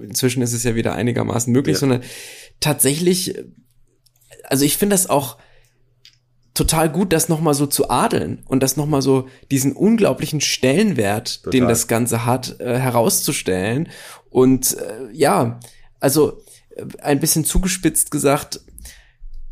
[0.03, 1.81] inzwischen ist es ja wieder einigermaßen möglich, ja.
[1.81, 2.01] sondern
[2.61, 3.35] tatsächlich,
[4.45, 5.37] also ich finde das auch
[6.59, 11.51] total gut, das nochmal so zu adeln und das nochmal so diesen unglaublichen Stellenwert, total.
[11.53, 13.89] den das Ganze hat, äh, herauszustellen.
[14.29, 15.61] Und äh, ja,
[16.01, 16.43] also
[16.75, 18.61] äh, ein bisschen zugespitzt gesagt,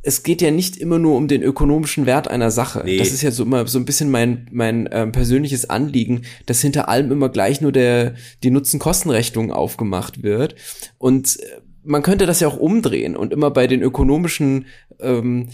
[0.03, 2.83] es geht ja nicht immer nur um den ökonomischen Wert einer Sache.
[2.85, 2.99] Nee.
[2.99, 6.89] Das ist ja so immer so ein bisschen mein mein ähm, persönliches Anliegen, dass hinter
[6.89, 10.57] allem immer gleich nur der die Nutzen-Kosten-Rechnung aufgemacht wird.
[10.99, 14.67] Und äh, man könnte das ja auch umdrehen und immer bei den ökonomischen
[15.01, 15.51] ähm,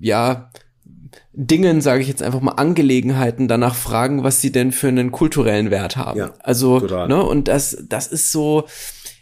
[0.00, 0.50] ja
[1.32, 5.70] Dingen, sage ich jetzt einfach mal, Angelegenheiten danach fragen, was sie denn für einen kulturellen
[5.70, 6.18] Wert haben.
[6.18, 7.08] Ja, also, total.
[7.08, 8.66] ne, und das, das ist so,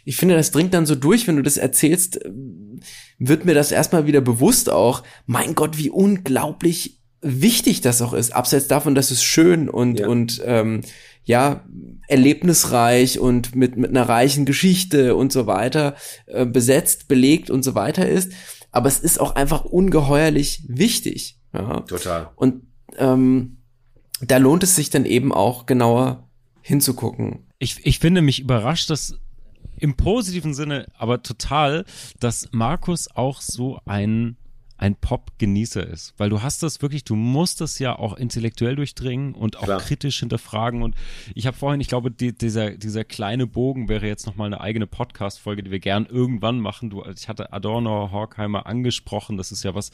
[0.03, 2.19] ich finde, das dringt dann so durch, wenn du das erzählst,
[3.17, 8.35] wird mir das erstmal wieder bewusst auch, mein Gott, wie unglaublich wichtig das auch ist,
[8.35, 10.07] abseits davon, dass es schön und, ja.
[10.07, 10.81] und ähm,
[11.23, 11.65] ja,
[12.07, 15.95] erlebnisreich und mit, mit einer reichen Geschichte und so weiter
[16.27, 18.31] äh, besetzt, belegt und so weiter ist.
[18.71, 21.39] Aber es ist auch einfach ungeheuerlich wichtig.
[21.55, 21.79] Ja.
[21.81, 22.29] Total.
[22.35, 22.63] Und
[22.97, 23.57] ähm,
[24.21, 26.27] da lohnt es sich dann eben auch genauer
[26.61, 27.45] hinzugucken.
[27.59, 29.17] Ich, ich finde mich überrascht, dass
[29.77, 31.85] im positiven Sinne, aber total,
[32.19, 34.37] dass Markus auch so ein
[34.77, 36.13] ein Pop-Genießer ist.
[36.17, 39.79] Weil du hast das wirklich, du musst das ja auch intellektuell durchdringen und auch Klar.
[39.79, 40.83] kritisch hinterfragen.
[40.83, 40.95] Und
[41.33, 44.85] ich habe vorhin, ich glaube, die, dieser, dieser kleine Bogen wäre jetzt nochmal eine eigene
[44.85, 46.89] Podcast-Folge, die wir gern irgendwann machen.
[46.89, 49.37] Du, ich hatte Adorno Horkheimer angesprochen.
[49.37, 49.91] Das ist ja was,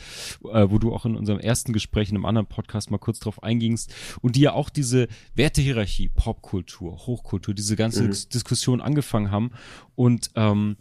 [0.52, 3.44] äh, wo du auch in unserem ersten Gespräch in einem anderen Podcast mal kurz drauf
[3.44, 3.94] eingingst.
[4.22, 8.16] Und die ja auch diese Wertehierarchie, Popkultur, Hochkultur, diese ganze mhm.
[8.34, 9.52] Diskussion angefangen haben.
[9.96, 10.78] Und ähm,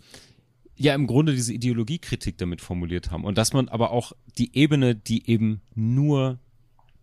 [0.81, 3.24] ja im Grunde diese Ideologiekritik damit formuliert haben.
[3.24, 6.39] Und dass man aber auch die Ebene, die eben nur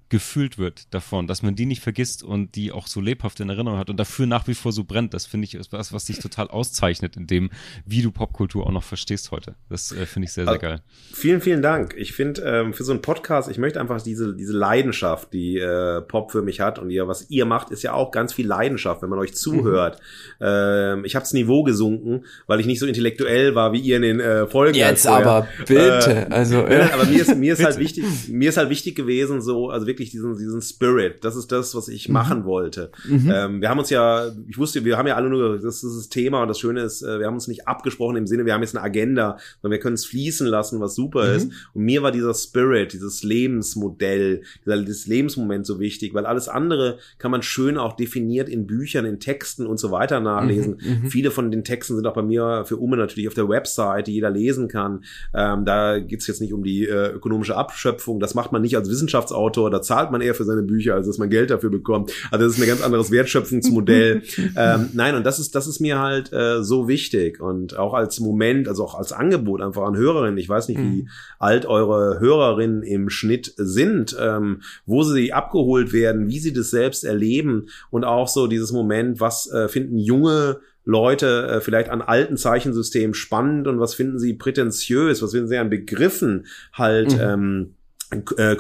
[0.10, 3.78] gefühlt wird davon, dass man die nicht vergisst und die auch so lebhaft in Erinnerung
[3.78, 5.14] hat und dafür nach wie vor so brennt.
[5.14, 7.50] Das finde ich ist was, was dich total auszeichnet in dem,
[7.86, 9.56] wie du Popkultur auch noch verstehst heute.
[9.70, 10.82] Das äh, finde ich sehr, sehr also, geil.
[11.14, 11.96] Vielen, vielen Dank.
[11.98, 16.02] Ich finde, ähm, für so einen Podcast, ich möchte einfach diese, diese Leidenschaft, die äh,
[16.02, 19.02] Pop für mich hat und ihr, was ihr macht, ist ja auch ganz viel Leidenschaft,
[19.02, 20.00] wenn man euch zuhört.
[20.40, 20.46] Mhm.
[20.48, 24.02] Ähm, ich habe das Niveau gesunken, weil ich nicht so intellektuell war wie ihr in
[24.04, 24.76] den äh, Folgen.
[24.76, 26.66] Jetzt aber bitte, äh, also.
[26.66, 26.88] Äh.
[26.94, 29.97] Aber mir ist, mir ist halt wichtig, mir ist halt wichtig gewesen, so, also wirklich
[29.98, 31.24] wirklich diesen, diesen Spirit.
[31.24, 32.14] Das ist das, was ich mhm.
[32.14, 32.92] machen wollte.
[33.08, 33.32] Mhm.
[33.34, 36.10] Ähm, wir haben uns ja, ich wusste, wir haben ja alle nur, das ist das
[36.10, 38.62] Thema und das Schöne ist, äh, wir haben uns nicht abgesprochen im Sinne, wir haben
[38.62, 41.36] jetzt eine Agenda, sondern wir können es fließen lassen, was super mhm.
[41.36, 41.52] ist.
[41.74, 47.32] Und mir war dieser Spirit, dieses Lebensmodell, dieses Lebensmoment so wichtig, weil alles andere kann
[47.32, 50.78] man schön auch definiert in Büchern, in Texten und so weiter nachlesen.
[50.80, 51.04] Mhm.
[51.04, 51.10] mhm.
[51.10, 54.14] Viele von den Texten sind auch bei mir für Ume natürlich auf der Website, die
[54.14, 55.04] jeder lesen kann.
[55.34, 58.20] Ähm, da geht's jetzt nicht um die äh, ökonomische Abschöpfung.
[58.20, 59.72] Das macht man nicht als Wissenschaftsautor.
[59.72, 62.12] Dazu zahlt man eher für seine Bücher, als dass man Geld dafür bekommt.
[62.32, 64.22] Also das ist ein ganz anderes Wertschöpfungsmodell.
[64.56, 68.20] ähm, nein, und das ist, das ist mir halt äh, so wichtig und auch als
[68.20, 70.38] Moment, also auch als Angebot einfach an Hörerinnen.
[70.38, 71.10] Ich weiß nicht, wie mhm.
[71.40, 77.04] alt eure Hörerinnen im Schnitt sind, ähm, wo sie abgeholt werden, wie sie das selbst
[77.04, 82.38] erleben und auch so dieses Moment, was äh, finden junge Leute äh, vielleicht an alten
[82.38, 87.22] Zeichensystemen spannend und was finden sie prätentiös, was finden sie an Begriffen halt mhm.
[87.22, 87.87] ähm, äh,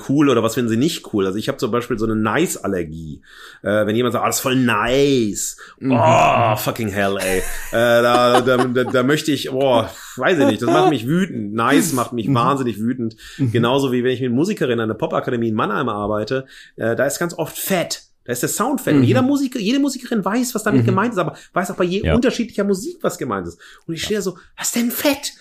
[0.09, 1.25] cool oder was finden sie nicht cool.
[1.25, 3.21] Also ich habe zum Beispiel so eine Nice-Allergie.
[3.63, 5.57] Äh, wenn jemand sagt, oh, das ist voll nice.
[5.79, 5.91] Mhm.
[5.91, 7.39] Oh, fucking hell, ey.
[7.39, 9.85] Äh, da, da, da, da möchte ich, oh,
[10.17, 11.53] weiß ich nicht, das macht mich wütend.
[11.53, 12.35] Nice macht mich mhm.
[12.35, 13.15] wahnsinnig wütend.
[13.37, 13.51] Mhm.
[13.51, 16.45] Genauso wie wenn ich mit Musikerin an der Popakademie in Mannheim arbeite,
[16.75, 18.03] äh, da ist ganz oft fett.
[18.25, 18.93] Da ist der Sound fett.
[18.93, 19.01] Mhm.
[19.01, 20.87] Und jeder Musiker, jede Musikerin weiß, was damit mhm.
[20.87, 22.13] gemeint ist, aber weiß auch bei je ja.
[22.13, 23.57] unterschiedlicher Musik, was gemeint ist.
[23.85, 25.33] Und ich stehe so, was denn fett?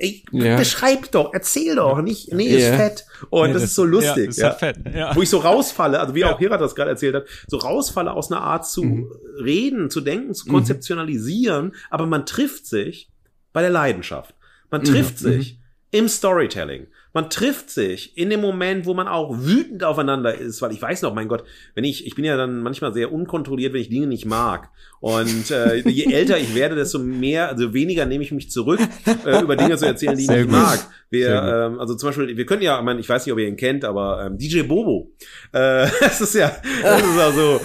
[0.00, 0.56] Ey, ja.
[0.56, 3.04] beschreib doch, erzähl doch, nicht, nee, ist fett.
[3.30, 4.24] Und nee, das, das, ist so lustig.
[4.24, 4.52] Ja, ist ja.
[4.52, 4.76] Fett.
[4.94, 5.16] Ja.
[5.16, 8.30] Wo ich so rausfalle, also wie auch Hirat das gerade erzählt hat, so rausfalle aus
[8.30, 9.12] einer Art zu mhm.
[9.42, 10.52] reden, zu denken, zu mhm.
[10.52, 11.74] konzeptionalisieren, mhm.
[11.90, 13.10] aber man trifft sich
[13.52, 14.36] bei der Leidenschaft.
[14.70, 15.32] Man trifft mhm.
[15.32, 15.58] sich
[15.90, 16.86] im Storytelling
[17.18, 21.02] man trifft sich in dem Moment, wo man auch wütend aufeinander ist, weil ich weiß
[21.02, 21.42] noch, mein Gott,
[21.74, 24.70] wenn ich, ich bin ja dann manchmal sehr unkontrolliert, wenn ich Dinge nicht mag.
[25.00, 28.78] Und äh, je älter ich werde, desto mehr, also weniger nehme ich mich zurück,
[29.26, 30.60] äh, über Dinge zu erzählen, die ich sehr nicht gut.
[30.60, 30.78] mag.
[31.10, 33.48] Wir, ähm, also zum Beispiel, wir können ja, ich, meine, ich weiß nicht, ob ihr
[33.48, 35.10] ihn kennt, aber ähm, DJ Bobo.
[35.50, 36.52] Äh, das ist ja,
[36.84, 37.60] das ist also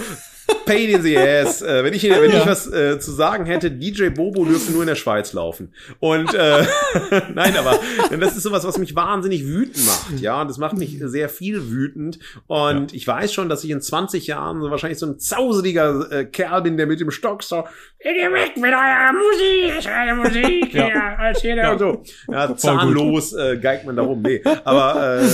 [0.64, 1.62] Pain in the ass.
[1.62, 2.38] Äh, wenn ich, wenn ja.
[2.38, 5.72] ich was äh, zu sagen hätte, DJ Bobo dürfte nur in der Schweiz laufen.
[6.00, 6.64] Und äh,
[7.34, 7.78] nein, aber
[8.18, 10.20] das ist sowas, was mich wahnsinnig wütend macht.
[10.20, 12.18] Ja, und das macht mich sehr viel wütend.
[12.46, 12.96] Und ja.
[12.96, 16.62] ich weiß schon, dass ich in 20 Jahren so wahrscheinlich so ein zauseliger äh, Kerl
[16.62, 17.64] bin, der mit dem Stock so,
[18.04, 20.86] ihr weg mit eurer Musik, eure Musik ja.
[20.86, 21.72] hier, als jeder ja.
[21.72, 22.02] und so.
[22.30, 24.22] Ja, zahnlos äh, geigt man darum.
[24.22, 25.28] Nee, aber äh,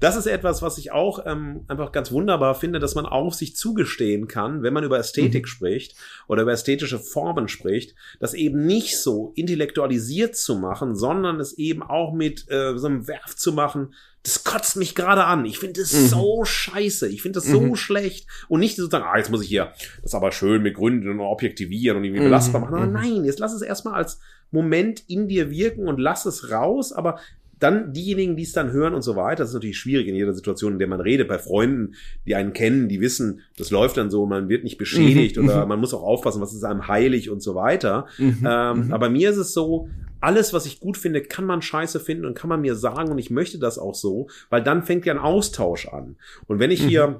[0.00, 3.56] das ist etwas, was ich auch ähm, einfach ganz wunderbar finde, dass man auf sich
[3.56, 5.48] zugestehen kann, wenn man über Ästhetik mhm.
[5.48, 5.96] spricht
[6.28, 11.82] oder über ästhetische Formen spricht, das eben nicht so intellektualisiert zu machen, sondern es eben
[11.82, 15.44] auch mit äh, so einem Werf zu machen, das kotzt mich gerade an.
[15.44, 16.06] Ich finde es mhm.
[16.06, 17.08] so scheiße.
[17.08, 17.76] Ich finde das so mhm.
[17.76, 18.28] schlecht.
[18.48, 19.72] Und nicht sozusagen, ah, jetzt muss ich hier
[20.02, 22.26] das aber schön begründen und objektivieren und irgendwie mhm.
[22.26, 22.74] belastbar machen.
[22.74, 22.92] Aber mhm.
[22.92, 24.20] nein, jetzt lass es erstmal als
[24.52, 27.18] Moment in dir wirken und lass es raus, aber
[27.62, 30.32] dann diejenigen, die es dann hören und so weiter, das ist natürlich schwierig in jeder
[30.32, 31.94] Situation, in der man redet, bei Freunden,
[32.26, 35.44] die einen kennen, die wissen, das läuft dann so, man wird nicht beschädigt mhm.
[35.44, 35.68] oder mhm.
[35.68, 38.06] man muss auch aufpassen, was ist einem heilig und so weiter.
[38.18, 38.46] Mhm.
[38.46, 38.92] Ähm, mhm.
[38.92, 39.88] Aber mir ist es so,
[40.20, 43.18] alles, was ich gut finde, kann man scheiße finden und kann man mir sagen und
[43.18, 46.16] ich möchte das auch so, weil dann fängt ja ein Austausch an.
[46.46, 47.16] Und wenn ich hier mhm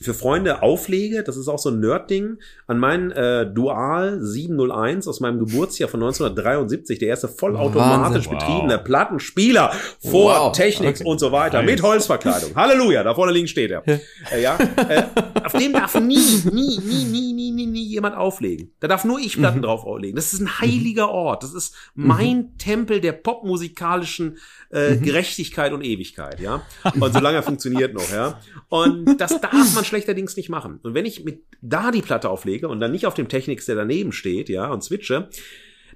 [0.00, 5.20] für Freunde auflege, das ist auch so ein Nerd-Ding, an meinen äh, Dual 701 aus
[5.20, 8.84] meinem Geburtsjahr von 1973, der erste vollautomatisch Wahnsinn, betriebene wow.
[8.84, 10.52] Plattenspieler vor wow.
[10.52, 11.08] Technics okay.
[11.08, 11.70] und so weiter, nice.
[11.70, 12.50] mit Holzverkleidung.
[12.56, 13.86] Halleluja, da vorne liegen steht er.
[13.86, 14.00] äh,
[14.40, 14.58] ja,
[14.88, 15.04] äh,
[15.44, 18.72] auf dem darf nie, nie, nie, nie, nie, nie, nie jemand auflegen.
[18.80, 19.62] Da darf nur ich Platten mhm.
[19.62, 20.16] drauf auflegen.
[20.16, 21.44] Das ist ein heiliger Ort.
[21.44, 22.58] Das ist mein mhm.
[22.58, 24.38] Tempel der popmusikalischen
[24.74, 25.02] äh, mhm.
[25.02, 26.66] Gerechtigkeit und Ewigkeit, ja.
[26.98, 28.40] Und solange er funktioniert noch, ja.
[28.68, 30.80] Und das darf man schlechterdings nicht machen.
[30.82, 33.76] Und wenn ich mit da die Platte auflege und dann nicht auf dem Technics, der
[33.76, 35.28] daneben steht, ja, und switche,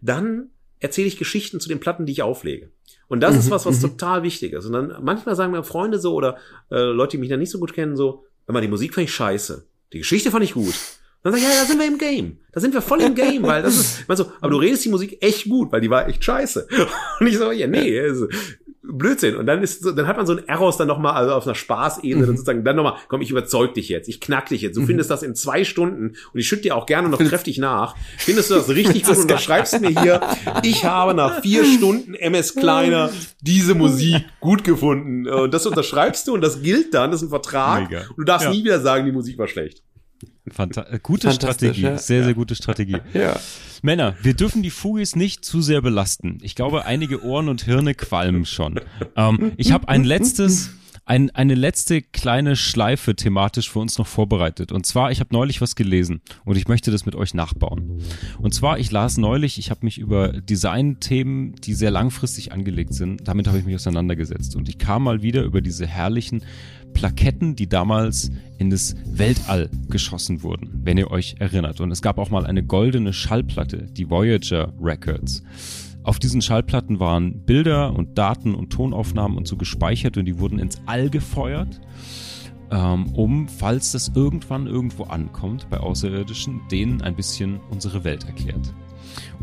[0.00, 0.50] dann
[0.80, 2.70] erzähle ich Geschichten zu den Platten, die ich auflege.
[3.08, 3.90] Und das mhm, ist was, was mhm.
[3.90, 4.66] total wichtig ist.
[4.66, 6.36] Und dann manchmal sagen mir Freunde so oder
[6.70, 9.14] äh, Leute, die mich dann nicht so gut kennen, so, immer die Musik fand ich
[9.14, 9.66] scheiße.
[9.92, 10.74] Die Geschichte fand ich gut.
[11.22, 12.38] Dann sag ich, ja, da sind wir im Game.
[12.52, 14.84] Da sind wir voll im Game, weil das ist, ich mein so, aber du redest
[14.84, 16.68] die Musik echt gut, weil die war echt scheiße.
[17.20, 18.00] Und ich so, ja, nee,
[18.90, 19.36] Blödsinn.
[19.36, 21.54] Und dann ist so, dann hat man so ein Eros dann nochmal, also auf einer
[21.54, 22.26] Spaßebene, mhm.
[22.26, 24.76] dann sozusagen, dann nochmal, komm, ich überzeug dich jetzt, ich knack dich jetzt.
[24.76, 24.86] Du mhm.
[24.86, 27.96] findest das in zwei Stunden und ich schütte dir auch gerne noch kräftig nach.
[28.16, 30.20] Findest du das richtig gut und schreibst mir hier,
[30.62, 33.10] ich habe nach vier Stunden MS Kleiner
[33.40, 35.28] diese Musik gut gefunden.
[35.28, 37.90] Und das unterschreibst du und das gilt dann, das ist ein Vertrag.
[37.90, 38.00] Mega.
[38.08, 38.52] Und du darfst ja.
[38.52, 39.82] nie wieder sagen, die Musik war schlecht.
[40.50, 41.98] Fanta äh, gute Strategie, ja?
[41.98, 42.98] sehr, sehr gute Strategie.
[43.14, 43.38] Ja.
[43.82, 46.38] Männer, wir dürfen die Fugis nicht zu sehr belasten.
[46.42, 48.80] Ich glaube, einige Ohren und Hirne qualmen schon.
[49.16, 50.70] Ähm, ich habe ein letztes,
[51.08, 54.72] ein, eine letzte kleine Schleife thematisch für uns noch vorbereitet.
[54.72, 58.02] Und zwar, ich habe neulich was gelesen und ich möchte das mit euch nachbauen.
[58.38, 63.26] Und zwar, ich las neulich, ich habe mich über Design-Themen, die sehr langfristig angelegt sind,
[63.26, 64.54] damit habe ich mich auseinandergesetzt.
[64.54, 66.42] Und ich kam mal wieder über diese herrlichen
[66.98, 71.80] Plaketten, die damals in das Weltall geschossen wurden, wenn ihr euch erinnert.
[71.80, 75.44] Und es gab auch mal eine goldene Schallplatte, die Voyager Records.
[76.02, 80.58] Auf diesen Schallplatten waren Bilder und Daten und Tonaufnahmen und so gespeichert und die wurden
[80.58, 81.80] ins All gefeuert,
[82.72, 88.74] ähm, um, falls das irgendwann irgendwo ankommt bei Außerirdischen, denen ein bisschen unsere Welt erklärt.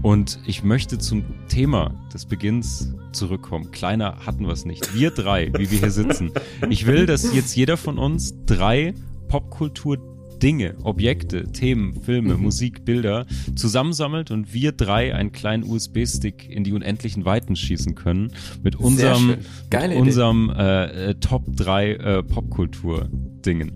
[0.02, 3.72] Und ich möchte zum Thema des Beginns zurückkommen.
[3.72, 4.93] Kleiner hatten wir es nicht.
[4.95, 6.31] Wir drei, wie wir hier sitzen.
[6.69, 8.93] Ich will, dass jetzt jeder von uns drei
[9.27, 9.97] Popkultur
[10.41, 12.43] Dinge, Objekte, Themen, Filme, mhm.
[12.43, 13.26] Musik, Bilder
[13.56, 18.31] zusammensammelt und wir drei einen kleinen USB-Stick in die unendlichen Weiten schießen können
[18.64, 19.38] mit unserem,
[19.72, 23.72] mit unserem äh, äh, Top 3 äh, Popkultur-Dingen.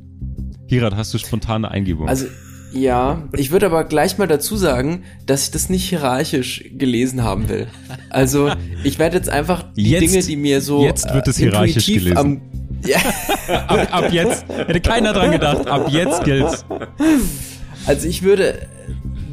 [0.67, 2.09] Hirat, hast du spontane Eingebungen?
[2.09, 2.27] Also
[2.71, 7.49] ja, ich würde aber gleich mal dazu sagen, dass ich das nicht hierarchisch gelesen haben
[7.49, 7.67] will.
[8.09, 8.51] Also
[8.83, 12.17] ich werde jetzt einfach die jetzt, Dinge, die mir so jetzt wird es hierarchisch gelesen.
[12.17, 12.41] Am,
[12.85, 12.97] ja.
[13.67, 15.67] ab, ab jetzt hätte keiner dran gedacht.
[15.67, 16.65] Ab jetzt gilt's.
[17.85, 18.67] Also ich würde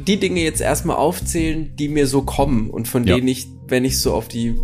[0.07, 3.15] die Dinge jetzt erstmal aufzählen, die mir so kommen und von ja.
[3.15, 4.55] denen ich, wenn ich so auf die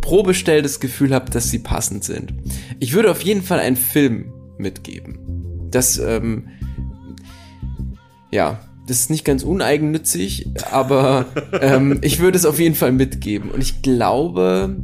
[0.00, 2.32] Probe stelle, das Gefühl habe, dass sie passend sind.
[2.80, 5.68] Ich würde auf jeden Fall einen Film mitgeben.
[5.70, 6.48] Das ähm,
[8.30, 11.26] ja, das ist nicht ganz uneigennützig, aber
[11.60, 13.50] ähm, ich würde es auf jeden Fall mitgeben.
[13.50, 14.76] Und ich glaube,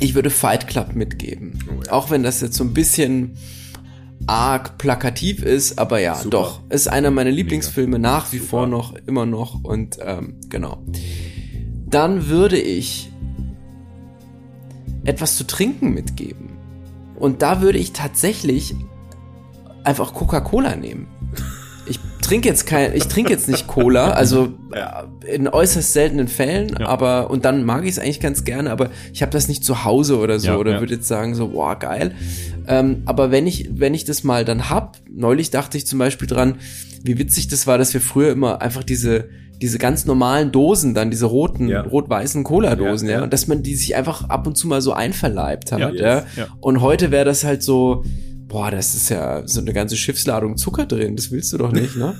[0.00, 1.58] ich würde Fight Club mitgeben.
[1.68, 1.92] Oh ja.
[1.92, 3.36] Auch wenn das jetzt so ein bisschen
[4.26, 6.30] arg plakativ ist, aber ja, Super.
[6.30, 6.60] doch.
[6.68, 8.10] Ist einer meiner Lieblingsfilme Mega.
[8.10, 8.50] nach wie Super.
[8.50, 9.62] vor noch, immer noch.
[9.62, 10.82] Und ähm, genau.
[11.88, 13.10] Dann würde ich
[15.04, 16.50] etwas zu trinken mitgeben.
[17.14, 18.74] Und da würde ich tatsächlich
[19.84, 21.06] einfach Coca-Cola nehmen
[22.26, 25.04] trinke jetzt kein, ich trinke jetzt nicht Cola, also ja.
[25.26, 26.86] in äußerst seltenen Fällen, ja.
[26.88, 29.84] aber und dann mag ich es eigentlich ganz gerne, aber ich habe das nicht zu
[29.84, 32.14] Hause oder so ja, oder würde jetzt sagen so, boah geil.
[32.66, 36.26] Ähm, aber wenn ich, wenn ich das mal dann hab, neulich dachte ich zum Beispiel
[36.26, 36.56] dran,
[37.02, 39.28] wie witzig das war, dass wir früher immer einfach diese,
[39.62, 41.82] diese ganz normalen Dosen, dann diese roten, Ja.
[41.82, 44.92] rot-weißen Cola-Dosen, Ja, ja, und dass man die sich einfach ab und zu mal so
[44.92, 46.46] einverleibt hat, Ja, ja.
[46.60, 48.04] Und heute wäre das halt so,
[48.48, 51.96] boah, das ist ja so eine ganze Schiffsladung Zucker drin, das willst du doch nicht,
[51.96, 52.14] ne?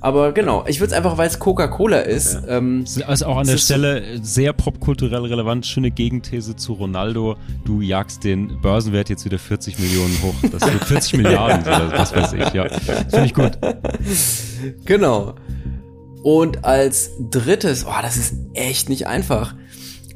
[0.00, 3.38] Aber genau, ich würde es einfach, weil es Coca-Cola ist, ähm, Das ist also auch
[3.38, 5.64] an der Stelle sehr popkulturell relevant.
[5.64, 7.36] Schöne Gegenthese zu Ronaldo.
[7.64, 10.34] Du jagst den Börsenwert jetzt wieder 40 Millionen hoch.
[10.52, 12.52] Das wird 40 Milliarden oder was weiß ich.
[12.52, 13.52] Ja, finde ich gut.
[14.84, 15.36] Genau.
[16.22, 19.54] Und als drittes, oh, das ist echt nicht einfach.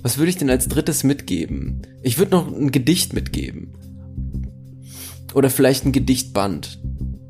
[0.03, 1.87] Was würde ich denn als drittes mitgeben?
[2.03, 3.73] Ich würde noch ein Gedicht mitgeben.
[5.39, 6.81] Oder vielleicht ein Gedichtband.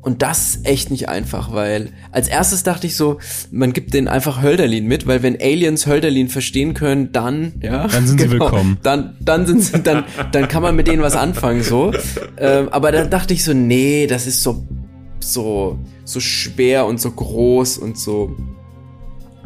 [0.01, 3.19] Und das ist echt nicht einfach, weil als erstes dachte ich so,
[3.51, 7.87] man gibt denen einfach Hölderlin mit, weil wenn Aliens Hölderlin verstehen können, dann, ja.
[7.91, 8.79] Dann sind sie willkommen.
[8.81, 11.91] Dann, dann sind sie, dann, dann kann man mit denen was anfangen, so.
[12.37, 14.65] Ähm, aber dann dachte ich so, nee, das ist so,
[15.19, 18.35] so, so schwer und so groß und so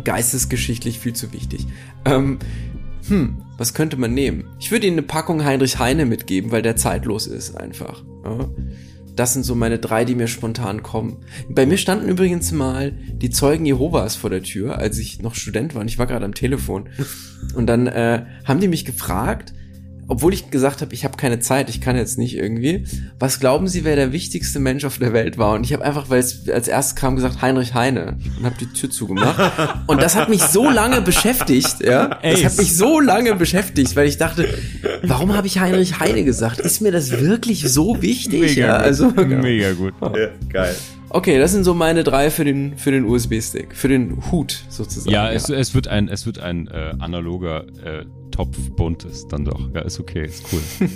[0.05, 1.67] geistesgeschichtlich viel zu wichtig.
[2.05, 2.39] Ähm,
[3.09, 4.43] hm, was könnte man nehmen?
[4.59, 8.03] Ich würde Ihnen eine Packung Heinrich Heine mitgeben, weil der zeitlos ist einfach.
[8.25, 8.49] Ja.
[9.15, 11.23] Das sind so meine drei, die mir spontan kommen.
[11.47, 15.75] Bei mir standen übrigens mal die Zeugen Jehovas vor der Tür, als ich noch Student
[15.75, 16.89] war und ich war gerade am Telefon.
[17.55, 19.53] Und dann äh, haben die mich gefragt,
[20.07, 22.85] obwohl ich gesagt habe, ich habe keine Zeit, ich kann jetzt nicht irgendwie.
[23.19, 25.53] Was glauben Sie, wer der wichtigste Mensch auf der Welt war?
[25.53, 28.67] Und ich habe einfach, weil es als erstes kam, gesagt Heinrich Heine und habe die
[28.67, 29.39] Tür zugemacht.
[29.87, 32.19] Und das hat mich so lange beschäftigt, ja.
[32.21, 34.47] Das hat mich so lange beschäftigt, weil ich dachte,
[35.03, 36.59] warum habe ich Heinrich Heine gesagt?
[36.59, 38.55] Ist mir das wirklich so wichtig?
[38.55, 38.85] ja, gut.
[38.85, 39.93] also Mega gut.
[40.01, 40.75] Ja, geil.
[41.09, 45.11] okay, das sind so meine drei für den für den USB-Stick, für den Hut sozusagen.
[45.11, 49.73] Ja, es, es wird ein, es wird ein äh, analoger äh, Topf buntes dann doch.
[49.73, 50.61] Ja, ist okay, ist cool.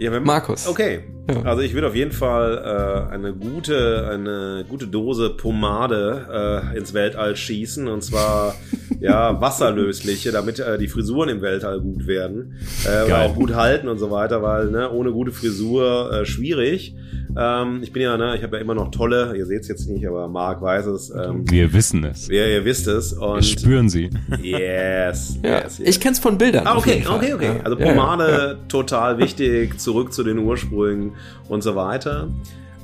[0.00, 0.66] Ja, wenn, Markus.
[0.66, 1.04] Okay.
[1.28, 1.42] Ja.
[1.42, 6.94] Also ich würde auf jeden Fall äh, eine gute, eine gute Dose Pomade äh, ins
[6.94, 8.54] Weltall schießen und zwar
[9.00, 13.28] ja wasserlösliche, damit äh, die Frisuren im Weltall gut werden äh, oder Geil.
[13.28, 16.94] auch gut halten und so weiter, weil ne, ohne gute Frisur äh, schwierig.
[17.38, 19.88] Ähm, ich bin ja, ne, ich habe ja immer noch tolle, ihr seht es jetzt
[19.88, 21.10] nicht, aber Marc weiß es.
[21.10, 22.26] Ähm, Wir wissen es.
[22.26, 24.10] ja, ihr wisst es Wir und spüren sie.
[24.42, 25.88] yes, Ja, yes, yes.
[25.88, 26.66] ich kenn's von Bildern.
[26.66, 27.44] Ah, okay, okay, okay.
[27.58, 27.62] Ja.
[27.64, 27.92] Also Ja, ja.
[27.92, 31.09] Pomade total wichtig, zurück zu den Ursprüngen
[31.48, 32.28] und so weiter.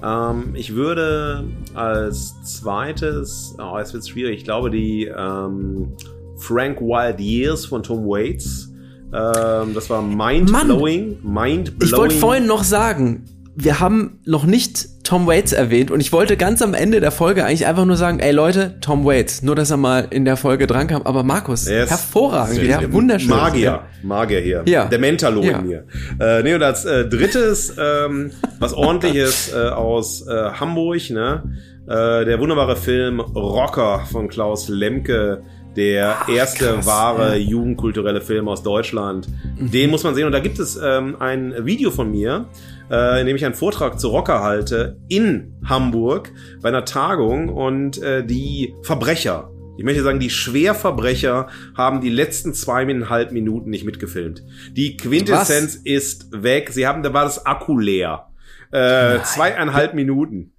[0.02, 1.44] Ähm, ich würde
[1.74, 5.92] als zweites, oh, jetzt wird's schwierig, ich glaube die ähm,
[6.36, 8.72] Frank Wild Years von Tom Waits.
[9.12, 11.18] Ähm, das war mind-blowing.
[11.22, 11.82] Mind-blowing.
[11.82, 13.24] Ich wollte vorhin noch sagen,
[13.54, 17.44] wir haben noch nicht Tom Waits erwähnt und ich wollte ganz am Ende der Folge
[17.44, 20.66] eigentlich einfach nur sagen, ey Leute, Tom Waits, nur dass er mal in der Folge
[20.66, 23.30] dran kam, aber Markus, ist hervorragend, ja, wunderschön.
[23.30, 23.86] Magier, Ja.
[24.02, 24.62] Magier hier.
[24.66, 24.86] Ja.
[24.86, 25.58] Der Mentalo Ja.
[25.60, 25.84] in mir.
[26.20, 31.42] Äh, nee, und als äh, drittes, ähm, was ordentliches äh, aus äh, Hamburg, ne?
[31.86, 35.42] Äh, der wunderbare Film Rocker von Klaus Lemke.
[35.76, 39.28] Der erste krass, wahre jugendkulturelle Film aus Deutschland.
[39.58, 40.24] Den muss man sehen.
[40.24, 42.46] Und da gibt es ähm, ein Video von mir,
[42.90, 46.32] äh, in dem ich einen Vortrag zu Rocker halte in Hamburg
[46.62, 52.54] bei einer Tagung und äh, die Verbrecher, ich möchte sagen, die Schwerverbrecher haben die letzten
[52.54, 54.42] zweieinhalb Minuten nicht mitgefilmt.
[54.72, 56.70] Die Quintessenz ist weg.
[56.72, 58.28] Sie haben, da war das Akku leer.
[58.72, 60.52] Äh, zweieinhalb Minuten.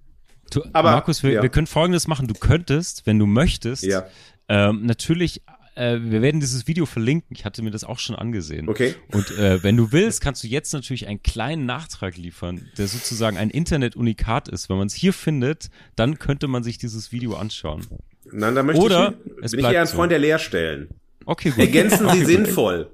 [0.52, 1.42] Du, Aber- Markus, wir, ja.
[1.42, 2.26] wir können Folgendes machen.
[2.28, 4.04] Du könntest, wenn du möchtest, Ja.
[4.48, 5.42] ähm, natürlich,
[5.78, 7.28] äh, wir werden dieses Video verlinken.
[7.36, 8.68] Ich hatte mir das auch schon angesehen.
[8.68, 8.94] Okay.
[9.12, 13.36] Und äh, wenn du willst, kannst du jetzt natürlich einen kleinen Nachtrag liefern, der sozusagen
[13.36, 14.68] ein Internet-Unikat ist.
[14.68, 17.86] Wenn man es hier findet, dann könnte man sich dieses Video anschauen.
[18.30, 19.96] Nein, da möchte Oder ich, es bin ich eher ein so.
[19.96, 20.88] Freund der Leerstellen.
[21.24, 21.58] Okay, gut.
[21.58, 22.90] Ergänzen Sie sinnvoll.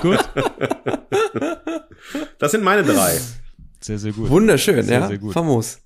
[0.00, 0.18] gut.
[2.38, 3.18] Das sind meine drei.
[3.80, 4.28] Sehr, sehr gut.
[4.28, 5.32] Wunderschön, Sehr, ja, sehr gut.
[5.32, 5.80] famos.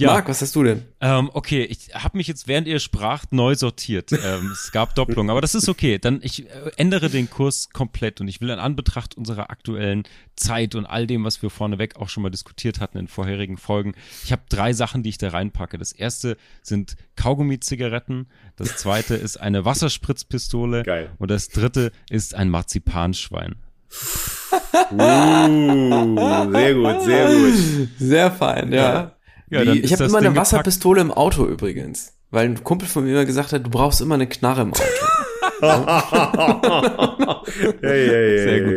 [0.00, 0.14] Ja.
[0.14, 0.82] Marc, was hast du denn?
[1.02, 4.12] Ähm, okay, ich habe mich jetzt, während ihr spracht, neu sortiert.
[4.12, 5.98] Ähm, es gab Doppelungen, aber das ist okay.
[5.98, 10.04] Dann ich äh, ändere den Kurs komplett und ich will in Anbetracht unserer aktuellen
[10.36, 13.94] Zeit und all dem, was wir vorneweg auch schon mal diskutiert hatten in vorherigen Folgen.
[14.24, 15.76] Ich habe drei Sachen, die ich da reinpacke.
[15.76, 21.10] Das erste sind Kaugummi-Zigaretten, das zweite ist eine Wasserspritzpistole Geil.
[21.18, 23.56] und das dritte ist ein Marzipanschwein.
[24.92, 27.88] Uh, sehr gut, sehr gut.
[27.98, 28.92] Sehr fein, ja.
[28.92, 29.16] Ja,
[29.62, 30.52] Wie- dann Ich habe immer eine Ding gepackt.
[30.52, 34.14] Wasserpistole im Auto übrigens, weil ein Kumpel von mir immer gesagt hat, du brauchst immer
[34.14, 34.82] eine Knarre im Auto.
[37.80, 38.74] hey, hey, Sehr gut.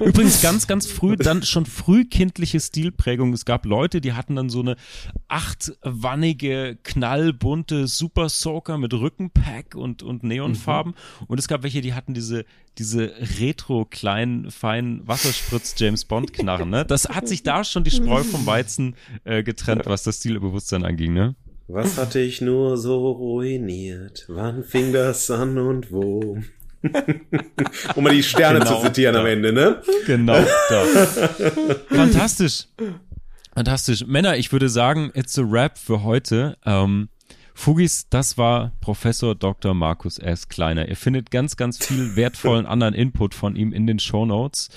[0.00, 3.32] Übrigens ganz, ganz früh, dann schon frühkindliche Stilprägung.
[3.32, 4.76] Es gab Leute, die hatten dann so eine
[5.28, 10.92] achtwannige, knallbunte Super Soaker mit Rückenpack und, und Neonfarben.
[10.92, 11.26] Mhm.
[11.26, 12.44] Und es gab welche, die hatten diese,
[12.78, 16.84] diese retro kleinen, feinen Wasserspritz James Bond Knarren, ne?
[16.84, 21.14] Das hat sich da schon die Spreu vom Weizen äh, getrennt, was das Stilbewusstsein anging,
[21.14, 21.34] ne?
[21.68, 24.24] Was hatte ich nur so ruiniert?
[24.28, 26.38] Wann fing das an und wo?
[27.96, 29.20] um mal die Sterne genau zu zitieren da.
[29.20, 29.82] am Ende, ne?
[30.06, 30.38] Genau
[30.68, 30.84] da.
[31.88, 32.66] Fantastisch.
[33.52, 34.06] Fantastisch.
[34.06, 36.56] Männer, ich würde sagen, it's a wrap für heute.
[36.64, 37.08] Ähm,
[37.58, 39.72] Fugis, das war Professor Dr.
[39.72, 40.48] Markus S.
[40.48, 40.88] Kleiner.
[40.88, 44.68] Ihr findet ganz, ganz viel wertvollen anderen Input von ihm in den Show Notes.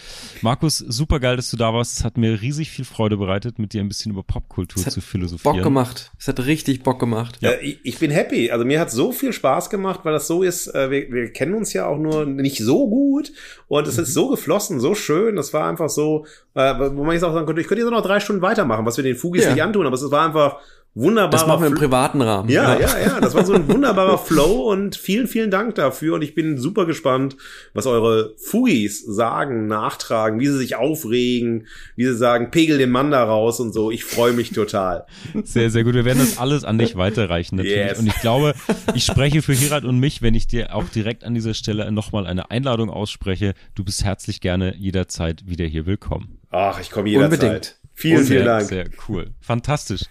[0.41, 1.99] Markus, super geil, dass du da warst.
[1.99, 5.57] Es hat mir riesig viel Freude bereitet, mit dir ein bisschen über Popkultur zu philosophieren.
[5.57, 6.11] Bock gemacht.
[6.17, 7.37] Es hat richtig Bock gemacht.
[7.41, 7.51] Ja.
[7.51, 8.49] Äh, ich, ich, bin happy.
[8.49, 11.55] Also mir hat so viel Spaß gemacht, weil das so ist, äh, wir, wir kennen
[11.55, 13.33] uns ja auch nur nicht so gut
[13.67, 14.03] und es mhm.
[14.03, 15.35] ist so geflossen, so schön.
[15.35, 18.01] Das war einfach so, äh, wo man jetzt auch sagen könnte, ich könnte jetzt noch
[18.01, 19.51] drei Stunden weitermachen, was wir den Fugis ja.
[19.53, 20.59] nicht antun, aber es war einfach
[20.99, 21.31] wunderbarer.
[21.31, 22.49] Das machen wir im privaten Rahmen.
[22.49, 23.21] Ja, ja, ja, ja.
[23.21, 26.15] Das war so ein wunderbarer Flow und vielen, vielen Dank dafür.
[26.15, 27.37] Und ich bin super gespannt,
[27.73, 33.11] was eure Fugis sagen, nachtragen, wie sie sich aufregen, wie sie sagen, pegel den Mann
[33.11, 33.91] da raus und so.
[33.91, 35.05] Ich freue mich total.
[35.43, 35.93] Sehr, sehr gut.
[35.93, 37.75] Wir werden das alles an dich weiterreichen natürlich.
[37.75, 37.99] Yes.
[37.99, 38.53] Und ich glaube,
[38.93, 42.27] ich spreche für Hirat und mich, wenn ich dir auch direkt an dieser Stelle nochmal
[42.27, 43.53] eine Einladung ausspreche.
[43.75, 46.39] Du bist herzlich gerne jederzeit wieder hier willkommen.
[46.51, 47.41] Ach, ich komme jederzeit.
[47.41, 47.78] Unbedingt.
[47.99, 48.69] Vielen, sehr, vielen Dank.
[48.69, 49.33] Sehr cool.
[49.41, 50.03] Fantastisch.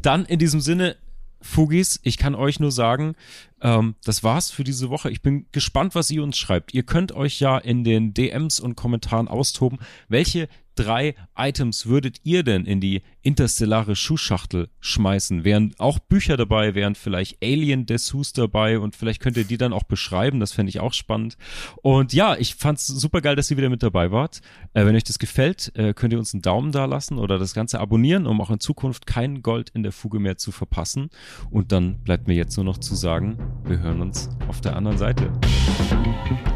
[0.00, 0.96] Dann in diesem Sinne,
[1.42, 3.16] Fugis, ich kann euch nur sagen,
[3.60, 5.10] ähm, das war's für diese Woche.
[5.10, 6.72] Ich bin gespannt, was ihr uns schreibt.
[6.72, 12.42] Ihr könnt euch ja in den DMs und Kommentaren austoben, welche drei Items würdet ihr
[12.42, 15.44] denn in die interstellare Schuhschachtel schmeißen?
[15.44, 19.72] Wären auch Bücher dabei, wären vielleicht Alien Dessous dabei und vielleicht könnt ihr die dann
[19.72, 21.36] auch beschreiben, das fände ich auch spannend.
[21.82, 24.40] Und ja, ich fand's super geil, dass ihr wieder mit dabei wart.
[24.72, 27.54] Äh, wenn euch das gefällt, äh, könnt ihr uns einen Daumen da lassen oder das
[27.54, 31.10] Ganze abonnieren, um auch in Zukunft kein Gold in der Fuge mehr zu verpassen.
[31.50, 34.98] Und dann bleibt mir jetzt nur noch zu sagen, wir hören uns auf der anderen
[34.98, 35.32] Seite.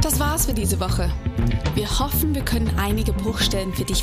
[0.03, 1.11] Das war's für diese Woche.
[1.75, 4.03] Wir hoffen, wir können einige Bruchstellen für dich